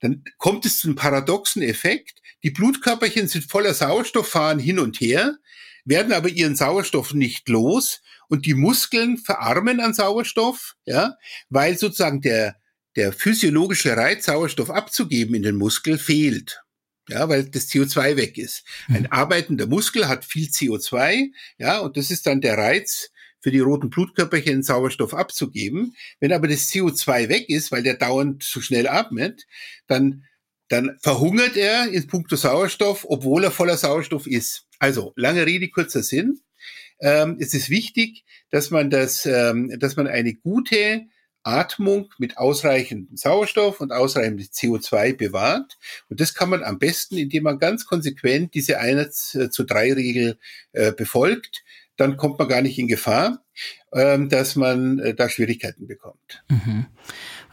Dann 0.00 0.24
kommt 0.38 0.66
es 0.66 0.78
zu 0.78 0.88
einem 0.88 0.96
paradoxen 0.96 1.62
Effekt. 1.62 2.20
Die 2.42 2.50
Blutkörperchen 2.50 3.28
sind 3.28 3.44
voller 3.50 3.74
Sauerstoff, 3.74 4.28
fahren 4.28 4.58
hin 4.58 4.78
und 4.78 5.00
her, 5.00 5.38
werden 5.84 6.12
aber 6.12 6.28
ihren 6.28 6.56
Sauerstoff 6.56 7.14
nicht 7.14 7.48
los 7.48 8.02
und 8.28 8.46
die 8.46 8.54
Muskeln 8.54 9.18
verarmen 9.18 9.80
an 9.80 9.94
Sauerstoff, 9.94 10.74
ja, 10.84 11.16
weil 11.50 11.78
sozusagen 11.78 12.20
der, 12.20 12.56
der 12.96 13.12
physiologische 13.12 13.96
Reiz, 13.96 14.26
Sauerstoff 14.26 14.70
abzugeben 14.70 15.34
in 15.34 15.42
den 15.42 15.56
Muskel, 15.56 15.98
fehlt. 15.98 16.63
Ja, 17.08 17.28
weil 17.28 17.44
das 17.44 17.68
CO2 17.68 18.16
weg 18.16 18.38
ist. 18.38 18.64
Ein 18.88 19.02
mhm. 19.02 19.08
arbeitender 19.10 19.66
Muskel 19.66 20.08
hat 20.08 20.24
viel 20.24 20.48
CO2, 20.48 21.30
ja, 21.58 21.78
und 21.78 21.96
das 21.96 22.10
ist 22.10 22.26
dann 22.26 22.40
der 22.40 22.56
Reiz 22.56 23.10
für 23.40 23.50
die 23.50 23.60
roten 23.60 23.90
Blutkörperchen 23.90 24.62
Sauerstoff 24.62 25.12
abzugeben. 25.12 25.94
Wenn 26.18 26.32
aber 26.32 26.48
das 26.48 26.70
CO2 26.70 27.28
weg 27.28 27.50
ist, 27.50 27.70
weil 27.72 27.82
der 27.82 27.94
dauernd 27.94 28.42
zu 28.42 28.62
schnell 28.62 28.88
atmet, 28.88 29.46
dann 29.86 30.24
dann 30.68 30.96
verhungert 31.02 31.56
er 31.56 31.88
in 31.88 32.06
puncto 32.06 32.36
Sauerstoff, 32.36 33.04
obwohl 33.08 33.44
er 33.44 33.50
voller 33.50 33.76
Sauerstoff 33.76 34.26
ist. 34.26 34.66
Also, 34.78 35.12
lange 35.14 35.46
Rede, 35.46 35.68
kurzer 35.68 36.02
Sinn. 36.02 36.40
Ähm, 37.00 37.36
es 37.38 37.54
ist 37.54 37.70
wichtig, 37.70 38.24
dass 38.50 38.70
man 38.70 38.88
das, 38.88 39.26
ähm, 39.26 39.76
dass 39.78 39.96
man 39.96 40.06
eine 40.06 40.34
gute 40.34 41.02
Atmung 41.44 42.12
mit 42.18 42.38
ausreichendem 42.38 43.16
Sauerstoff 43.16 43.80
und 43.80 43.92
ausreichendem 43.92 44.46
CO2 44.46 45.16
bewahrt. 45.16 45.78
Und 46.08 46.20
das 46.20 46.34
kann 46.34 46.50
man 46.50 46.64
am 46.64 46.78
besten, 46.78 47.16
indem 47.16 47.44
man 47.44 47.58
ganz 47.58 47.86
konsequent 47.86 48.54
diese 48.54 48.80
1 48.80 49.34
äh, 49.34 49.50
zu 49.50 49.64
3 49.64 49.92
Regel 49.94 50.38
äh, 50.72 50.92
befolgt. 50.92 51.64
Dann 51.96 52.16
kommt 52.16 52.38
man 52.38 52.48
gar 52.48 52.62
nicht 52.62 52.78
in 52.78 52.88
Gefahr, 52.88 53.44
ähm, 53.92 54.28
dass 54.28 54.56
man 54.56 54.98
äh, 54.98 55.14
da 55.14 55.28
Schwierigkeiten 55.28 55.86
bekommt. 55.86 56.42
Mhm 56.48 56.86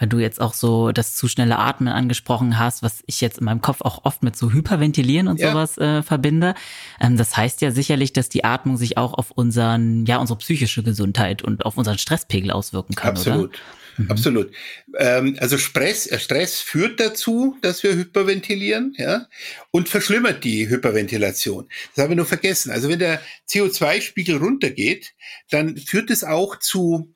weil 0.01 0.09
du 0.09 0.17
jetzt 0.17 0.41
auch 0.41 0.55
so 0.55 0.91
das 0.91 1.15
zu 1.15 1.27
schnelle 1.27 1.59
Atmen 1.59 1.87
angesprochen 1.87 2.57
hast, 2.57 2.81
was 2.81 3.03
ich 3.05 3.21
jetzt 3.21 3.37
in 3.37 3.45
meinem 3.45 3.61
Kopf 3.61 3.81
auch 3.81 4.03
oft 4.03 4.23
mit 4.23 4.35
so 4.35 4.51
Hyperventilieren 4.51 5.27
und 5.27 5.39
ja. 5.39 5.51
sowas 5.51 5.77
äh, 5.77 6.01
verbinde. 6.01 6.55
Ähm, 6.99 7.17
das 7.17 7.37
heißt 7.37 7.61
ja 7.61 7.69
sicherlich, 7.69 8.11
dass 8.11 8.27
die 8.27 8.43
Atmung 8.43 8.77
sich 8.77 8.97
auch 8.97 9.13
auf 9.13 9.29
unseren, 9.29 10.07
ja, 10.07 10.17
unsere 10.17 10.39
psychische 10.39 10.81
Gesundheit 10.81 11.43
und 11.43 11.67
auf 11.67 11.77
unseren 11.77 11.99
Stresspegel 11.99 12.49
auswirken 12.49 12.95
kann, 12.95 13.11
Absolut. 13.11 13.49
oder? 13.49 13.59
Mhm. 13.97 14.11
Absolut. 14.11 14.51
Ähm, 14.97 15.37
also 15.39 15.57
Stress, 15.57 16.07
äh, 16.07 16.19
Stress 16.19 16.59
führt 16.59 16.99
dazu, 16.99 17.57
dass 17.61 17.83
wir 17.83 17.95
hyperventilieren, 17.95 18.95
ja, 18.97 19.27
und 19.71 19.89
verschlimmert 19.89 20.43
die 20.43 20.69
Hyperventilation. 20.69 21.69
Das 21.95 22.03
haben 22.03 22.11
wir 22.11 22.17
nur 22.17 22.25
vergessen. 22.25 22.71
Also 22.71 22.89
wenn 22.89 22.99
der 22.99 23.21
CO2-Spiegel 23.49 24.37
runtergeht, 24.37 25.13
dann 25.49 25.77
führt 25.77 26.09
es 26.09 26.23
auch 26.23 26.57
zu 26.59 27.13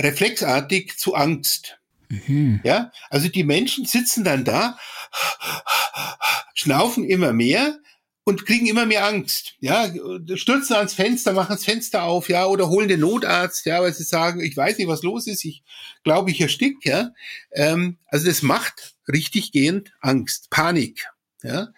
reflexartig 0.00 0.96
zu 0.96 1.14
Angst. 1.14 1.78
Mhm. 2.08 2.60
Ja, 2.64 2.92
also 3.10 3.28
die 3.28 3.44
Menschen 3.44 3.84
sitzen 3.84 4.24
dann 4.24 4.44
da, 4.44 4.78
schnaufen 6.54 7.04
immer 7.04 7.32
mehr 7.32 7.78
und 8.28 8.44
kriegen 8.44 8.66
immer 8.66 8.84
mehr 8.84 9.06
Angst. 9.06 9.54
Ja, 9.58 9.90
stürzen 10.34 10.76
ans 10.76 10.92
Fenster, 10.92 11.32
machen 11.32 11.54
das 11.56 11.64
Fenster 11.64 12.02
auf, 12.02 12.28
ja, 12.28 12.44
oder 12.44 12.68
holen 12.68 12.86
den 12.86 13.00
Notarzt, 13.00 13.64
ja, 13.64 13.80
weil 13.80 13.94
sie 13.94 14.04
sagen, 14.04 14.42
ich 14.42 14.54
weiß 14.54 14.76
nicht, 14.76 14.86
was 14.86 15.02
los 15.02 15.26
ist, 15.26 15.46
ich 15.46 15.62
glaube, 16.04 16.30
ich 16.30 16.38
erstick, 16.38 16.84
ja. 16.84 17.12
Ähm, 17.52 17.96
also 18.06 18.26
das 18.26 18.42
macht 18.42 18.96
richtig 19.10 19.50
gehend 19.50 19.94
Angst, 20.02 20.50
Panik. 20.50 21.06
Ja, 21.42 21.68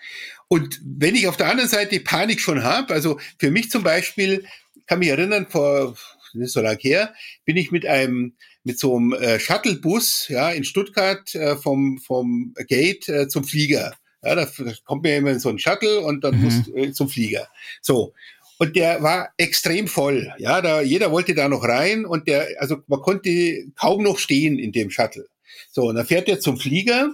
und 0.48 0.80
wenn 0.82 1.14
ich 1.14 1.28
auf 1.28 1.36
der 1.36 1.50
anderen 1.50 1.70
Seite 1.70 2.00
Panik 2.00 2.40
schon 2.40 2.64
habe, 2.64 2.94
also 2.94 3.20
für 3.38 3.52
mich 3.52 3.70
zum 3.70 3.84
Beispiel, 3.84 4.44
kann 4.88 4.98
mich 4.98 5.10
erinnern, 5.10 5.46
vor 5.48 5.96
nicht 6.32 6.50
so 6.50 6.60
lange 6.60 6.80
her, 6.80 7.14
bin 7.44 7.56
ich 7.56 7.70
mit 7.70 7.86
einem 7.86 8.34
mit 8.64 8.80
so 8.80 8.96
einem 8.96 9.12
äh, 9.12 9.38
Shuttlebus 9.38 10.26
ja 10.28 10.50
in 10.50 10.64
Stuttgart 10.64 11.32
äh, 11.36 11.56
vom 11.56 11.98
vom 11.98 12.54
Gate 12.66 13.08
äh, 13.08 13.28
zum 13.28 13.44
Flieger. 13.44 13.94
Ja, 14.22 14.34
da, 14.34 14.46
kommt 14.84 15.02
mir 15.02 15.16
immer 15.16 15.38
so 15.38 15.48
ein 15.48 15.58
Shuttle 15.58 16.00
und 16.00 16.22
dann 16.24 16.36
mhm. 16.36 16.44
muss 16.44 16.68
äh, 16.74 16.92
zum 16.92 17.08
Flieger. 17.08 17.48
So. 17.80 18.12
Und 18.58 18.76
der 18.76 19.02
war 19.02 19.30
extrem 19.38 19.88
voll. 19.88 20.34
Ja, 20.36 20.60
da 20.60 20.82
jeder 20.82 21.10
wollte 21.10 21.34
da 21.34 21.48
noch 21.48 21.64
rein 21.64 22.04
und 22.04 22.28
der 22.28 22.46
also 22.58 22.76
man 22.88 23.00
konnte 23.00 23.64
kaum 23.74 24.02
noch 24.02 24.18
stehen 24.18 24.58
in 24.58 24.70
dem 24.72 24.90
Shuttle. 24.90 25.26
So, 25.70 25.84
und 25.84 25.94
dann 25.94 26.06
fährt 26.06 26.28
er 26.28 26.40
zum 26.40 26.58
Flieger 26.58 27.10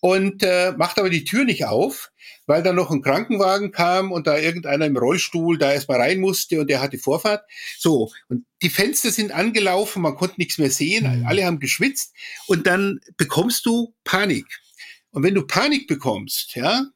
und 0.00 0.42
äh, 0.42 0.72
macht 0.76 0.98
aber 0.98 1.10
die 1.10 1.24
Tür 1.24 1.44
nicht 1.44 1.66
auf, 1.66 2.10
weil 2.46 2.62
dann 2.62 2.76
noch 2.76 2.90
ein 2.90 3.02
Krankenwagen 3.02 3.72
kam 3.72 4.10
und 4.10 4.26
da 4.26 4.38
irgendeiner 4.38 4.86
im 4.86 4.96
Rollstuhl 4.96 5.58
da 5.58 5.72
erstmal 5.72 6.00
rein 6.00 6.20
musste 6.20 6.60
und 6.60 6.70
der 6.70 6.80
hatte 6.80 6.98
Vorfahrt. 6.98 7.44
So, 7.78 8.10
und 8.28 8.44
die 8.62 8.70
Fenster 8.70 9.10
sind 9.10 9.32
angelaufen, 9.32 10.02
man 10.02 10.16
konnte 10.16 10.36
nichts 10.38 10.58
mehr 10.58 10.70
sehen, 10.70 11.20
mhm. 11.20 11.26
alle 11.26 11.44
haben 11.44 11.60
geschwitzt 11.60 12.14
und 12.46 12.66
dann 12.66 13.00
bekommst 13.16 13.66
du 13.66 13.94
Panik. 14.04 14.46
Und 15.12 15.22
wenn 15.22 15.34
du 15.34 15.46
Panik 15.46 15.86
bekommst, 15.86 16.54
ja, 16.54 16.86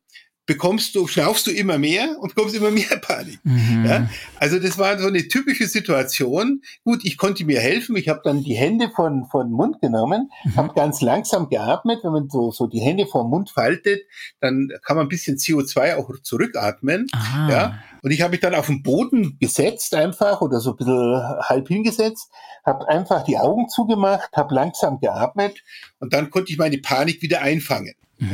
bekommst 0.46 0.94
du, 0.94 1.06
schnaufst 1.06 1.46
du 1.46 1.50
immer 1.50 1.78
mehr 1.78 2.16
und 2.20 2.34
bekommst 2.34 2.54
immer 2.54 2.70
mehr 2.70 2.96
Panik. 3.02 3.38
Mhm. 3.44 3.84
Ja? 3.86 4.08
Also 4.38 4.58
das 4.58 4.78
war 4.78 4.98
so 4.98 5.06
eine 5.06 5.26
typische 5.28 5.66
Situation. 5.66 6.60
Gut, 6.84 7.00
ich 7.04 7.16
konnte 7.16 7.44
mir 7.44 7.60
helfen. 7.60 7.96
Ich 7.96 8.08
habe 8.08 8.20
dann 8.24 8.42
die 8.42 8.54
Hände 8.54 8.90
von 8.94 9.26
von 9.30 9.50
Mund 9.50 9.80
genommen, 9.80 10.30
mhm. 10.44 10.56
habe 10.56 10.74
ganz 10.74 11.00
langsam 11.00 11.48
geatmet. 11.48 12.00
Wenn 12.02 12.12
man 12.12 12.28
so 12.28 12.50
so 12.50 12.66
die 12.66 12.80
Hände 12.80 13.06
vom 13.06 13.30
Mund 13.30 13.50
faltet, 13.50 14.02
dann 14.40 14.68
kann 14.82 14.96
man 14.96 15.06
ein 15.06 15.10
bisschen 15.10 15.36
CO2 15.36 15.96
auch 15.96 16.10
zurückatmen. 16.22 17.06
Aha. 17.12 17.50
Ja. 17.50 17.78
Und 18.04 18.10
ich 18.10 18.20
habe 18.20 18.32
mich 18.32 18.40
dann 18.40 18.54
auf 18.54 18.66
den 18.66 18.82
Boden 18.82 19.38
gesetzt 19.40 19.94
einfach 19.94 20.42
oder 20.42 20.60
so 20.60 20.72
ein 20.72 20.76
bisschen 20.76 21.22
halb 21.40 21.68
hingesetzt, 21.68 22.30
habe 22.62 22.86
einfach 22.86 23.24
die 23.24 23.38
Augen 23.38 23.70
zugemacht, 23.70 24.28
habe 24.34 24.54
langsam 24.54 25.00
geatmet 25.00 25.64
und 26.00 26.12
dann 26.12 26.28
konnte 26.28 26.52
ich 26.52 26.58
meine 26.58 26.76
Panik 26.76 27.22
wieder 27.22 27.40
einfangen. 27.40 27.94
Mhm. 28.18 28.28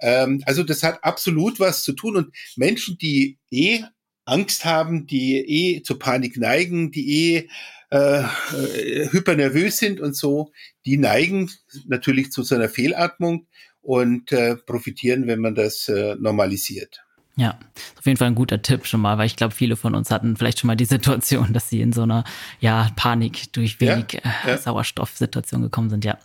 Ja? 0.00 0.24
Ähm, 0.24 0.42
also 0.46 0.62
das 0.62 0.82
hat 0.82 1.04
absolut 1.04 1.60
was 1.60 1.82
zu 1.82 1.92
tun. 1.92 2.16
Und 2.16 2.34
Menschen, 2.56 2.96
die 2.96 3.36
eh 3.50 3.82
Angst 4.24 4.64
haben, 4.64 5.06
die 5.06 5.36
eh 5.40 5.82
zur 5.82 5.98
Panik 5.98 6.38
neigen, 6.38 6.90
die 6.92 7.34
eh 7.34 7.48
äh, 7.90 8.22
äh, 8.22 9.08
hypernervös 9.12 9.76
sind 9.76 10.00
und 10.00 10.16
so, 10.16 10.50
die 10.86 10.96
neigen 10.96 11.50
natürlich 11.88 12.32
zu 12.32 12.42
so 12.42 12.54
einer 12.54 12.70
Fehlatmung 12.70 13.48
und 13.82 14.32
äh, 14.32 14.56
profitieren, 14.56 15.26
wenn 15.26 15.40
man 15.40 15.54
das 15.54 15.88
äh, 15.88 16.16
normalisiert. 16.18 17.04
Ja, 17.36 17.58
auf 17.98 18.04
jeden 18.04 18.18
Fall 18.18 18.28
ein 18.28 18.34
guter 18.34 18.60
Tipp 18.60 18.86
schon 18.86 19.00
mal, 19.00 19.16
weil 19.16 19.26
ich 19.26 19.36
glaube, 19.36 19.54
viele 19.54 19.76
von 19.76 19.94
uns 19.94 20.10
hatten 20.10 20.36
vielleicht 20.36 20.60
schon 20.60 20.68
mal 20.68 20.76
die 20.76 20.84
Situation, 20.84 21.52
dass 21.52 21.68
sie 21.68 21.80
in 21.80 21.92
so 21.92 22.02
einer 22.02 22.24
ja 22.60 22.90
Panik 22.96 23.52
durch 23.54 23.80
wenig 23.80 24.12
ja, 24.12 24.30
äh, 24.44 24.50
ja. 24.50 24.58
Sauerstoffsituation 24.58 25.62
gekommen 25.62 25.88
sind. 25.88 26.04
Ja, 26.04 26.18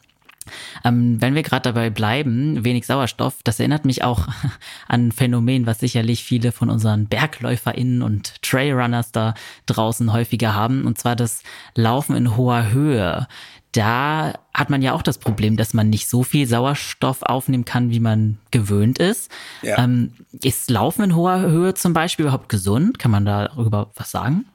ähm, 0.83 1.21
wenn 1.21 1.35
wir 1.35 1.43
gerade 1.43 1.63
dabei 1.63 1.89
bleiben, 1.89 2.63
wenig 2.63 2.85
Sauerstoff, 2.85 3.37
das 3.43 3.59
erinnert 3.59 3.85
mich 3.85 4.03
auch 4.03 4.27
an 4.87 5.07
ein 5.07 5.11
Phänomen, 5.11 5.65
was 5.65 5.79
sicherlich 5.79 6.23
viele 6.23 6.51
von 6.51 6.69
unseren 6.69 7.07
BergläuferInnen 7.07 8.01
und 8.01 8.41
Trailrunners 8.41 9.11
da 9.11 9.33
draußen 9.65 10.11
häufiger 10.13 10.53
haben, 10.53 10.85
und 10.85 10.97
zwar 10.97 11.15
das 11.15 11.43
Laufen 11.75 12.15
in 12.15 12.35
hoher 12.35 12.71
Höhe. 12.71 13.27
Da 13.71 14.33
hat 14.53 14.69
man 14.69 14.81
ja 14.81 14.93
auch 14.93 15.01
das 15.01 15.17
Problem, 15.17 15.57
dass 15.57 15.73
man 15.73 15.89
nicht 15.89 16.09
so 16.09 16.23
viel 16.23 16.47
Sauerstoff 16.47 17.21
aufnehmen 17.21 17.65
kann, 17.65 17.91
wie 17.91 17.99
man 17.99 18.39
gewöhnt 18.51 18.97
ist. 18.99 19.31
Ja. 19.61 19.83
Ähm, 19.83 20.13
ist 20.43 20.69
Laufen 20.69 21.03
in 21.03 21.15
hoher 21.15 21.41
Höhe 21.41 21.73
zum 21.73 21.93
Beispiel 21.93 22.25
überhaupt 22.25 22.49
gesund? 22.49 22.97
Kann 22.97 23.11
man 23.11 23.25
darüber 23.25 23.91
was 23.95 24.11
sagen? 24.11 24.45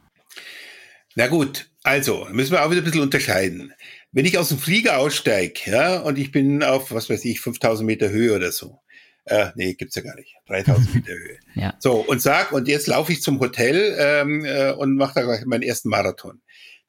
Na 1.14 1.26
gut, 1.28 1.68
also 1.82 2.26
müssen 2.30 2.52
wir 2.52 2.64
auch 2.64 2.70
wieder 2.70 2.80
ein 2.80 2.84
bisschen 2.84 3.02
unterscheiden. 3.02 3.72
Wenn 4.12 4.24
ich 4.24 4.38
aus 4.38 4.48
dem 4.48 4.58
Flieger 4.58 4.98
aussteige, 4.98 5.60
ja, 5.66 6.00
und 6.00 6.18
ich 6.18 6.32
bin 6.32 6.62
auf, 6.62 6.92
was 6.92 7.10
weiß 7.10 7.24
ich, 7.24 7.40
5000 7.40 7.86
Meter 7.86 8.10
Höhe 8.10 8.34
oder 8.34 8.52
so, 8.52 8.80
äh, 9.24 9.48
nee, 9.54 9.74
gibt's 9.74 9.94
ja 9.94 10.02
gar 10.02 10.16
nicht. 10.16 10.34
3000 10.48 10.94
Meter 10.94 11.12
Höhe. 11.12 11.38
Ja. 11.54 11.74
So, 11.78 11.94
und 11.94 12.20
sag, 12.20 12.52
und 12.52 12.68
jetzt 12.68 12.86
laufe 12.86 13.12
ich 13.12 13.22
zum 13.22 13.40
Hotel 13.40 13.96
ähm, 13.98 14.44
äh, 14.44 14.72
und 14.72 14.96
mache 14.96 15.14
da 15.14 15.22
gleich 15.22 15.44
meinen 15.44 15.62
ersten 15.62 15.88
Marathon. 15.88 16.40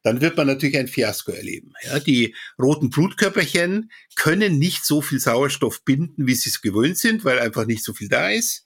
Dann 0.04 0.20
wird 0.22 0.36
man 0.38 0.48
natürlich 0.48 0.78
ein 0.78 0.88
Fiasko 0.88 1.32
erleben. 1.32 1.74
Ja, 1.84 2.00
die 2.00 2.36
roten 2.62 2.90
Blutkörperchen 2.90 3.90
können 4.16 4.60
nicht 4.60 4.86
so 4.86 5.02
viel 5.02 5.20
Sauerstoff 5.20 5.84
binden, 5.84 6.28
wie 6.28 6.36
sie 6.36 6.50
es 6.50 6.62
gewöhnt 6.62 6.98
sind, 6.98 7.24
weil 7.24 7.40
einfach 7.40 7.66
nicht 7.66 7.84
so 7.84 7.94
viel 7.94 8.10
da 8.10 8.30
ist. 8.30 8.66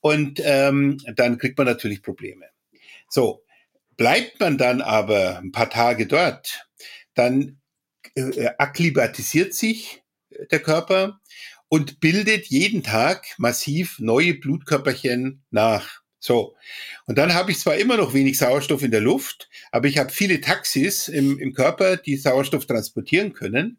Und 0.00 0.40
ähm, 0.42 0.98
dann 1.14 1.38
kriegt 1.38 1.58
man 1.58 1.66
natürlich 1.66 2.02
Probleme. 2.02 2.46
So, 3.10 3.44
bleibt 3.96 4.40
man 4.40 4.56
dann 4.56 4.80
aber 4.80 5.38
ein 5.38 5.52
paar 5.52 5.70
Tage 5.70 6.06
dort, 6.06 6.66
dann 7.14 7.60
äh, 8.14 8.48
akklimatisiert 8.58 9.54
sich 9.54 10.02
der 10.50 10.60
Körper 10.60 11.20
und 11.68 12.00
bildet 12.00 12.46
jeden 12.46 12.82
Tag 12.82 13.26
massiv 13.38 13.98
neue 13.98 14.34
Blutkörperchen 14.34 15.44
nach. 15.50 16.00
So. 16.20 16.54
Und 17.06 17.18
dann 17.18 17.34
habe 17.34 17.50
ich 17.50 17.58
zwar 17.58 17.76
immer 17.76 17.96
noch 17.96 18.14
wenig 18.14 18.38
Sauerstoff 18.38 18.82
in 18.82 18.90
der 18.90 19.00
Luft, 19.00 19.48
aber 19.70 19.86
ich 19.86 19.98
habe 19.98 20.10
viele 20.10 20.40
Taxis 20.40 21.08
im, 21.08 21.38
im 21.38 21.52
Körper, 21.52 21.96
die 21.96 22.16
Sauerstoff 22.16 22.66
transportieren 22.66 23.32
können. 23.32 23.78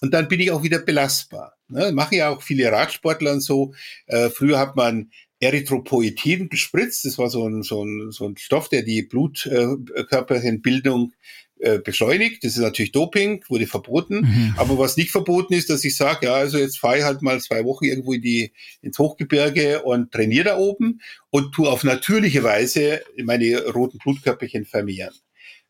Und 0.00 0.12
dann 0.12 0.28
bin 0.28 0.40
ich 0.40 0.50
auch 0.50 0.62
wieder 0.62 0.78
belastbar. 0.78 1.56
Ne, 1.68 1.92
machen 1.92 2.14
ja 2.14 2.30
auch 2.30 2.42
viele 2.42 2.70
Radsportler 2.70 3.32
und 3.32 3.40
so. 3.40 3.74
Äh, 4.06 4.30
früher 4.30 4.58
hat 4.58 4.76
man 4.76 5.10
Erythropoetin 5.40 6.48
gespritzt. 6.48 7.04
Das 7.04 7.18
war 7.18 7.30
so 7.30 7.48
ein, 7.48 7.62
so 7.62 7.84
ein, 7.84 8.10
so 8.10 8.26
ein 8.26 8.36
Stoff, 8.36 8.68
der 8.68 8.82
die 8.82 9.02
Blutkörperchenbildung 9.02 11.12
äh, 11.58 11.78
beschleunigt. 11.78 12.44
Das 12.44 12.52
ist 12.52 12.58
natürlich 12.58 12.92
Doping, 12.92 13.44
wurde 13.48 13.66
verboten. 13.66 14.20
Mhm. 14.20 14.54
Aber 14.56 14.78
was 14.78 14.96
nicht 14.96 15.10
verboten 15.10 15.54
ist, 15.54 15.70
dass 15.70 15.84
ich 15.84 15.96
sage, 15.96 16.26
ja, 16.26 16.34
also 16.34 16.58
jetzt 16.58 16.78
fahre 16.78 16.98
ich 16.98 17.04
halt 17.04 17.22
mal 17.22 17.40
zwei 17.40 17.64
Wochen 17.64 17.84
irgendwo 17.84 18.12
in 18.12 18.22
die, 18.22 18.52
ins 18.82 18.98
Hochgebirge 18.98 19.82
und 19.82 20.12
trainiere 20.12 20.44
da 20.44 20.58
oben 20.58 21.00
und 21.30 21.52
tu 21.52 21.66
auf 21.66 21.84
natürliche 21.84 22.42
Weise 22.42 23.02
meine 23.22 23.64
roten 23.68 23.98
Blutkörperchen 23.98 24.66
vermehren. 24.66 25.14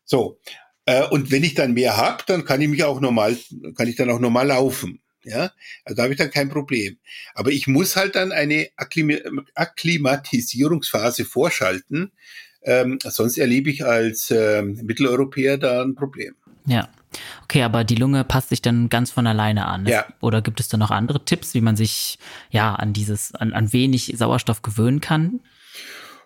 So. 0.03 0.39
Äh, 0.85 1.05
und 1.07 1.31
wenn 1.31 1.43
ich 1.43 1.53
dann 1.53 1.73
mehr 1.73 1.97
hab, 1.97 2.25
dann 2.25 2.45
kann 2.45 2.61
ich 2.61 2.67
mich 2.67 2.83
auch 2.83 2.99
normal, 2.99 3.37
kann 3.75 3.87
ich 3.87 3.95
dann 3.95 4.09
auch 4.09 4.19
normal 4.19 4.47
laufen. 4.47 5.01
Ja, 5.23 5.51
also 5.83 5.95
da 5.95 6.03
habe 6.03 6.13
ich 6.13 6.19
dann 6.19 6.31
kein 6.31 6.47
Problem. 6.47 6.99
Aber 7.33 7.51
ich 7.51 7.67
muss 7.67 7.97
halt 7.97 8.15
dann 8.15 8.31
eine 8.31 8.69
Akklim 8.77 9.45
Akklimatisierungsphase 9.55 11.25
vorschalten, 11.25 12.13
ähm, 12.67 12.99
sonst 13.01 13.37
erlebe 13.37 13.69
ich 13.69 13.85
als 13.85 14.29
ähm, 14.29 14.79
Mitteleuropäer 14.83 15.57
da 15.57 15.81
ein 15.81 15.95
Problem. 15.95 16.35
Ja. 16.67 16.89
Okay, 17.43 17.63
aber 17.63 17.85
die 17.85 17.95
Lunge 17.95 18.23
passt 18.25 18.49
sich 18.49 18.61
dann 18.61 18.89
ganz 18.89 19.11
von 19.11 19.25
alleine 19.25 19.65
an. 19.65 19.85
Ja. 19.85 20.05
Oder 20.19 20.41
gibt 20.41 20.59
es 20.59 20.67
da 20.67 20.77
noch 20.77 20.91
andere 20.91 21.23
Tipps, 21.23 21.53
wie 21.53 21.61
man 21.61 21.77
sich 21.77 22.19
ja 22.51 22.75
an 22.75 22.91
dieses, 22.93 23.33
an, 23.33 23.53
an 23.53 23.71
wenig 23.71 24.13
Sauerstoff 24.17 24.61
gewöhnen 24.61 24.99
kann? 24.99 25.39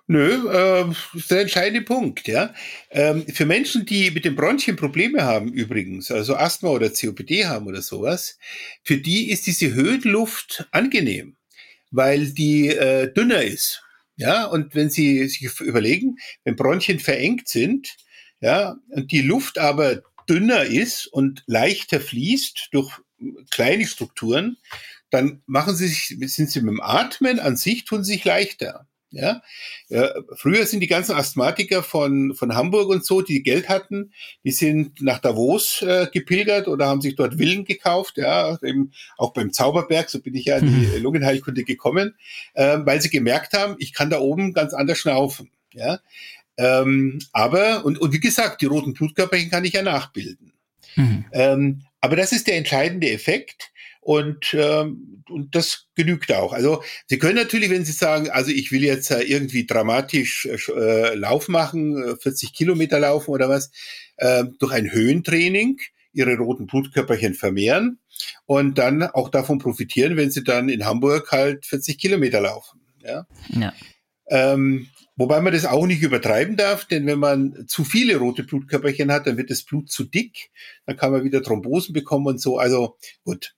Nö, 0.07 0.49
äh, 0.51 0.85
ist 1.15 1.29
der 1.29 1.41
entscheidende 1.41 1.83
Punkt, 1.83 2.27
ja. 2.27 2.53
Ähm, 2.89 3.25
für 3.27 3.45
Menschen, 3.45 3.85
die 3.85 4.11
mit 4.11 4.25
den 4.25 4.35
Bronchien 4.35 4.75
Probleme 4.75 5.23
haben 5.23 5.53
übrigens, 5.53 6.11
also 6.11 6.35
Asthma 6.35 6.69
oder 6.69 6.89
COPD 6.89 7.45
haben 7.45 7.67
oder 7.67 7.81
sowas, 7.81 8.37
für 8.83 8.97
die 8.97 9.29
ist 9.29 9.45
diese 9.47 9.73
Höhenluft 9.73 10.67
angenehm, 10.71 11.37
weil 11.91 12.31
die 12.31 12.69
äh, 12.69 13.13
dünner 13.13 13.43
ist. 13.43 13.83
Ja, 14.17 14.45
und 14.45 14.75
wenn 14.75 14.89
Sie 14.89 15.27
sich 15.27 15.59
überlegen, 15.61 16.17
wenn 16.43 16.55
Bronchien 16.55 16.99
verengt 16.99 17.47
sind, 17.47 17.95
ja, 18.39 18.77
und 18.89 19.11
die 19.11 19.21
Luft 19.21 19.57
aber 19.57 20.01
dünner 20.29 20.63
ist 20.63 21.07
und 21.07 21.43
leichter 21.47 21.99
fließt 21.99 22.69
durch 22.71 22.99
kleine 23.49 23.85
Strukturen, 23.85 24.57
dann 25.09 25.41
machen 25.45 25.75
sie 25.75 25.87
sich, 25.87 26.15
sind 26.33 26.49
sie 26.49 26.61
mit 26.61 26.69
dem 26.69 26.81
Atmen 26.81 27.39
an 27.39 27.57
sich, 27.57 27.85
tun 27.85 28.03
sie 28.03 28.13
sich 28.13 28.25
leichter. 28.25 28.87
Ja? 29.11 29.41
ja, 29.89 30.09
früher 30.35 30.65
sind 30.65 30.79
die 30.79 30.87
ganzen 30.87 31.15
Asthmatiker 31.15 31.83
von, 31.83 32.33
von 32.33 32.55
Hamburg 32.55 32.89
und 32.89 33.05
so, 33.05 33.21
die 33.21 33.43
Geld 33.43 33.69
hatten, 33.69 34.13
die 34.43 34.51
sind 34.51 35.01
nach 35.01 35.19
Davos 35.19 35.81
äh, 35.81 36.07
gepilgert 36.11 36.67
oder 36.67 36.87
haben 36.87 37.01
sich 37.01 37.15
dort 37.15 37.35
Villen 37.35 37.65
gekauft, 37.65 38.17
ja, 38.17 38.57
eben 38.63 38.93
auch 39.17 39.33
beim 39.33 39.51
Zauberberg, 39.51 40.09
so 40.09 40.21
bin 40.21 40.35
ich 40.35 40.45
ja 40.45 40.57
in 40.57 40.67
die 40.67 40.97
mhm. 40.97 41.03
Lungenheilkunde 41.03 41.63
gekommen, 41.63 42.15
äh, 42.53 42.77
weil 42.83 43.01
sie 43.01 43.09
gemerkt 43.09 43.53
haben, 43.53 43.75
ich 43.79 43.93
kann 43.93 44.09
da 44.09 44.19
oben 44.19 44.53
ganz 44.53 44.73
anders 44.73 44.97
schnaufen. 44.97 45.51
Ja, 45.73 45.99
ähm, 46.57 47.19
aber, 47.31 47.85
und, 47.85 47.97
und 47.99 48.13
wie 48.13 48.19
gesagt, 48.19 48.61
die 48.61 48.65
roten 48.65 48.93
Blutkörperchen 48.93 49.49
kann 49.49 49.65
ich 49.65 49.73
ja 49.73 49.81
nachbilden. 49.81 50.53
Mhm. 50.95 51.25
Ähm, 51.31 51.81
aber 52.01 52.15
das 52.15 52.31
ist 52.31 52.47
der 52.47 52.57
entscheidende 52.57 53.09
Effekt. 53.09 53.71
Und, 54.01 54.55
ähm, 54.55 55.23
und 55.29 55.55
das 55.55 55.85
genügt 55.95 56.33
auch. 56.33 56.53
Also 56.53 56.83
Sie 57.05 57.19
können 57.19 57.35
natürlich, 57.35 57.69
wenn 57.69 57.85
Sie 57.85 57.91
sagen, 57.91 58.31
also 58.31 58.49
ich 58.49 58.71
will 58.71 58.83
jetzt 58.83 59.11
äh, 59.11 59.21
irgendwie 59.21 59.67
dramatisch 59.67 60.47
äh, 60.47 61.13
Lauf 61.13 61.47
machen, 61.47 62.17
40 62.19 62.49
äh, 62.49 62.51
Kilometer 62.51 62.99
laufen 62.99 63.29
oder 63.29 63.47
was, 63.47 63.71
äh, 64.17 64.43
durch 64.59 64.73
ein 64.73 64.91
Höhentraining 64.91 65.79
Ihre 66.13 66.35
roten 66.37 66.65
Blutkörperchen 66.65 67.35
vermehren 67.35 67.99
und 68.47 68.79
dann 68.79 69.03
auch 69.03 69.29
davon 69.29 69.59
profitieren, 69.59 70.17
wenn 70.17 70.31
Sie 70.31 70.43
dann 70.43 70.67
in 70.67 70.85
Hamburg 70.85 71.31
halt 71.31 71.65
40 71.67 71.99
Kilometer 71.99 72.41
laufen. 72.41 72.81
Ja. 73.03 73.27
ja. 73.49 73.71
Ähm, 74.29 74.87
Wobei 75.21 75.39
man 75.41 75.53
das 75.53 75.65
auch 75.65 75.85
nicht 75.85 76.01
übertreiben 76.01 76.55
darf, 76.55 76.85
denn 76.85 77.05
wenn 77.05 77.19
man 77.19 77.67
zu 77.67 77.83
viele 77.83 78.17
rote 78.17 78.43
Blutkörperchen 78.43 79.11
hat, 79.11 79.27
dann 79.27 79.37
wird 79.37 79.51
das 79.51 79.61
Blut 79.61 79.91
zu 79.91 80.05
dick, 80.05 80.49
dann 80.87 80.97
kann 80.97 81.11
man 81.11 81.23
wieder 81.23 81.43
Thrombosen 81.43 81.93
bekommen 81.93 82.25
und 82.25 82.41
so. 82.41 82.57
Also 82.57 82.97
gut, 83.23 83.53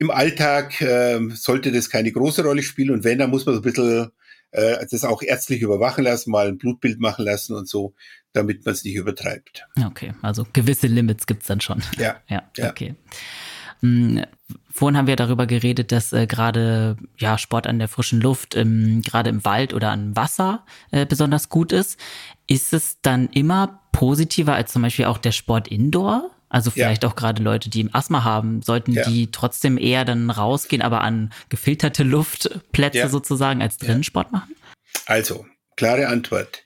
im 0.00 0.10
Alltag 0.10 0.80
äh, 0.80 1.20
sollte 1.30 1.70
das 1.70 1.90
keine 1.90 2.10
große 2.10 2.42
Rolle 2.42 2.62
spielen 2.62 2.90
und 2.90 3.04
wenn, 3.04 3.18
dann 3.18 3.30
muss 3.30 3.46
man 3.46 3.54
so 3.54 3.60
ein 3.60 3.64
bisschen 3.64 4.10
äh, 4.50 4.84
das 4.90 5.04
auch 5.04 5.22
ärztlich 5.22 5.60
überwachen 5.62 6.04
lassen, 6.04 6.30
mal 6.30 6.48
ein 6.48 6.58
Blutbild 6.58 6.98
machen 7.00 7.24
lassen 7.24 7.54
und 7.54 7.68
so, 7.68 7.94
damit 8.32 8.64
man 8.64 8.72
es 8.74 8.82
nicht 8.82 8.94
übertreibt. 8.94 9.66
Okay, 9.84 10.14
also 10.22 10.46
gewisse 10.52 10.86
Limits 10.86 11.26
gibt's 11.26 11.46
dann 11.46 11.60
schon. 11.60 11.82
Ja. 11.98 12.16
ja, 12.28 12.42
ja. 12.56 12.70
okay. 12.70 12.94
Hm, 13.80 14.24
vorhin 14.70 14.96
haben 14.96 15.06
wir 15.06 15.16
darüber 15.16 15.46
geredet, 15.46 15.92
dass 15.92 16.12
äh, 16.12 16.26
gerade 16.26 16.96
ja 17.18 17.38
Sport 17.38 17.66
an 17.66 17.78
der 17.78 17.88
frischen 17.88 18.20
Luft, 18.20 18.56
ähm, 18.56 19.02
gerade 19.02 19.30
im 19.30 19.44
Wald 19.44 19.74
oder 19.74 19.90
an 19.90 20.16
Wasser 20.16 20.64
äh, 20.90 21.06
besonders 21.06 21.50
gut 21.50 21.72
ist. 21.72 21.98
Ist 22.46 22.72
es 22.72 23.00
dann 23.02 23.28
immer 23.28 23.80
positiver 23.92 24.54
als 24.54 24.72
zum 24.72 24.82
Beispiel 24.82 25.04
auch 25.04 25.18
der 25.18 25.32
Sport 25.32 25.68
Indoor? 25.68 26.30
Also 26.50 26.72
vielleicht 26.72 27.04
ja. 27.04 27.08
auch 27.08 27.14
gerade 27.14 27.42
Leute, 27.42 27.70
die 27.70 27.88
Asthma 27.92 28.24
haben, 28.24 28.60
sollten 28.60 28.92
ja. 28.92 29.08
die 29.08 29.30
trotzdem 29.30 29.78
eher 29.78 30.04
dann 30.04 30.30
rausgehen, 30.30 30.82
aber 30.82 31.00
an 31.00 31.32
gefilterte 31.48 32.02
Luftplätze 32.02 32.98
ja. 32.98 33.08
sozusagen 33.08 33.62
als 33.62 33.78
drinnen 33.78 34.02
Sport 34.02 34.32
machen? 34.32 34.54
Also, 35.06 35.46
klare 35.76 36.08
Antwort. 36.08 36.64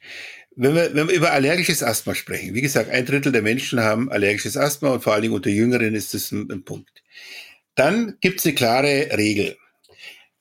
Wenn 0.57 0.75
wir, 0.75 0.95
wenn 0.95 1.09
wir 1.09 1.15
über 1.15 1.33
allergisches 1.33 1.83
Asthma 1.83 2.15
sprechen, 2.15 2.55
wie 2.55 2.63
gesagt, 2.63 2.89
ein 2.89 3.05
Drittel 3.05 3.31
der 3.31 3.43
Menschen 3.43 3.81
haben 3.81 4.11
allergisches 4.11 4.57
Asthma 4.57 4.91
und 4.91 5.03
vor 5.03 5.13
allen 5.13 5.23
Dingen 5.23 5.35
unter 5.35 5.51
Jüngeren 5.51 5.95
ist 5.95 6.15
das 6.15 6.33
ein, 6.33 6.51
ein 6.51 6.65
Punkt. 6.65 7.03
Dann 7.75 8.17
gibt 8.21 8.41
es 8.41 8.47
eine 8.47 8.55
klare 8.55 9.11
Regel. 9.19 9.57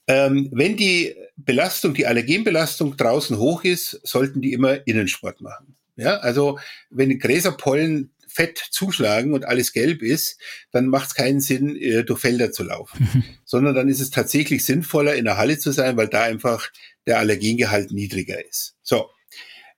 Ähm, 0.08 0.50
wenn 0.54 0.78
die 0.78 1.16
Belastung, 1.36 1.94
die 1.94 2.06
Allergenbelastung 2.06 2.96
draußen 2.96 3.38
hoch 3.38 3.64
ist, 3.64 4.00
sollten 4.04 4.42
die 4.42 4.54
immer 4.54 4.86
Innensport 4.88 5.42
machen. 5.42 5.76
Ja, 5.96 6.18
also 6.18 6.60
wenn 6.90 7.20
Gräserpollen 7.20 8.13
fett 8.34 8.58
zuschlagen 8.72 9.34
und 9.34 9.46
alles 9.46 9.74
gelb 9.74 10.02
ist, 10.02 10.40
dann 10.72 10.88
macht 10.88 11.10
es 11.10 11.16
keinen 11.16 11.40
Sinn, 11.40 11.76
äh, 11.76 12.04
durch 12.04 12.20
Felder 12.20 12.52
zu 12.52 12.64
laufen, 12.64 13.10
mhm. 13.14 13.24
sondern 13.46 13.76
dann 13.76 13.90
ist 13.90 14.00
es 14.00 14.10
tatsächlich 14.10 14.66
sinnvoller, 14.66 15.16
in 15.16 15.26
der 15.26 15.38
Halle 15.38 15.60
zu 15.60 15.72
sein, 15.72 15.98
weil 15.98 16.08
da 16.08 16.24
einfach 16.24 16.70
der 17.06 17.20
Allergengehalt 17.20 17.92
niedriger 17.92 18.44
ist. 18.46 18.76
So. 18.82 19.10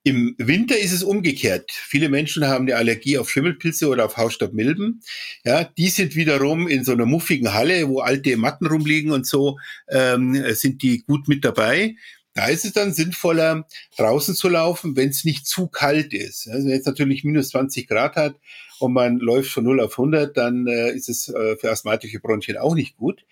Im 0.08 0.36
Winter 0.38 0.78
ist 0.78 0.92
es 0.92 1.02
umgekehrt. 1.02 1.72
Viele 1.72 2.10
Menschen 2.10 2.46
haben 2.46 2.66
eine 2.66 2.76
Allergie 2.76 3.18
auf 3.18 3.28
Schimmelpilze 3.28 3.88
oder 3.88 4.06
auf 4.06 4.18
Hausstaubmilben. 4.18 5.02
Ja, 5.44 5.64
die 5.64 5.90
sind 5.90 6.16
wiederum 6.16 6.68
in 6.68 6.84
so 6.84 6.92
einer 6.92 7.08
muffigen 7.08 7.56
Halle, 7.56 7.90
wo 7.90 8.02
alte 8.02 8.38
Matten 8.38 8.68
rumliegen 8.68 9.12
und 9.12 9.26
so, 9.26 9.58
ähm, 9.90 10.40
sind 10.54 10.84
die 10.84 11.02
gut 11.02 11.28
mit 11.28 11.44
dabei. 11.44 11.96
Da 12.36 12.48
ist 12.48 12.66
es 12.66 12.74
dann 12.74 12.94
sinnvoller, 12.94 13.66
draußen 13.98 14.36
zu 14.36 14.50
laufen, 14.50 14.98
wenn 14.98 15.10
es 15.10 15.24
nicht 15.24 15.48
zu 15.48 15.68
kalt 15.68 16.14
ist. 16.14 16.50
Also 16.50 16.68
wenn 16.68 16.78
es 16.78 16.86
natürlich 16.86 17.24
minus 17.24 17.50
20 17.50 17.88
Grad 17.88 18.18
hat 18.18 18.36
und 18.80 18.92
man 18.92 19.20
läuft 19.20 19.52
von 19.52 19.64
0 19.64 19.80
auf 19.80 19.94
100, 19.94 20.36
dann 20.36 20.68
äh, 20.68 20.92
ist 20.92 21.08
es 21.08 21.30
äh, 21.30 21.56
für 21.56 21.72
asthmatische 21.72 22.20
Bronchien 22.20 22.58
auch 22.58 22.76
nicht 22.76 22.98
gut. 22.98 23.24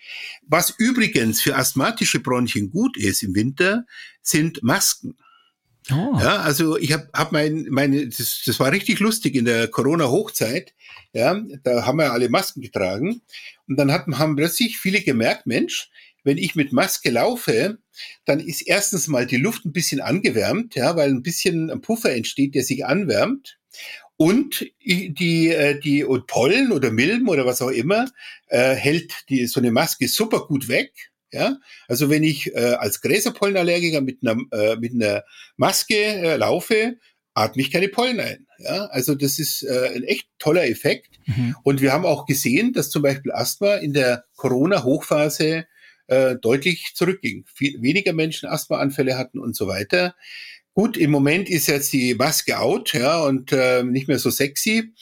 Was 0.46 0.74
übrigens 0.78 1.42
für 1.42 1.54
asthmatische 1.54 2.20
Bronchien 2.20 2.70
gut 2.70 2.96
ist 2.96 3.22
im 3.22 3.34
Winter, 3.34 3.84
sind 4.22 4.62
Masken. 4.62 5.18
Oh. 5.90 6.18
Ja, 6.18 6.36
also 6.36 6.78
ich 6.78 6.94
habe 6.94 7.10
hab 7.12 7.30
mein, 7.30 7.66
meine, 7.68 8.08
das, 8.08 8.42
das 8.46 8.58
war 8.58 8.72
richtig 8.72 9.00
lustig 9.00 9.34
in 9.34 9.44
der 9.44 9.68
Corona-Hochzeit. 9.68 10.72
Ja, 11.12 11.38
da 11.62 11.84
haben 11.84 11.98
wir 11.98 12.10
alle 12.10 12.30
Masken 12.30 12.62
getragen 12.62 13.20
und 13.68 13.76
dann 13.76 13.92
hatten, 13.92 14.18
haben 14.18 14.34
plötzlich 14.34 14.78
viele 14.78 15.02
gemerkt, 15.02 15.46
Mensch, 15.46 15.90
wenn 16.24 16.38
ich 16.38 16.54
mit 16.54 16.72
Maske 16.72 17.10
laufe, 17.10 17.78
dann 18.24 18.40
ist 18.40 18.62
erstens 18.62 19.06
mal 19.06 19.26
die 19.26 19.36
Luft 19.36 19.64
ein 19.64 19.72
bisschen 19.72 20.00
angewärmt, 20.00 20.74
ja, 20.74 20.96
weil 20.96 21.10
ein 21.10 21.22
bisschen 21.22 21.70
ein 21.70 21.80
Puffer 21.80 22.12
entsteht, 22.12 22.54
der 22.54 22.64
sich 22.64 22.84
anwärmt. 22.84 23.58
Und 24.16 24.64
die, 24.84 25.48
äh, 25.50 25.78
die 25.78 26.04
und 26.04 26.26
Pollen 26.26 26.72
oder 26.72 26.90
Milben 26.90 27.28
oder 27.28 27.46
was 27.46 27.60
auch 27.60 27.70
immer 27.70 28.06
äh, 28.46 28.74
hält 28.74 29.12
die 29.28 29.46
so 29.46 29.60
eine 29.60 29.72
Maske 29.72 30.08
super 30.08 30.46
gut 30.46 30.68
weg. 30.68 30.92
Ja, 31.32 31.58
also 31.88 32.10
wenn 32.10 32.22
ich 32.22 32.54
äh, 32.54 32.76
als 32.78 33.00
Gräserpollenallergiker 33.00 34.00
mit 34.02 34.20
einer 34.22 34.40
äh, 34.52 34.76
mit 34.76 34.92
einer 34.92 35.24
Maske 35.56 35.96
äh, 35.96 36.36
laufe, 36.36 36.96
atme 37.34 37.60
ich 37.60 37.72
keine 37.72 37.88
Pollen 37.88 38.20
ein. 38.20 38.46
Ja, 38.58 38.86
also 38.86 39.16
das 39.16 39.40
ist 39.40 39.64
äh, 39.64 39.90
ein 39.96 40.04
echt 40.04 40.28
toller 40.38 40.64
Effekt. 40.64 41.10
Mhm. 41.26 41.56
Und 41.64 41.80
wir 41.80 41.92
haben 41.92 42.06
auch 42.06 42.26
gesehen, 42.26 42.72
dass 42.72 42.90
zum 42.90 43.02
Beispiel 43.02 43.32
Asthma 43.32 43.74
in 43.74 43.92
der 43.92 44.24
Corona-Hochphase 44.36 45.66
äh, 46.06 46.36
deutlich 46.36 46.92
zurückging. 46.94 47.44
Viel, 47.54 47.80
weniger 47.82 48.12
Menschen 48.12 48.48
Asthmaanfälle 48.48 49.16
hatten 49.16 49.38
und 49.38 49.56
so 49.56 49.66
weiter. 49.66 50.14
Gut, 50.74 50.96
im 50.96 51.10
Moment 51.10 51.48
ist 51.48 51.68
jetzt 51.68 51.92
die 51.92 52.14
Maske 52.14 52.58
out, 52.58 52.94
ja, 52.94 53.20
und 53.22 53.52
äh, 53.52 53.84
nicht 53.84 54.08
mehr 54.08 54.18
so 54.18 54.30
sexy. 54.30 54.92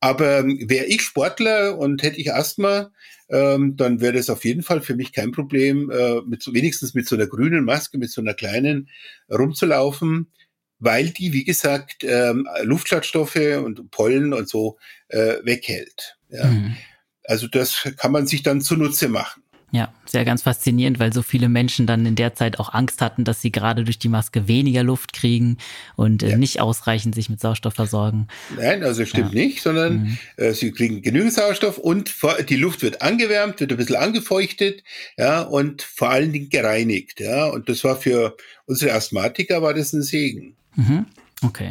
Aber 0.00 0.40
ähm, 0.40 0.64
wäre 0.68 0.86
ich 0.86 1.02
Sportler 1.02 1.78
und 1.78 2.02
hätte 2.02 2.18
ich 2.18 2.32
Asthma, 2.32 2.90
ähm, 3.28 3.76
dann 3.76 4.00
wäre 4.00 4.14
das 4.14 4.28
auf 4.28 4.44
jeden 4.44 4.62
Fall 4.62 4.80
für 4.80 4.96
mich 4.96 5.12
kein 5.12 5.30
Problem, 5.30 5.90
äh, 5.90 6.20
mit 6.26 6.42
so, 6.42 6.52
wenigstens 6.52 6.94
mit 6.94 7.06
so 7.06 7.14
einer 7.14 7.26
grünen 7.26 7.64
Maske, 7.64 7.98
mit 7.98 8.10
so 8.10 8.20
einer 8.20 8.34
kleinen 8.34 8.88
rumzulaufen, 9.30 10.32
weil 10.78 11.10
die, 11.10 11.32
wie 11.32 11.44
gesagt, 11.44 12.02
ähm, 12.02 12.48
Luftschadstoffe 12.62 13.58
und 13.62 13.90
Pollen 13.90 14.32
und 14.32 14.48
so 14.48 14.78
äh, 15.08 15.36
weghält. 15.44 16.16
Ja. 16.30 16.46
Mhm. 16.46 16.76
Also 17.24 17.46
das 17.46 17.88
kann 17.96 18.10
man 18.10 18.26
sich 18.26 18.42
dann 18.42 18.62
zunutze 18.62 19.08
machen. 19.08 19.42
Ja, 19.72 19.92
sehr 20.04 20.24
ganz 20.24 20.42
faszinierend, 20.42 20.98
weil 20.98 21.12
so 21.12 21.22
viele 21.22 21.48
Menschen 21.48 21.86
dann 21.86 22.04
in 22.04 22.16
der 22.16 22.34
Zeit 22.34 22.58
auch 22.58 22.74
Angst 22.74 23.00
hatten, 23.00 23.22
dass 23.22 23.40
sie 23.40 23.52
gerade 23.52 23.84
durch 23.84 24.00
die 24.00 24.08
Maske 24.08 24.48
weniger 24.48 24.82
Luft 24.82 25.12
kriegen 25.12 25.58
und 25.94 26.24
äh, 26.24 26.30
ja. 26.30 26.36
nicht 26.36 26.60
ausreichend 26.60 27.14
sich 27.14 27.30
mit 27.30 27.40
Sauerstoff 27.40 27.74
versorgen. 27.74 28.26
Nein, 28.56 28.82
also 28.82 29.04
stimmt 29.04 29.32
ja. 29.32 29.42
nicht, 29.42 29.62
sondern 29.62 30.02
mhm. 30.02 30.18
äh, 30.36 30.52
sie 30.54 30.72
kriegen 30.72 31.02
genügend 31.02 31.32
Sauerstoff 31.32 31.78
und 31.78 32.12
die 32.48 32.56
Luft 32.56 32.82
wird 32.82 33.00
angewärmt, 33.00 33.60
wird 33.60 33.70
ein 33.70 33.76
bisschen 33.76 33.96
angefeuchtet, 33.96 34.82
ja, 35.16 35.42
und 35.42 35.82
vor 35.82 36.10
allen 36.10 36.32
Dingen 36.32 36.50
gereinigt, 36.50 37.20
ja. 37.20 37.46
Und 37.46 37.68
das 37.68 37.84
war 37.84 37.94
für 37.94 38.36
unsere 38.66 38.92
Asthmatiker 38.92 39.62
war 39.62 39.72
das 39.72 39.92
ein 39.92 40.02
Segen. 40.02 40.56
Mhm. 40.74 41.06
Okay. 41.42 41.70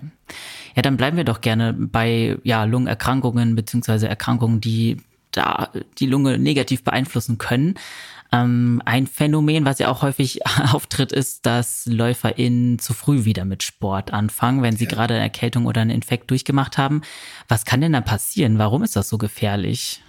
Ja, 0.76 0.82
dann 0.82 0.98
bleiben 0.98 1.18
wir 1.18 1.26
doch 1.26 1.42
gerne 1.42 1.74
bei 1.74 2.38
ja, 2.44 2.64
Lungenerkrankungen 2.64 3.56
beziehungsweise 3.56 4.08
Erkrankungen, 4.08 4.62
die 4.62 4.98
da 5.40 5.72
die 5.98 6.06
Lunge 6.06 6.38
negativ 6.38 6.84
beeinflussen 6.84 7.38
können. 7.38 7.76
Ähm, 8.32 8.82
ein 8.86 9.08
Phänomen, 9.08 9.66
was 9.66 9.80
ja 9.80 9.90
auch 9.90 10.02
häufig 10.02 10.46
auftritt, 10.72 11.12
ist, 11.12 11.46
dass 11.46 11.86
LäuferInnen 11.86 12.78
zu 12.78 12.94
früh 12.94 13.26
wieder 13.26 13.46
mit 13.46 13.64
Sport 13.64 14.14
anfangen, 14.14 14.62
wenn 14.62 14.78
sie 14.78 14.84
ja. 14.84 14.92
gerade 14.92 15.16
eine 15.16 15.24
Erkältung 15.24 15.66
oder 15.66 15.82
einen 15.82 15.90
Infekt 15.90 16.30
durchgemacht 16.30 16.78
haben. 16.78 17.02
Was 17.48 17.66
kann 17.66 17.82
denn 17.82 17.94
da 17.94 18.02
passieren? 18.02 18.60
Warum 18.60 18.84
ist 18.84 18.96
das 18.96 19.10
so 19.10 19.18
gefährlich? 19.18 20.02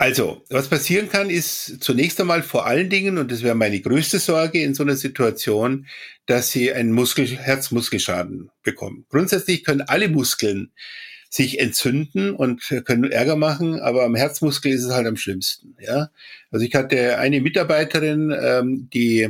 Also, 0.00 0.44
was 0.48 0.68
passieren 0.68 1.08
kann, 1.08 1.28
ist 1.28 1.78
zunächst 1.82 2.20
einmal 2.20 2.44
vor 2.44 2.66
allen 2.66 2.88
Dingen, 2.88 3.18
und 3.18 3.32
das 3.32 3.42
wäre 3.42 3.56
meine 3.56 3.80
größte 3.80 4.20
Sorge 4.20 4.62
in 4.62 4.74
so 4.74 4.84
einer 4.84 4.94
Situation, 4.94 5.88
dass 6.26 6.52
sie 6.52 6.72
einen 6.72 6.92
Muskel, 6.92 7.26
Herzmuskelschaden 7.26 8.50
bekommen. 8.62 9.06
Grundsätzlich 9.08 9.64
können 9.64 9.80
alle 9.80 10.08
Muskeln 10.08 10.70
sich 11.28 11.58
entzünden 11.60 12.34
und 12.34 12.62
können 12.84 13.10
Ärger 13.10 13.36
machen, 13.36 13.80
aber 13.80 14.04
am 14.04 14.14
Herzmuskel 14.14 14.72
ist 14.72 14.84
es 14.84 14.92
halt 14.92 15.06
am 15.06 15.16
schlimmsten. 15.16 15.76
Ja, 15.78 16.10
also 16.50 16.64
ich 16.64 16.74
hatte 16.74 17.18
eine 17.18 17.40
Mitarbeiterin, 17.40 18.34
ähm, 18.40 18.88
die 18.92 19.28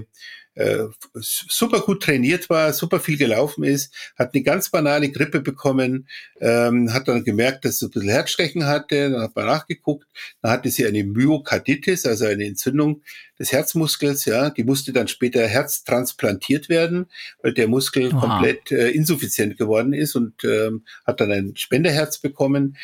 äh, 0.59 0.89
super 1.15 1.81
gut 1.81 2.03
trainiert 2.03 2.51
war, 2.51 2.73
super 2.73 2.99
viel 2.99 3.17
gelaufen 3.17 3.63
ist, 3.63 3.95
hat 4.17 4.35
eine 4.35 4.43
ganz 4.43 4.71
banale 4.71 5.11
Grippe 5.11 5.41
bekommen, 5.41 6.09
ähm, 6.41 6.93
hat 6.93 7.07
dann 7.07 7.23
gemerkt, 7.23 7.65
dass 7.65 7.79
sie 7.79 7.87
ein 7.87 7.91
bisschen 7.91 8.11
Herzstechen 8.11 8.67
hatte, 8.67 9.11
dann 9.11 9.23
hat 9.23 9.37
man 9.37 9.47
nachgeguckt, 9.47 10.09
dann 10.43 10.51
hatte 10.51 10.71
sie 10.71 10.85
eine 10.85 11.05
Myokarditis, 11.05 12.07
also 12.07 12.25
eine 12.25 12.45
Entzündung 12.45 13.03
des 13.39 13.53
Herzmuskels, 13.53 14.25
ja, 14.25 14.51
die 14.51 14.65
musste 14.65 14.93
dann 14.93 15.07
später 15.07 15.47
herztransplantiert 15.47 16.69
werden, 16.69 17.07
weil 17.41 17.55
der 17.55 17.69
Muskel 17.69 18.13
Aha. 18.13 18.19
komplett 18.19 18.73
äh, 18.73 18.91
insuffizient 18.91 19.59
geworden 19.59 19.93
ist 19.93 20.17
und 20.17 20.43
ähm, 20.43 20.85
hat 21.07 21.21
dann 21.21 21.31
ein 21.31 21.57
Spenderherz 21.57 22.19
bekommen 22.19 22.77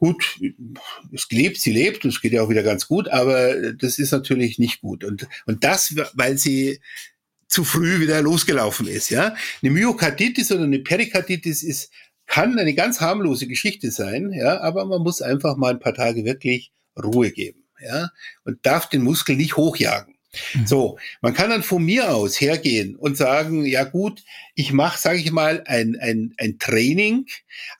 gut, 0.00 0.40
es 1.12 1.28
lebt, 1.30 1.58
sie 1.58 1.72
lebt, 1.72 2.04
es 2.06 2.20
geht 2.22 2.32
ja 2.32 2.42
auch 2.42 2.48
wieder 2.48 2.62
ganz 2.62 2.88
gut, 2.88 3.08
aber 3.08 3.72
das 3.72 3.98
ist 3.98 4.12
natürlich 4.12 4.58
nicht 4.58 4.80
gut. 4.80 5.04
Und, 5.04 5.28
und 5.44 5.62
das, 5.62 5.94
weil 6.14 6.38
sie 6.38 6.80
zu 7.50 7.64
früh 7.64 8.00
wieder 8.00 8.22
losgelaufen 8.22 8.86
ist, 8.86 9.10
ja. 9.10 9.34
Eine 9.60 9.72
Myokarditis 9.72 10.50
oder 10.52 10.64
eine 10.64 10.78
Perikarditis 10.78 11.62
ist, 11.62 11.92
kann 12.26 12.58
eine 12.58 12.74
ganz 12.74 13.00
harmlose 13.00 13.48
Geschichte 13.48 13.90
sein, 13.90 14.32
ja, 14.32 14.60
aber 14.60 14.86
man 14.86 15.02
muss 15.02 15.20
einfach 15.20 15.56
mal 15.56 15.72
ein 15.72 15.80
paar 15.80 15.94
Tage 15.94 16.24
wirklich 16.24 16.72
Ruhe 16.96 17.32
geben, 17.32 17.64
ja, 17.84 18.10
und 18.44 18.64
darf 18.64 18.88
den 18.88 19.02
Muskel 19.02 19.36
nicht 19.36 19.56
hochjagen. 19.56 20.14
Mhm. 20.54 20.66
So, 20.66 20.98
man 21.20 21.34
kann 21.34 21.50
dann 21.50 21.64
von 21.64 21.84
mir 21.84 22.14
aus 22.14 22.40
hergehen 22.40 22.94
und 22.94 23.16
sagen, 23.16 23.64
ja 23.66 23.82
gut, 23.82 24.22
ich 24.54 24.72
mache, 24.72 24.98
sage 24.98 25.18
ich 25.18 25.32
mal, 25.32 25.64
ein, 25.66 25.96
ein, 26.00 26.34
ein 26.38 26.58
Training, 26.60 27.26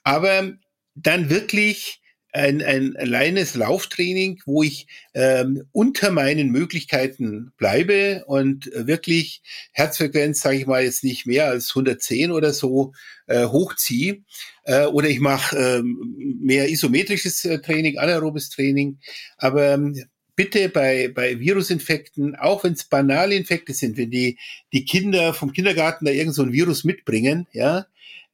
aber 0.02 0.52
dann 0.96 1.30
wirklich 1.30 1.99
ein, 2.32 2.62
ein 2.62 2.96
alleines 2.96 3.54
Lauftraining, 3.54 4.40
wo 4.46 4.62
ich 4.62 4.86
ähm, 5.14 5.64
unter 5.72 6.10
meinen 6.10 6.50
Möglichkeiten 6.50 7.52
bleibe 7.56 8.24
und 8.26 8.70
wirklich 8.74 9.42
Herzfrequenz, 9.72 10.40
sage 10.40 10.58
ich 10.58 10.66
mal, 10.66 10.84
jetzt 10.84 11.04
nicht 11.04 11.26
mehr 11.26 11.46
als 11.46 11.70
110 11.70 12.30
oder 12.30 12.52
so 12.52 12.92
äh, 13.26 13.46
hochziehe. 13.46 14.22
Äh, 14.64 14.86
oder 14.86 15.08
ich 15.08 15.20
mache 15.20 15.56
ähm, 15.56 16.38
mehr 16.40 16.68
isometrisches 16.68 17.44
äh, 17.44 17.60
Training, 17.60 17.98
anaerobes 17.98 18.50
Training. 18.50 18.98
Aber 19.38 19.74
ähm, 19.74 20.04
bitte 20.36 20.68
bei, 20.68 21.08
bei 21.08 21.38
Virusinfekten, 21.38 22.36
auch 22.36 22.64
wenn 22.64 22.72
es 22.72 22.84
banale 22.84 23.34
Infekte 23.34 23.74
sind, 23.74 23.96
wenn 23.96 24.10
die, 24.10 24.38
die 24.72 24.84
Kinder 24.84 25.34
vom 25.34 25.52
Kindergarten 25.52 26.04
da 26.04 26.12
irgend 26.12 26.34
so 26.34 26.42
ein 26.42 26.52
Virus 26.52 26.84
mitbringen, 26.84 27.46
ja, 27.52 27.86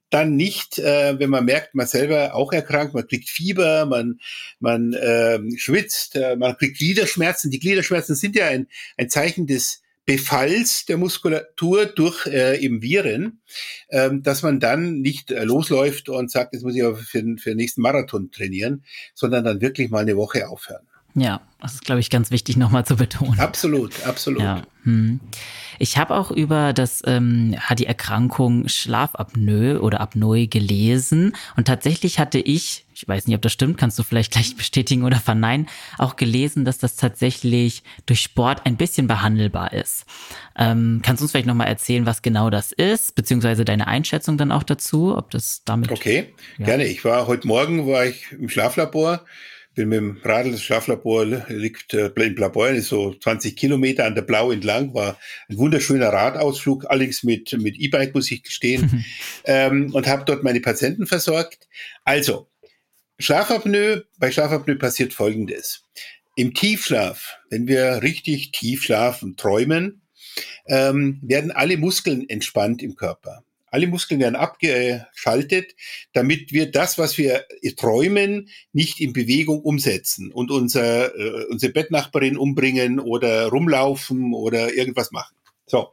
dann 0.09 0.35
nicht, 0.35 0.79
äh, 0.79 1.19
wenn 1.19 1.29
man 1.29 1.45
merkt, 1.45 1.75
man 1.75 1.87
selber 1.87 2.35
auch 2.35 2.53
erkrankt, 2.53 2.93
man 2.93 3.07
kriegt 3.07 3.29
Fieber, 3.29 3.85
man, 3.85 4.19
man 4.59 4.93
äh, 4.93 5.39
schwitzt, 5.57 6.15
äh, 6.15 6.35
man 6.35 6.57
kriegt 6.57 6.77
Gliederschmerzen. 6.77 7.51
Die 7.51 7.59
Gliederschmerzen 7.59 8.15
sind 8.15 8.35
ja 8.35 8.47
ein, 8.47 8.67
ein 8.97 9.09
Zeichen 9.09 9.47
des 9.47 9.81
Befalls 10.05 10.85
der 10.85 10.95
Muskulatur 10.95 11.85
durch 11.85 12.25
äh, 12.27 12.57
eben 12.59 12.81
Viren, 12.81 13.41
ähm, 13.89 14.23
dass 14.23 14.41
man 14.41 14.61
dann 14.61 15.01
nicht 15.01 15.31
äh, 15.31 15.43
losläuft 15.43 16.07
und 16.07 16.31
sagt, 16.31 16.53
jetzt 16.53 16.63
muss 16.63 16.75
ich 16.75 16.83
aber 16.83 16.95
für, 16.95 17.21
für 17.37 17.49
den 17.49 17.57
nächsten 17.57 17.81
Marathon 17.81 18.31
trainieren, 18.31 18.85
sondern 19.13 19.43
dann 19.43 19.59
wirklich 19.59 19.89
mal 19.89 19.99
eine 19.99 20.15
Woche 20.15 20.47
aufhören. 20.47 20.87
Ja, 21.19 21.41
das 21.59 21.73
ist, 21.73 21.85
glaube 21.85 21.99
ich, 21.99 22.11
ganz 22.11 22.29
wichtig 22.29 22.57
nochmal 22.57 22.85
zu 22.85 22.95
betonen. 22.95 23.39
Absolut, 23.39 24.05
absolut. 24.05 24.39
Ja. 24.39 24.61
Hm. 24.83 25.19
Ich 25.79 25.97
habe 25.97 26.15
auch 26.15 26.29
über 26.29 26.73
das 26.73 27.01
ähm, 27.07 27.55
die 27.75 27.87
Erkrankung 27.87 28.67
Schlafapnoe 28.67 29.79
oder 29.81 29.99
Apnoe 29.99 30.47
gelesen 30.47 31.35
und 31.55 31.67
tatsächlich 31.67 32.19
hatte 32.19 32.37
ich, 32.37 32.85
ich 32.93 33.07
weiß 33.07 33.25
nicht, 33.25 33.35
ob 33.35 33.41
das 33.41 33.51
stimmt, 33.51 33.79
kannst 33.79 33.97
du 33.97 34.03
vielleicht 34.03 34.31
gleich 34.31 34.55
bestätigen 34.55 35.03
oder 35.03 35.17
verneinen, 35.17 35.67
auch 35.97 36.17
gelesen, 36.17 36.65
dass 36.65 36.77
das 36.77 36.97
tatsächlich 36.97 37.81
durch 38.05 38.21
Sport 38.21 38.67
ein 38.67 38.77
bisschen 38.77 39.07
behandelbar 39.07 39.73
ist. 39.73 40.05
Ähm, 40.55 41.01
kannst 41.03 41.21
du 41.21 41.25
uns 41.25 41.31
vielleicht 41.31 41.47
nochmal 41.47 41.67
erzählen, 41.67 42.05
was 42.05 42.21
genau 42.21 42.51
das 42.51 42.71
ist, 42.71 43.15
beziehungsweise 43.15 43.65
deine 43.65 43.87
Einschätzung 43.87 44.37
dann 44.37 44.51
auch 44.51 44.63
dazu, 44.63 45.17
ob 45.17 45.31
das 45.31 45.63
damit... 45.65 45.91
Okay, 45.91 46.33
ja. 46.59 46.65
gerne. 46.65 46.85
Ich 46.85 47.03
war 47.03 47.25
heute 47.25 47.47
Morgen, 47.47 47.87
war 47.87 48.05
ich 48.05 48.31
im 48.33 48.49
Schlaflabor 48.49 49.25
bin 49.77 49.89
mit 49.89 49.99
dem 49.99 50.17
Radl, 50.23 50.51
das 50.51 50.63
Schlaflabor 50.63 51.23
liegt 51.25 51.93
äh, 51.93 52.07
in 52.07 52.35
Blaubeuern, 52.35 52.75
ist 52.75 52.89
so 52.89 53.13
20 53.13 53.55
Kilometer 53.55 54.05
an 54.05 54.15
der 54.15 54.23
Blau 54.23 54.51
entlang, 54.51 54.93
war 54.93 55.17
ein 55.47 55.57
wunderschöner 55.57 56.09
Radausflug, 56.09 56.89
allerdings 56.89 57.23
mit 57.23 57.53
mit 57.53 57.77
E-Bike 57.77 58.13
muss 58.13 58.31
ich 58.31 58.43
gestehen, 58.43 59.05
ähm, 59.45 59.93
und 59.93 60.07
habe 60.07 60.25
dort 60.25 60.43
meine 60.43 60.59
Patienten 60.59 61.05
versorgt. 61.05 61.67
Also 62.03 62.49
Schlafapnoe, 63.19 64.03
bei 64.17 64.31
Schlafapnoe 64.31 64.75
passiert 64.75 65.13
Folgendes: 65.13 65.83
Im 66.35 66.53
Tiefschlaf, 66.53 67.37
wenn 67.49 67.67
wir 67.67 68.01
richtig 68.01 68.51
tief 68.51 68.83
schlafen, 68.83 69.37
träumen, 69.37 70.01
ähm, 70.65 71.19
werden 71.21 71.51
alle 71.51 71.77
Muskeln 71.77 72.27
entspannt 72.27 72.81
im 72.81 72.95
Körper. 72.95 73.43
Alle 73.69 73.87
Muskeln 73.87 74.19
werden 74.19 74.35
abgeschaltet, 74.35 75.75
damit 76.13 76.51
wir 76.51 76.71
das, 76.71 76.97
was 76.97 77.17
wir 77.17 77.45
träumen, 77.75 78.49
nicht 78.73 78.99
in 78.99 79.13
Bewegung 79.13 79.61
umsetzen 79.61 80.31
und 80.31 80.51
unser, 80.51 81.15
äh, 81.15 81.45
unsere 81.49 81.73
Bettnachbarin 81.73 82.37
umbringen 82.37 82.99
oder 82.99 83.47
rumlaufen 83.47 84.33
oder 84.33 84.73
irgendwas 84.73 85.11
machen. 85.11 85.35
So. 85.65 85.91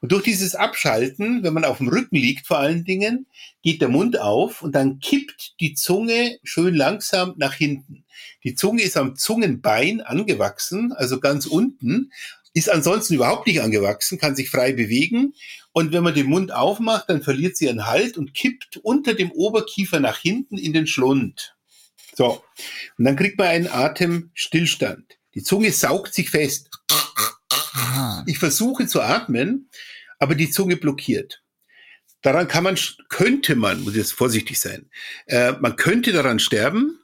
Und 0.00 0.12
durch 0.12 0.22
dieses 0.22 0.54
Abschalten, 0.54 1.42
wenn 1.42 1.54
man 1.54 1.64
auf 1.64 1.78
dem 1.78 1.88
Rücken 1.88 2.16
liegt 2.16 2.46
vor 2.46 2.58
allen 2.58 2.84
Dingen, 2.84 3.26
geht 3.62 3.80
der 3.80 3.88
Mund 3.88 4.20
auf 4.20 4.62
und 4.62 4.74
dann 4.74 5.00
kippt 5.00 5.54
die 5.60 5.74
Zunge 5.74 6.38
schön 6.44 6.74
langsam 6.74 7.34
nach 7.36 7.54
hinten. 7.54 8.04
Die 8.44 8.54
Zunge 8.54 8.82
ist 8.82 8.96
am 8.96 9.16
Zungenbein 9.16 10.00
angewachsen, 10.00 10.92
also 10.92 11.18
ganz 11.18 11.46
unten, 11.46 12.12
ist 12.54 12.70
ansonsten 12.70 13.14
überhaupt 13.14 13.46
nicht 13.46 13.60
angewachsen, 13.60 14.18
kann 14.18 14.36
sich 14.36 14.50
frei 14.50 14.72
bewegen. 14.72 15.34
Und 15.72 15.92
wenn 15.92 16.02
man 16.02 16.14
den 16.14 16.26
Mund 16.26 16.52
aufmacht, 16.52 17.08
dann 17.08 17.22
verliert 17.22 17.56
sie 17.56 17.66
ihren 17.66 17.86
Halt 17.86 18.16
und 18.16 18.34
kippt 18.34 18.78
unter 18.78 19.14
dem 19.14 19.30
Oberkiefer 19.30 20.00
nach 20.00 20.18
hinten 20.18 20.58
in 20.58 20.72
den 20.72 20.86
Schlund. 20.86 21.54
So. 22.16 22.42
Und 22.96 23.04
dann 23.04 23.16
kriegt 23.16 23.38
man 23.38 23.48
einen 23.48 23.68
Atemstillstand. 23.68 25.18
Die 25.34 25.42
Zunge 25.42 25.70
saugt 25.70 26.14
sich 26.14 26.30
fest. 26.30 26.68
Ich 28.26 28.38
versuche 28.38 28.86
zu 28.86 29.00
atmen, 29.00 29.70
aber 30.18 30.34
die 30.34 30.50
Zunge 30.50 30.76
blockiert. 30.76 31.42
Daran 32.22 32.48
kann 32.48 32.64
man, 32.64 32.76
könnte 33.08 33.54
man, 33.54 33.82
muss 33.82 33.94
jetzt 33.94 34.12
vorsichtig 34.12 34.58
sein, 34.58 34.90
äh, 35.26 35.52
man 35.52 35.76
könnte 35.76 36.12
daran 36.12 36.40
sterben, 36.40 36.98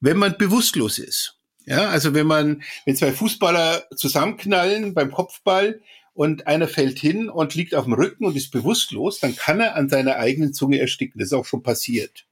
wenn 0.00 0.16
man 0.16 0.36
bewusstlos 0.36 0.98
ist. 0.98 1.35
Ja, 1.66 1.88
also 1.88 2.14
wenn 2.14 2.26
man, 2.26 2.62
wenn 2.84 2.96
zwei 2.96 3.12
Fußballer 3.12 3.88
zusammenknallen 3.96 4.94
beim 4.94 5.10
Kopfball 5.10 5.80
und 6.14 6.46
einer 6.46 6.68
fällt 6.68 6.98
hin 6.98 7.28
und 7.28 7.54
liegt 7.56 7.74
auf 7.74 7.84
dem 7.84 7.92
Rücken 7.92 8.24
und 8.24 8.36
ist 8.36 8.52
bewusstlos, 8.52 9.18
dann 9.18 9.34
kann 9.34 9.60
er 9.60 9.74
an 9.74 9.88
seiner 9.88 10.16
eigenen 10.16 10.54
Zunge 10.54 10.78
ersticken. 10.78 11.18
Das 11.18 11.26
ist 11.26 11.32
auch 11.32 11.44
schon 11.44 11.64
passiert. 11.64 12.26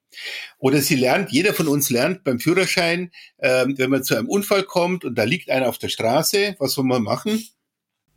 Oder 0.59 0.81
sie 0.81 0.95
lernt, 0.95 1.33
jeder 1.33 1.53
von 1.53 1.67
uns 1.67 1.91
lernt 1.91 2.23
beim 2.23 2.39
Führerschein, 2.39 3.11
äh, 3.39 3.67
wenn 3.69 3.91
man 3.91 4.05
zu 4.05 4.17
einem 4.17 4.29
Unfall 4.29 4.63
kommt 4.63 5.05
und 5.05 5.17
da 5.17 5.25
liegt 5.25 5.51
einer 5.51 5.69
auf 5.69 5.79
der 5.79 5.89
Straße, 5.89 6.55
was 6.61 6.73
soll 6.73 6.85
man 6.85 7.03
machen? 7.03 7.43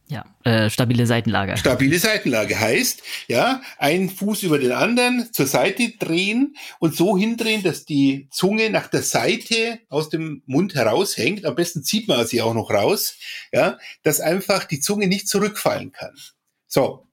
Ja, 0.10 0.24
äh, 0.45 0.70
stabile 0.70 1.05
Seitenlage. 1.05 1.58
Stabile 1.58 1.99
Seitenlage 1.99 2.58
heißt, 2.58 3.03
ja, 3.28 3.62
einen 3.78 4.10
Fuß 4.10 4.43
über 4.43 4.58
den 4.58 4.72
anderen 4.72 5.34
zur 5.34 5.47
Seite 5.47 5.89
drehen 5.99 6.55
und 6.80 6.95
so 6.95 7.18
hindrehen, 7.18 7.62
dass 7.62 7.84
die 7.84 8.30
Zunge 8.32 8.70
nach 8.70 8.88
der 8.88 9.03
Seite 9.03 9.80
aus 9.89 10.10
dem 10.10 10.43
Mund 10.45 10.76
heraushängt. 10.76 11.45
Am 11.45 11.55
besten 11.55 11.84
zieht 11.84 12.08
man 12.08 12.26
sie 12.26 12.41
auch 12.41 12.53
noch 12.53 12.72
raus, 12.72 13.18
ja, 13.51 13.78
dass 14.03 14.22
einfach 14.22 14.64
die 14.64 14.80
Zunge 14.80 15.08
nicht 15.08 15.28
zurückfallen 15.28 15.91
kann. 15.91 16.16
So. 16.68 17.05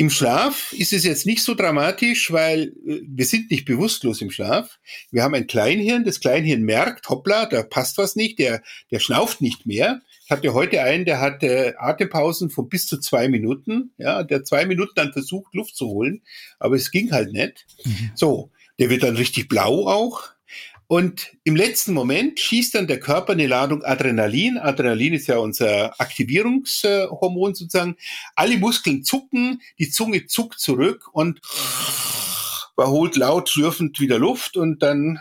Im 0.00 0.08
Schlaf 0.08 0.72
ist 0.72 0.94
es 0.94 1.04
jetzt 1.04 1.26
nicht 1.26 1.42
so 1.42 1.54
dramatisch, 1.54 2.32
weil 2.32 2.72
äh, 2.86 3.02
wir 3.06 3.26
sind 3.26 3.50
nicht 3.50 3.66
bewusstlos 3.66 4.22
im 4.22 4.30
Schlaf. 4.30 4.78
Wir 5.10 5.22
haben 5.22 5.34
ein 5.34 5.46
Kleinhirn, 5.46 6.04
das 6.04 6.20
Kleinhirn 6.20 6.62
merkt, 6.62 7.10
hoppla, 7.10 7.44
da 7.44 7.62
passt 7.62 7.98
was 7.98 8.16
nicht, 8.16 8.38
der, 8.38 8.62
der 8.90 8.98
schnauft 8.98 9.42
nicht 9.42 9.66
mehr 9.66 10.00
hatte 10.30 10.54
heute 10.54 10.80
einen, 10.82 11.04
der 11.04 11.20
hatte 11.20 11.74
Atempausen 11.78 12.50
von 12.50 12.68
bis 12.68 12.86
zu 12.86 12.98
zwei 12.98 13.28
Minuten. 13.28 13.92
Ja, 13.98 14.22
der 14.22 14.44
zwei 14.44 14.64
Minuten 14.64 14.92
dann 14.94 15.12
versucht, 15.12 15.52
Luft 15.54 15.76
zu 15.76 15.88
holen, 15.88 16.22
aber 16.58 16.76
es 16.76 16.92
ging 16.92 17.10
halt 17.10 17.32
nicht. 17.32 17.66
Mhm. 17.84 18.12
So, 18.14 18.50
der 18.78 18.88
wird 18.88 19.02
dann 19.02 19.16
richtig 19.16 19.48
blau 19.48 19.88
auch. 19.88 20.28
Und 20.90 21.36
im 21.44 21.54
letzten 21.54 21.94
Moment 21.94 22.40
schießt 22.40 22.74
dann 22.74 22.88
der 22.88 22.98
Körper 22.98 23.34
eine 23.34 23.46
Ladung 23.46 23.84
Adrenalin. 23.84 24.58
Adrenalin 24.58 25.14
ist 25.14 25.28
ja 25.28 25.38
unser 25.38 26.00
Aktivierungshormon 26.00 27.54
sozusagen. 27.54 27.94
Alle 28.34 28.58
Muskeln 28.58 29.04
zucken, 29.04 29.62
die 29.78 29.88
Zunge 29.88 30.26
zuckt 30.26 30.58
zurück 30.58 31.06
und 31.12 31.42
holt 32.76 33.14
laut 33.14 33.48
schlürfend 33.48 34.00
wieder 34.00 34.18
Luft 34.18 34.56
und 34.56 34.82
dann 34.82 35.20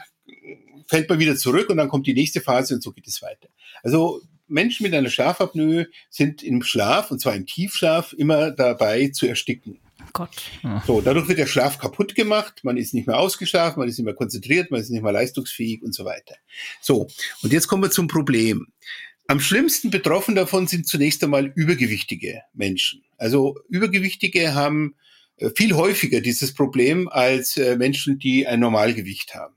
fällt 0.88 1.08
man 1.08 1.20
wieder 1.20 1.36
zurück 1.36 1.70
und 1.70 1.78
dann 1.78 1.90
kommt 1.90 2.08
die 2.08 2.16
nächste 2.16 2.42
Phase 2.42 2.74
und 2.74 2.82
so 2.82 2.92
geht 2.92 3.06
es 3.06 3.22
weiter. 3.22 3.50
Also 3.84 4.24
Menschen 4.48 4.86
mit 4.86 4.96
einer 4.96 5.12
Schlafapnoe 5.12 5.86
sind 6.10 6.42
im 6.42 6.64
Schlaf, 6.64 7.12
und 7.12 7.22
zwar 7.22 7.36
im 7.36 7.46
Tiefschlaf, 7.46 8.14
immer 8.14 8.50
dabei 8.50 9.10
zu 9.10 9.28
ersticken. 9.28 9.80
Gott. 10.14 10.42
Ja. 10.64 10.84
So, 10.86 11.02
dadurch 11.02 11.28
wird 11.28 11.40
der 11.40 11.48
Schlaf 11.48 11.80
kaputt 11.80 12.16
gemacht, 12.16 12.62
man 12.64 12.78
ist 12.78 12.94
nicht 12.94 13.08
mehr 13.08 13.18
ausgeschlafen, 13.18 13.80
man 13.80 13.90
ist 13.90 13.98
nicht 13.98 14.06
mehr 14.06 14.14
konzentriert, 14.14 14.72
man 14.72 14.82
ist 14.82 14.90
nicht 14.90 15.04
mehr 15.04 15.12
leistungsfähig 15.12 15.82
und 15.82 15.94
so 15.94 16.06
weiter. 16.06 16.36
So, 16.82 17.08
und 17.42 17.54
jetzt 17.54 17.68
kommen 17.68 17.84
wir 17.84 17.92
zum 17.92 18.08
Problem. 18.08 18.68
Am 19.28 19.40
schlimmsten 19.40 19.92
betroffen 19.92 20.36
davon 20.36 20.68
sind 20.68 20.88
zunächst 20.88 21.24
einmal 21.24 21.52
übergewichtige 21.56 22.42
Menschen. 22.54 23.04
Also 23.18 23.58
Übergewichtige 23.70 24.56
haben 24.56 24.96
äh, 25.38 25.50
viel 25.56 25.76
häufiger 25.76 26.22
dieses 26.22 26.54
Problem 26.54 27.08
als 27.08 27.56
äh, 27.58 27.76
Menschen, 27.76 28.20
die 28.20 28.48
ein 28.48 28.60
Normalgewicht 28.60 29.36
haben. 29.36 29.56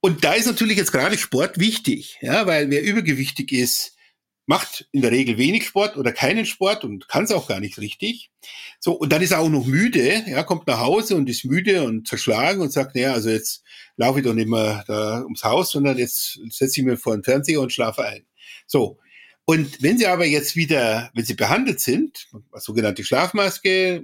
Und 0.00 0.24
da 0.24 0.34
ist 0.34 0.46
natürlich 0.46 0.76
jetzt 0.76 0.92
gerade 0.92 1.18
Sport 1.18 1.58
wichtig, 1.58 2.18
ja, 2.22 2.46
weil 2.46 2.70
wer 2.70 2.82
übergewichtig 2.82 3.52
ist, 3.52 3.96
macht 4.50 4.88
in 4.90 5.00
der 5.00 5.12
Regel 5.12 5.38
wenig 5.38 5.64
Sport 5.64 5.96
oder 5.96 6.10
keinen 6.10 6.44
Sport 6.44 6.82
und 6.82 7.06
kann 7.06 7.22
es 7.22 7.30
auch 7.30 7.46
gar 7.46 7.60
nicht 7.60 7.78
richtig. 7.78 8.32
So, 8.80 8.94
und 8.94 9.12
dann 9.12 9.22
ist 9.22 9.30
er 9.30 9.38
auch 9.38 9.48
noch 9.48 9.64
müde, 9.64 10.24
ja, 10.26 10.42
kommt 10.42 10.66
nach 10.66 10.80
Hause 10.80 11.14
und 11.14 11.30
ist 11.30 11.44
müde 11.44 11.84
und 11.84 12.08
zerschlagen 12.08 12.60
und 12.60 12.72
sagt, 12.72 12.96
naja, 12.96 13.12
also 13.12 13.30
jetzt 13.30 13.62
laufe 13.96 14.18
ich 14.18 14.24
doch 14.24 14.34
nicht 14.34 14.48
mehr 14.48 14.82
da 14.88 15.22
ums 15.22 15.44
Haus, 15.44 15.70
sondern 15.70 15.98
jetzt 15.98 16.40
setze 16.48 16.80
ich 16.80 16.84
mir 16.84 16.96
vor 16.96 17.16
den 17.16 17.22
Fernseher 17.22 17.60
und 17.60 17.72
schlafe 17.72 18.04
ein. 18.04 18.26
So, 18.66 18.98
und 19.44 19.82
wenn 19.82 19.98
sie 19.98 20.06
aber 20.06 20.26
jetzt 20.26 20.54
wieder, 20.54 21.10
wenn 21.14 21.24
sie 21.24 21.34
behandelt 21.34 21.80
sind, 21.80 22.28
sogenannte 22.54 23.02
Schlafmaske, 23.02 24.02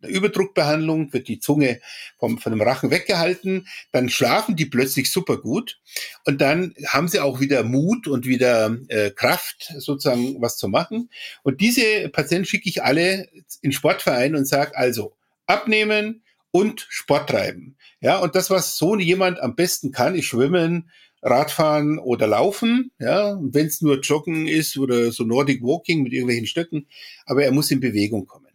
Überdruckbehandlung, 0.00 1.12
wird 1.12 1.28
die 1.28 1.40
Zunge 1.40 1.80
vom, 2.18 2.38
von 2.38 2.52
dem 2.52 2.62
Rachen 2.62 2.90
weggehalten, 2.90 3.66
dann 3.92 4.08
schlafen 4.08 4.56
die 4.56 4.64
plötzlich 4.64 5.10
super 5.10 5.36
gut 5.38 5.78
und 6.24 6.40
dann 6.40 6.74
haben 6.86 7.08
sie 7.08 7.20
auch 7.20 7.38
wieder 7.38 7.64
Mut 7.64 8.06
und 8.06 8.24
wieder 8.24 8.78
äh, 8.88 9.10
Kraft, 9.10 9.74
sozusagen 9.76 10.40
was 10.40 10.56
zu 10.56 10.68
machen. 10.68 11.10
Und 11.42 11.60
diese 11.60 12.08
Patienten 12.08 12.46
schicke 12.46 12.68
ich 12.68 12.82
alle 12.82 13.28
in 13.60 13.72
Sportverein 13.72 14.36
und 14.36 14.46
sage 14.46 14.76
also, 14.76 15.14
abnehmen 15.46 16.22
und 16.50 16.86
Sport 16.88 17.28
treiben. 17.28 17.76
Ja, 18.00 18.18
und 18.18 18.34
das, 18.34 18.48
was 18.48 18.76
so 18.76 18.96
jemand 18.96 19.40
am 19.40 19.54
besten 19.54 19.92
kann, 19.92 20.14
ist 20.14 20.26
schwimmen, 20.26 20.90
Radfahren 21.22 21.98
oder 21.98 22.26
Laufen, 22.26 22.90
ja, 22.98 23.38
wenn 23.40 23.66
es 23.66 23.80
nur 23.80 24.00
Joggen 24.00 24.46
ist 24.46 24.76
oder 24.78 25.10
so 25.12 25.24
Nordic 25.24 25.62
Walking 25.62 26.02
mit 26.02 26.12
irgendwelchen 26.12 26.46
Stöcken, 26.46 26.86
aber 27.26 27.44
er 27.44 27.52
muss 27.52 27.70
in 27.70 27.80
Bewegung 27.80 28.26
kommen. 28.26 28.46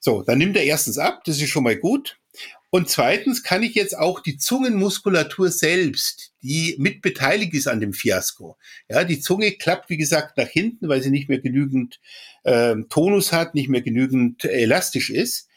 So, 0.00 0.22
dann 0.22 0.38
nimmt 0.38 0.56
er 0.56 0.64
erstens 0.64 0.98
ab, 0.98 1.22
das 1.24 1.40
ist 1.40 1.48
schon 1.48 1.64
mal 1.64 1.76
gut. 1.76 2.18
Und 2.70 2.88
zweitens 2.90 3.42
kann 3.42 3.62
ich 3.62 3.74
jetzt 3.74 3.96
auch 3.96 4.20
die 4.20 4.36
Zungenmuskulatur 4.36 5.50
selbst, 5.50 6.32
die 6.42 6.76
mit 6.78 7.00
beteiligt 7.00 7.54
ist 7.54 7.66
an 7.66 7.80
dem 7.80 7.94
Fiasko. 7.94 8.58
Ja, 8.90 9.04
die 9.04 9.20
Zunge 9.20 9.52
klappt, 9.52 9.88
wie 9.88 9.96
gesagt, 9.96 10.36
nach 10.36 10.48
hinten, 10.48 10.88
weil 10.88 11.02
sie 11.02 11.10
nicht 11.10 11.30
mehr 11.30 11.40
genügend 11.40 11.98
äh, 12.44 12.76
Tonus 12.90 13.32
hat, 13.32 13.54
nicht 13.54 13.70
mehr 13.70 13.80
genügend 13.80 14.44
elastisch 14.44 15.08
ist. 15.10 15.48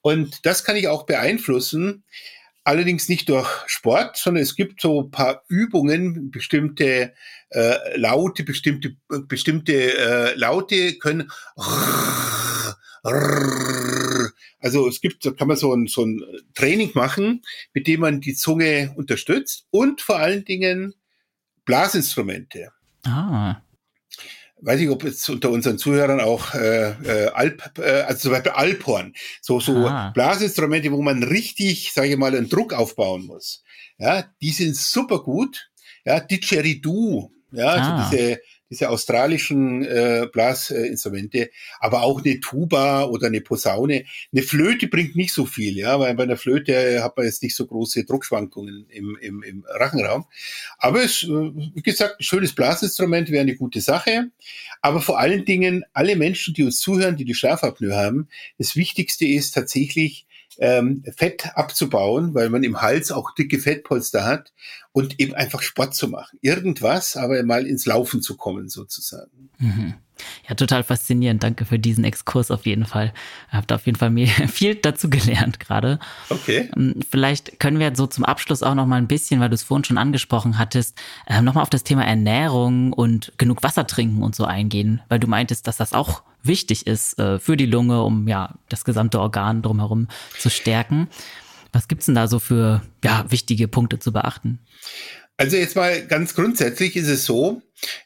Und 0.00 0.46
das 0.46 0.64
kann 0.64 0.76
ich 0.76 0.86
auch 0.86 1.06
beeinflussen, 1.06 2.04
allerdings 2.64 3.08
nicht 3.08 3.28
durch 3.28 3.48
Sport, 3.66 4.16
sondern 4.16 4.42
es 4.42 4.56
gibt 4.56 4.80
so 4.80 5.02
ein 5.02 5.10
paar 5.10 5.44
Übungen, 5.48 6.30
bestimmte 6.30 7.14
äh, 7.50 7.96
Laute, 7.96 8.44
bestimmte, 8.44 8.96
bestimmte 9.28 9.72
äh, 9.72 10.34
Laute 10.34 10.94
können 10.98 11.30
also 14.60 14.88
es 14.88 15.00
gibt, 15.00 15.24
da 15.24 15.30
kann 15.30 15.48
man 15.48 15.56
so 15.56 15.74
ein, 15.74 15.86
so 15.86 16.04
ein 16.04 16.22
Training 16.54 16.90
machen, 16.94 17.42
mit 17.72 17.86
dem 17.86 18.00
man 18.00 18.20
die 18.20 18.34
Zunge 18.34 18.92
unterstützt 18.94 19.66
und 19.70 20.02
vor 20.02 20.18
allen 20.18 20.44
Dingen 20.44 20.94
Blasinstrumente. 21.64 22.72
Ah 23.04 23.62
weiß 24.62 24.80
ich, 24.80 24.90
ob 24.90 25.04
jetzt 25.04 25.28
unter 25.28 25.50
unseren 25.50 25.78
Zuhörern 25.78 26.20
auch 26.20 26.54
äh, 26.54 26.90
äh, 26.90 27.28
Alp, 27.28 27.78
äh, 27.78 28.02
also 28.02 28.20
zum 28.20 28.32
Beispiel 28.32 28.52
Alphorn, 28.52 29.14
so 29.40 29.60
so 29.60 29.86
ah. 29.86 30.10
Blasinstrumente, 30.14 30.92
wo 30.92 31.02
man 31.02 31.22
richtig, 31.22 31.92
sage 31.92 32.08
ich 32.08 32.16
mal, 32.16 32.34
einen 32.34 32.48
Druck 32.48 32.72
aufbauen 32.72 33.26
muss. 33.26 33.62
Ja, 33.98 34.24
die 34.40 34.50
sind 34.50 34.76
super 34.76 35.22
gut. 35.22 35.70
Ja, 36.04 36.20
Didgeridoo, 36.20 37.30
ja, 37.52 37.66
ah. 37.66 38.04
also 38.04 38.16
diese 38.16 38.40
diese 38.70 38.88
australischen 38.88 39.84
äh, 39.84 40.28
Blasinstrumente, 40.32 41.50
aber 41.80 42.02
auch 42.02 42.24
eine 42.24 42.38
Tuba 42.40 43.04
oder 43.04 43.26
eine 43.26 43.40
Posaune. 43.40 44.04
Eine 44.32 44.42
Flöte 44.42 44.86
bringt 44.86 45.16
nicht 45.16 45.34
so 45.34 45.44
viel, 45.44 45.76
ja, 45.76 45.98
weil 45.98 46.14
bei 46.14 46.22
einer 46.22 46.36
Flöte 46.36 47.02
hat 47.02 47.16
man 47.16 47.26
jetzt 47.26 47.42
nicht 47.42 47.56
so 47.56 47.66
große 47.66 48.04
Druckschwankungen 48.04 48.86
im, 48.88 49.18
im, 49.20 49.42
im 49.42 49.64
Rachenraum. 49.68 50.24
Aber 50.78 51.02
es, 51.02 51.24
äh, 51.24 51.28
wie 51.28 51.82
gesagt, 51.82 52.20
ein 52.20 52.24
schönes 52.24 52.54
Blasinstrument 52.54 53.30
wäre 53.30 53.42
eine 53.42 53.56
gute 53.56 53.80
Sache. 53.80 54.30
Aber 54.82 55.00
vor 55.00 55.18
allen 55.18 55.44
Dingen, 55.44 55.84
alle 55.92 56.16
Menschen, 56.16 56.54
die 56.54 56.62
uns 56.62 56.78
zuhören, 56.78 57.16
die 57.16 57.24
die 57.24 57.34
Schlafapnoe 57.34 57.94
haben, 57.94 58.28
das 58.58 58.76
Wichtigste 58.76 59.26
ist 59.26 59.52
tatsächlich, 59.52 60.26
ähm, 60.60 61.02
Fett 61.16 61.56
abzubauen, 61.56 62.34
weil 62.34 62.50
man 62.50 62.62
im 62.62 62.80
Hals 62.82 63.10
auch 63.10 63.34
dicke 63.34 63.58
Fettpolster 63.58 64.24
hat 64.24 64.52
und 64.92 65.18
eben 65.18 65.34
einfach 65.34 65.62
Sport 65.62 65.94
zu 65.94 66.08
machen. 66.08 66.38
Irgendwas, 66.42 67.16
aber 67.16 67.42
mal 67.42 67.66
ins 67.66 67.86
Laufen 67.86 68.22
zu 68.22 68.36
kommen 68.36 68.68
sozusagen. 68.68 69.50
Mhm. 69.58 69.94
Ja, 70.48 70.54
total 70.54 70.82
faszinierend. 70.82 71.42
Danke 71.42 71.64
für 71.64 71.78
diesen 71.78 72.04
Exkurs 72.04 72.50
auf 72.50 72.66
jeden 72.66 72.86
Fall. 72.86 73.12
Habt 73.50 73.72
auf 73.72 73.86
jeden 73.86 73.98
Fall 73.98 74.10
mir 74.10 74.26
viel 74.48 74.74
dazu 74.74 75.10
gelernt 75.10 75.60
gerade. 75.60 75.98
Okay. 76.28 76.70
Ähm, 76.76 76.96
vielleicht 77.08 77.58
können 77.60 77.78
wir 77.78 77.94
so 77.94 78.06
zum 78.06 78.24
Abschluss 78.24 78.62
auch 78.62 78.74
noch 78.74 78.86
mal 78.86 78.96
ein 78.96 79.08
bisschen, 79.08 79.40
weil 79.40 79.48
du 79.48 79.54
es 79.54 79.62
vorhin 79.62 79.84
schon 79.84 79.98
angesprochen 79.98 80.58
hattest, 80.58 80.98
äh, 81.26 81.42
noch 81.42 81.54
mal 81.54 81.62
auf 81.62 81.70
das 81.70 81.84
Thema 81.84 82.04
Ernährung 82.04 82.92
und 82.92 83.32
genug 83.38 83.62
Wasser 83.62 83.86
trinken 83.86 84.22
und 84.22 84.34
so 84.34 84.44
eingehen, 84.44 85.00
weil 85.08 85.18
du 85.18 85.26
meintest, 85.26 85.66
dass 85.66 85.76
das 85.76 85.92
auch 85.92 86.22
wichtig 86.42 86.86
ist 86.86 87.18
äh, 87.18 87.38
für 87.38 87.56
die 87.56 87.66
Lunge, 87.66 88.02
um 88.02 88.28
ja 88.28 88.54
das 88.68 88.84
gesamte 88.84 89.20
Organ 89.20 89.62
drumherum 89.62 90.08
zu 90.38 90.50
stärken. 90.50 91.08
Was 91.72 91.86
gibt's 91.86 92.06
denn 92.06 92.14
da 92.14 92.26
so 92.26 92.38
für 92.38 92.82
ja, 93.04 93.24
wichtige 93.28 93.68
Punkte 93.68 93.98
zu 93.98 94.12
beachten? 94.12 94.58
Also 95.40 95.56
jetzt 95.56 95.74
mal 95.74 96.06
ganz 96.06 96.34
grundsätzlich 96.34 96.96
ist 96.96 97.08
es 97.08 97.24
so, 97.24 97.62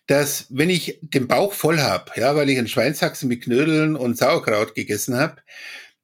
dass 0.06 0.46
wenn 0.50 0.70
ich 0.70 1.00
den 1.02 1.26
Bauch 1.26 1.52
voll 1.52 1.80
habe, 1.80 2.12
ja, 2.14 2.36
weil 2.36 2.48
ich 2.48 2.56
einen 2.56 2.68
Schweinshaxen 2.68 3.28
mit 3.28 3.42
Knödeln 3.42 3.96
und 3.96 4.16
Sauerkraut 4.16 4.76
gegessen 4.76 5.16
habe, 5.16 5.42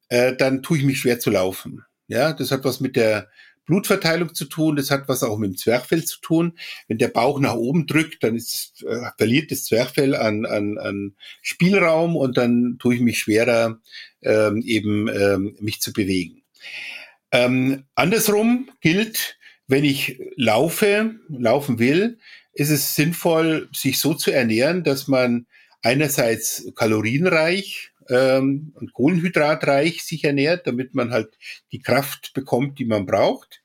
äh, 0.08 0.34
dann 0.34 0.64
tue 0.64 0.78
ich 0.78 0.84
mich 0.84 0.98
schwer 0.98 1.20
zu 1.20 1.30
laufen. 1.30 1.84
Ja, 2.08 2.32
das 2.32 2.50
hat 2.50 2.64
was 2.64 2.80
mit 2.80 2.96
der 2.96 3.28
Blutverteilung 3.64 4.34
zu 4.34 4.46
tun, 4.46 4.74
das 4.74 4.90
hat 4.90 5.06
was 5.06 5.22
auch 5.22 5.38
mit 5.38 5.50
dem 5.50 5.56
Zwerchfell 5.56 6.04
zu 6.04 6.20
tun. 6.20 6.58
Wenn 6.88 6.98
der 6.98 7.06
Bauch 7.06 7.38
nach 7.38 7.54
oben 7.54 7.86
drückt, 7.86 8.24
dann 8.24 8.34
ist, 8.34 8.82
äh, 8.82 9.12
verliert 9.16 9.52
das 9.52 9.62
Zwerchfell 9.62 10.16
an, 10.16 10.46
an, 10.46 10.78
an 10.78 11.14
Spielraum 11.42 12.16
und 12.16 12.38
dann 12.38 12.76
tue 12.80 12.96
ich 12.96 13.00
mich 13.00 13.20
schwerer, 13.20 13.78
ähm, 14.22 14.62
eben 14.66 15.06
ähm, 15.06 15.56
mich 15.60 15.80
zu 15.80 15.92
bewegen. 15.92 16.42
Ähm, 17.30 17.84
andersrum 17.94 18.68
gilt, 18.80 19.38
wenn 19.70 19.84
ich 19.84 20.20
laufe, 20.36 21.14
laufen 21.28 21.78
will, 21.78 22.18
ist 22.52 22.70
es 22.70 22.94
sinnvoll, 22.94 23.68
sich 23.72 24.00
so 24.00 24.14
zu 24.14 24.32
ernähren, 24.32 24.82
dass 24.82 25.08
man 25.08 25.46
einerseits 25.82 26.70
kalorienreich 26.74 27.92
ähm, 28.08 28.72
und 28.74 28.92
kohlenhydratreich 28.92 30.02
sich 30.02 30.24
ernährt, 30.24 30.66
damit 30.66 30.94
man 30.94 31.12
halt 31.12 31.38
die 31.72 31.80
Kraft 31.80 32.32
bekommt, 32.34 32.78
die 32.78 32.84
man 32.84 33.06
braucht. 33.06 33.62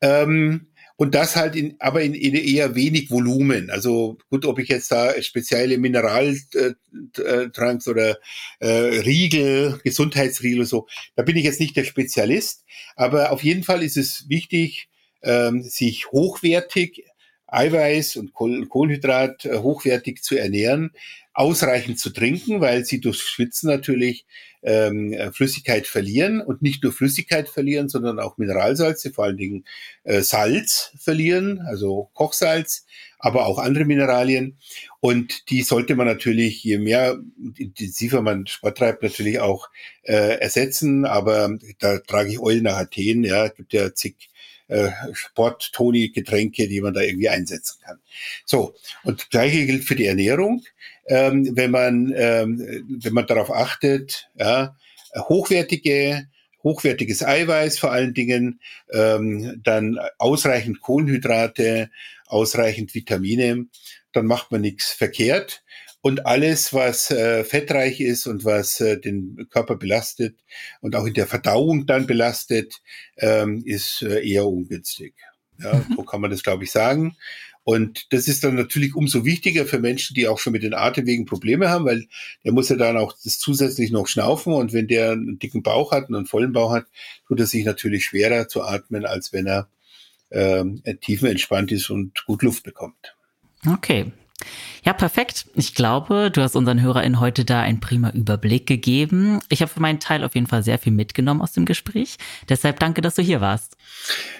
Ähm, 0.00 0.68
und 0.96 1.14
das 1.14 1.34
halt 1.34 1.56
in, 1.56 1.76
aber 1.78 2.02
in, 2.02 2.12
in 2.12 2.34
eher 2.34 2.74
wenig 2.74 3.10
Volumen. 3.10 3.70
Also 3.70 4.18
gut, 4.28 4.44
ob 4.44 4.58
ich 4.58 4.68
jetzt 4.68 4.92
da 4.92 5.14
spezielle 5.22 5.78
Mineraltranks 5.78 7.88
oder 7.88 8.18
äh, 8.58 8.68
Riegel, 8.68 9.80
Gesundheitsriegel 9.82 10.66
so, 10.66 10.86
da 11.16 11.22
bin 11.22 11.38
ich 11.38 11.44
jetzt 11.44 11.58
nicht 11.58 11.74
der 11.74 11.84
Spezialist. 11.84 12.66
Aber 12.96 13.32
auf 13.32 13.42
jeden 13.42 13.62
Fall 13.62 13.82
ist 13.82 13.96
es 13.96 14.28
wichtig, 14.28 14.89
ähm, 15.22 15.62
sich 15.62 16.10
hochwertig 16.10 17.04
Eiweiß 17.50 18.16
und 18.16 18.32
Kohlenhydrat 18.32 19.44
äh, 19.44 19.58
hochwertig 19.58 20.22
zu 20.22 20.36
ernähren, 20.36 20.92
ausreichend 21.32 21.98
zu 21.98 22.10
trinken, 22.10 22.60
weil 22.60 22.84
sie 22.84 23.00
durch 23.00 23.20
Schwitzen 23.20 23.68
natürlich 23.68 24.26
ähm, 24.62 25.12
äh, 25.12 25.32
Flüssigkeit 25.32 25.86
verlieren 25.86 26.40
und 26.40 26.62
nicht 26.62 26.82
nur 26.82 26.92
Flüssigkeit 26.92 27.48
verlieren, 27.48 27.88
sondern 27.88 28.18
auch 28.18 28.36
Mineralsalze, 28.36 29.10
vor 29.10 29.24
allen 29.24 29.36
Dingen 29.36 29.64
äh, 30.04 30.20
Salz 30.20 30.92
verlieren, 30.98 31.60
also 31.66 32.10
Kochsalz, 32.14 32.84
aber 33.18 33.46
auch 33.46 33.58
andere 33.58 33.84
Mineralien. 33.84 34.58
Und 35.00 35.50
die 35.50 35.62
sollte 35.62 35.96
man 35.96 36.06
natürlich, 36.06 36.62
je 36.62 36.78
mehr 36.78 37.18
intensiver 37.56 38.22
man 38.22 38.46
Sport 38.46 38.78
treibt, 38.78 39.02
natürlich 39.02 39.40
auch 39.40 39.70
äh, 40.02 40.38
ersetzen. 40.40 41.04
Aber 41.04 41.56
da 41.78 41.98
trage 41.98 42.30
ich 42.30 42.40
Eulen 42.40 42.64
nach 42.64 42.76
Athen, 42.76 43.24
ja, 43.24 43.48
gibt 43.48 43.72
ja 43.72 43.94
zig 43.94 44.29
äh, 44.70 44.90
Sport-Toni-Getränke, 45.12 46.68
die 46.68 46.80
man 46.80 46.94
da 46.94 47.00
irgendwie 47.00 47.28
einsetzen 47.28 47.80
kann. 47.84 47.98
So, 48.44 48.74
und 49.04 49.30
gleiche 49.30 49.66
gilt 49.66 49.84
für 49.84 49.96
die 49.96 50.06
Ernährung. 50.06 50.62
Ähm, 51.06 51.56
wenn 51.56 51.70
man 51.70 52.12
ähm, 52.16 52.84
wenn 52.88 53.12
man 53.12 53.26
darauf 53.26 53.50
achtet, 53.50 54.30
ja, 54.36 54.76
hochwertige 55.16 56.28
hochwertiges 56.62 57.22
Eiweiß 57.22 57.78
vor 57.78 57.90
allen 57.90 58.14
Dingen, 58.14 58.60
ähm, 58.92 59.60
dann 59.62 59.98
ausreichend 60.18 60.80
Kohlenhydrate, 60.80 61.90
ausreichend 62.26 62.94
Vitamine, 62.94 63.66
dann 64.12 64.26
macht 64.26 64.52
man 64.52 64.60
nichts 64.60 64.92
verkehrt. 64.92 65.62
Und 66.02 66.24
alles, 66.24 66.72
was 66.72 67.10
äh, 67.10 67.44
fettreich 67.44 68.00
ist 68.00 68.26
und 68.26 68.44
was 68.44 68.80
äh, 68.80 68.98
den 68.98 69.46
Körper 69.50 69.76
belastet 69.76 70.36
und 70.80 70.96
auch 70.96 71.04
in 71.04 71.14
der 71.14 71.26
Verdauung 71.26 71.86
dann 71.86 72.06
belastet, 72.06 72.80
ähm, 73.18 73.62
ist 73.66 74.02
äh, 74.02 74.26
eher 74.26 74.46
ungünstig. 74.46 75.14
Ja, 75.58 75.74
mhm. 75.74 75.96
so 75.96 76.02
kann 76.04 76.22
man 76.22 76.30
das, 76.30 76.42
glaube 76.42 76.64
ich, 76.64 76.70
sagen. 76.70 77.16
Und 77.62 78.12
das 78.12 78.26
ist 78.26 78.42
dann 78.42 78.54
natürlich 78.54 78.94
umso 78.94 79.24
wichtiger 79.26 79.66
für 79.66 79.78
Menschen, 79.78 80.14
die 80.14 80.26
auch 80.26 80.38
schon 80.38 80.54
mit 80.54 80.62
den 80.62 80.74
Atemwegen 80.74 81.26
Probleme 81.26 81.68
haben, 81.68 81.84
weil 81.84 82.06
der 82.44 82.52
muss 82.52 82.70
ja 82.70 82.76
dann 82.76 82.96
auch 82.96 83.14
das 83.22 83.38
zusätzlich 83.38 83.90
noch 83.90 84.06
schnaufen. 84.06 84.54
Und 84.54 84.72
wenn 84.72 84.88
der 84.88 85.12
einen 85.12 85.38
dicken 85.38 85.62
Bauch 85.62 85.92
hat 85.92 86.08
und 86.08 86.16
einen 86.16 86.26
vollen 86.26 86.52
Bauch 86.52 86.72
hat, 86.72 86.86
tut 87.28 87.38
er 87.38 87.46
sich 87.46 87.64
natürlich 87.64 88.06
schwerer 88.06 88.48
zu 88.48 88.62
atmen, 88.62 89.04
als 89.04 89.32
wenn 89.32 89.46
er 89.46 89.68
ähm, 90.30 90.82
tiefenentspannt 91.02 91.70
ist 91.72 91.90
und 91.90 92.24
gut 92.24 92.42
Luft 92.42 92.62
bekommt. 92.62 93.14
Okay, 93.70 94.10
ja, 94.84 94.92
perfekt. 94.94 95.46
Ich 95.54 95.74
glaube, 95.74 96.30
du 96.30 96.40
hast 96.40 96.56
unseren 96.56 96.80
HörerInnen 96.80 97.20
heute 97.20 97.44
da 97.44 97.60
einen 97.60 97.80
prima 97.80 98.10
Überblick 98.10 98.66
gegeben. 98.66 99.40
Ich 99.50 99.60
habe 99.60 99.70
für 99.70 99.80
meinen 99.80 100.00
Teil 100.00 100.24
auf 100.24 100.34
jeden 100.34 100.46
Fall 100.46 100.62
sehr 100.62 100.78
viel 100.78 100.92
mitgenommen 100.92 101.42
aus 101.42 101.52
dem 101.52 101.66
Gespräch. 101.66 102.16
Deshalb 102.48 102.80
danke, 102.80 103.02
dass 103.02 103.14
du 103.14 103.22
hier 103.22 103.40
warst. 103.40 103.76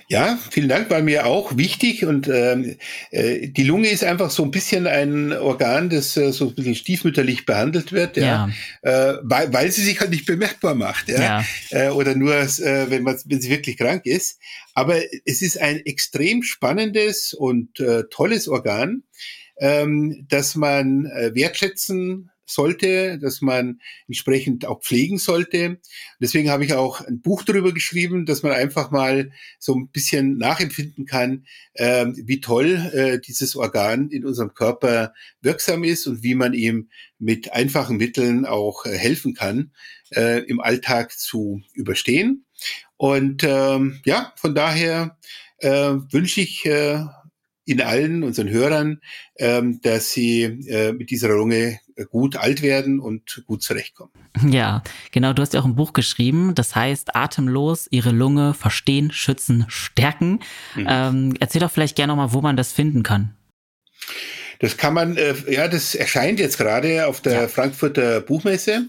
Ja, 0.09 0.39
vielen 0.51 0.69
Dank, 0.69 0.89
war 0.91 1.03
mir 1.03 1.27
auch 1.27 1.57
wichtig. 1.57 2.05
Und 2.07 2.27
ähm, 2.29 2.77
äh, 3.11 3.49
die 3.49 3.65
Lunge 3.65 3.89
ist 3.89 4.03
einfach 4.03 4.31
so 4.31 4.43
ein 4.43 4.51
bisschen 4.51 4.87
ein 4.87 5.33
Organ, 5.33 5.91
das 5.91 6.17
äh, 6.17 6.33
so 6.33 6.49
ein 6.49 6.55
bisschen 6.55 6.75
stiefmütterlich 6.75 7.45
behandelt 7.45 7.93
wird, 7.93 8.17
ja. 8.17 8.51
ja. 8.83 9.11
Äh, 9.13 9.19
weil, 9.23 9.53
weil 9.53 9.71
sie 9.71 9.83
sich 9.83 10.01
halt 10.01 10.11
nicht 10.11 10.27
bemerkbar 10.27 10.75
macht, 10.75 11.09
ja. 11.09 11.21
ja. 11.21 11.45
Äh, 11.71 11.91
oder 11.91 12.15
nur, 12.15 12.35
äh, 12.35 12.91
wenn, 12.91 13.03
man, 13.03 13.19
wenn 13.27 13.41
sie 13.41 13.51
wirklich 13.51 13.77
krank 13.77 14.07
ist. 14.07 14.39
Aber 14.75 14.97
es 15.27 15.43
ist 15.43 15.61
ein 15.61 15.85
extrem 15.85 16.43
spannendes 16.43 17.35
und 17.35 17.79
äh, 17.81 18.05
tolles 18.11 18.49
Organ 18.49 19.03
ähm, 19.61 20.27
dass 20.29 20.57
man 20.57 21.07
äh, 21.07 21.35
wertschätzen 21.35 22.31
sollte, 22.51 23.19
dass 23.19 23.41
man 23.41 23.81
entsprechend 24.09 24.67
auch 24.67 24.83
pflegen 24.83 25.19
sollte. 25.19 25.79
Deswegen 26.21 26.51
habe 26.51 26.65
ich 26.65 26.73
auch 26.75 27.01
ein 27.01 27.21
Buch 27.21 27.45
darüber 27.45 27.73
geschrieben, 27.73 28.27
dass 28.27 28.43
man 28.43 28.53
einfach 28.53 28.91
mal 28.91 29.31
so 29.59 29.75
ein 29.75 29.89
bisschen 29.89 30.37
nachempfinden 30.37 31.07
kann, 31.07 31.47
äh, 31.75 32.07
wie 32.17 32.41
toll 32.41 32.91
äh, 32.93 33.21
dieses 33.21 33.57
Organ 33.57 34.11
in 34.11 34.27
unserem 34.27 34.55
Körper 34.55 35.15
wirksam 35.41 35.85
ist 35.85 36.07
und 36.07 36.23
wie 36.23 36.35
man 36.35 36.53
ihm 36.53 36.89
mit 37.19 37.53
einfachen 37.53 37.97
Mitteln 37.97 38.45
auch 38.45 38.85
äh, 38.85 38.97
helfen 38.97 39.35
kann, 39.35 39.73
äh, 40.11 40.43
im 40.45 40.61
Alltag 40.61 41.13
zu 41.13 41.63
überstehen. 41.75 42.47
Und 42.97 43.45
ähm, 43.45 44.01
ja, 44.05 44.33
von 44.37 44.55
daher 44.55 45.17
äh, 45.59 45.71
wünsche 46.11 46.41
ich 46.41 46.67
äh, 47.67 47.73
in 47.73 47.81
allen 47.81 48.23
unseren 48.23 48.49
Hörern, 48.49 49.01
ähm, 49.37 49.81
dass 49.83 50.11
sie 50.11 50.43
äh, 50.43 50.93
mit 50.93 51.11
dieser 51.11 51.29
Lunge 51.29 51.79
gut 52.11 52.37
alt 52.37 52.63
werden 52.63 53.01
und 53.01 53.43
gut 53.47 53.63
zurechtkommen. 53.63 54.13
Ja, 54.49 54.83
genau. 55.13 55.33
Du 55.33 55.43
hast 55.43 55.55
ja 55.55 55.61
auch 55.61 55.67
ein 55.67 55.77
Buch 55.77 55.93
geschrieben, 55.93 56.55
das 56.55 56.75
heißt 56.75 57.15
Atemlos, 57.15 57.89
ihre 57.91 58.11
Lunge 58.11 58.55
verstehen, 58.55 59.13
schützen, 59.13 59.67
stärken. 59.69 60.41
Mhm. 60.75 60.87
Ähm, 60.89 61.35
erzähl 61.41 61.61
doch 61.61 61.71
vielleicht 61.71 61.97
gerne 61.97 62.13
nochmal, 62.13 62.33
wo 62.33 62.41
man 62.41 62.57
das 62.57 62.73
finden 62.73 63.03
kann. 63.03 63.35
Das 64.61 64.77
kann 64.77 64.93
man, 64.93 65.17
äh, 65.17 65.35
ja, 65.49 65.69
das 65.69 65.95
erscheint 65.95 66.39
jetzt 66.39 66.59
gerade 66.59 67.07
auf 67.07 67.23
der 67.23 67.43
ja. 67.43 67.49
Frankfurter 67.49 68.21
Buchmesse. 68.21 68.89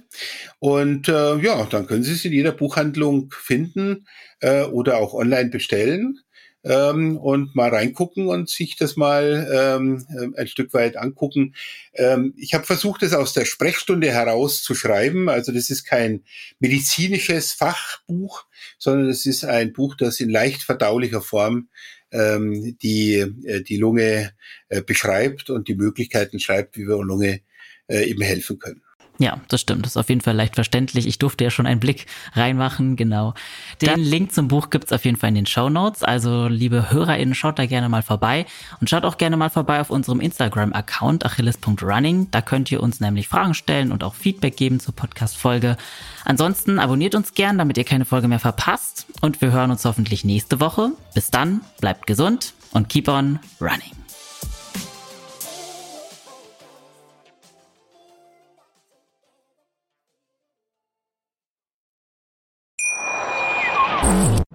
Und 0.59 1.07
äh, 1.07 1.37
ja, 1.37 1.65
dann 1.65 1.87
können 1.87 2.03
Sie 2.03 2.11
es 2.11 2.25
in 2.25 2.33
jeder 2.33 2.51
Buchhandlung 2.51 3.33
finden 3.37 4.05
äh, 4.41 4.63
oder 4.63 4.97
auch 4.97 5.13
online 5.13 5.49
bestellen 5.49 6.19
ähm, 6.63 7.17
und 7.17 7.55
mal 7.55 7.69
reingucken 7.69 8.27
und 8.27 8.49
sich 8.49 8.75
das 8.75 8.95
mal 8.95 9.49
ähm, 9.51 10.05
äh, 10.09 10.39
ein 10.39 10.47
Stück 10.47 10.73
weit 10.73 10.97
angucken. 10.97 11.55
Ähm, 11.93 12.33
ich 12.37 12.53
habe 12.53 12.65
versucht, 12.65 13.03
es 13.03 13.13
aus 13.13 13.33
der 13.33 13.45
Sprechstunde 13.45 14.11
heraus 14.11 14.63
zu 14.63 14.75
schreiben. 14.75 15.29
Also 15.29 15.51
das 15.51 15.69
ist 15.69 15.85
kein 15.85 16.23
medizinisches 16.59 17.51
Fachbuch, 17.53 18.45
sondern 18.77 19.09
es 19.09 19.25
ist 19.25 19.43
ein 19.43 19.73
Buch, 19.73 19.95
das 19.95 20.19
in 20.19 20.29
leicht 20.29 20.63
verdaulicher 20.63 21.21
Form 21.21 21.69
ähm, 22.11 22.77
die, 22.81 23.15
äh, 23.15 23.61
die 23.61 23.77
Lunge 23.77 24.33
äh, 24.69 24.81
beschreibt 24.81 25.49
und 25.49 25.67
die 25.67 25.75
Möglichkeiten 25.75 26.39
schreibt, 26.39 26.77
wie 26.77 26.87
wir 26.87 27.01
Lunge 27.03 27.41
äh, 27.87 28.03
eben 28.03 28.21
helfen 28.21 28.59
können. 28.59 28.81
Ja, 29.21 29.39
das 29.49 29.61
stimmt. 29.61 29.85
Das 29.85 29.91
ist 29.91 29.97
auf 29.97 30.09
jeden 30.09 30.21
Fall 30.21 30.35
leicht 30.35 30.55
verständlich. 30.55 31.05
Ich 31.05 31.19
durfte 31.19 31.43
ja 31.43 31.51
schon 31.51 31.67
einen 31.67 31.79
Blick 31.79 32.07
reinmachen, 32.33 32.95
genau. 32.95 33.35
Den 33.79 33.89
Dann 33.89 33.99
Link 33.99 34.33
zum 34.33 34.47
Buch 34.47 34.71
gibt's 34.71 34.91
auf 34.91 35.05
jeden 35.05 35.15
Fall 35.15 35.29
in 35.29 35.35
den 35.35 35.45
Show 35.45 35.69
Notes. 35.69 36.01
Also, 36.01 36.47
liebe 36.47 36.89
HörerInnen, 36.89 37.35
schaut 37.35 37.59
da 37.59 37.67
gerne 37.67 37.87
mal 37.87 38.01
vorbei 38.01 38.47
und 38.79 38.89
schaut 38.89 39.05
auch 39.05 39.19
gerne 39.19 39.37
mal 39.37 39.51
vorbei 39.51 39.79
auf 39.79 39.91
unserem 39.91 40.21
Instagram-Account 40.21 41.23
achilles.running. 41.23 42.31
Da 42.31 42.41
könnt 42.41 42.71
ihr 42.71 42.81
uns 42.81 42.99
nämlich 42.99 43.27
Fragen 43.27 43.53
stellen 43.53 43.91
und 43.91 44.03
auch 44.03 44.15
Feedback 44.15 44.57
geben 44.57 44.79
zur 44.79 44.95
Podcast-Folge. 44.95 45.77
Ansonsten 46.25 46.79
abonniert 46.79 47.13
uns 47.13 47.35
gern, 47.35 47.59
damit 47.59 47.77
ihr 47.77 47.83
keine 47.83 48.05
Folge 48.05 48.27
mehr 48.27 48.39
verpasst. 48.39 49.05
Und 49.21 49.39
wir 49.39 49.51
hören 49.51 49.69
uns 49.69 49.85
hoffentlich 49.85 50.25
nächste 50.25 50.59
Woche. 50.59 50.93
Bis 51.13 51.29
dann, 51.29 51.61
bleibt 51.79 52.07
gesund 52.07 52.55
und 52.71 52.89
keep 52.89 53.07
on 53.07 53.37
running. 53.61 54.00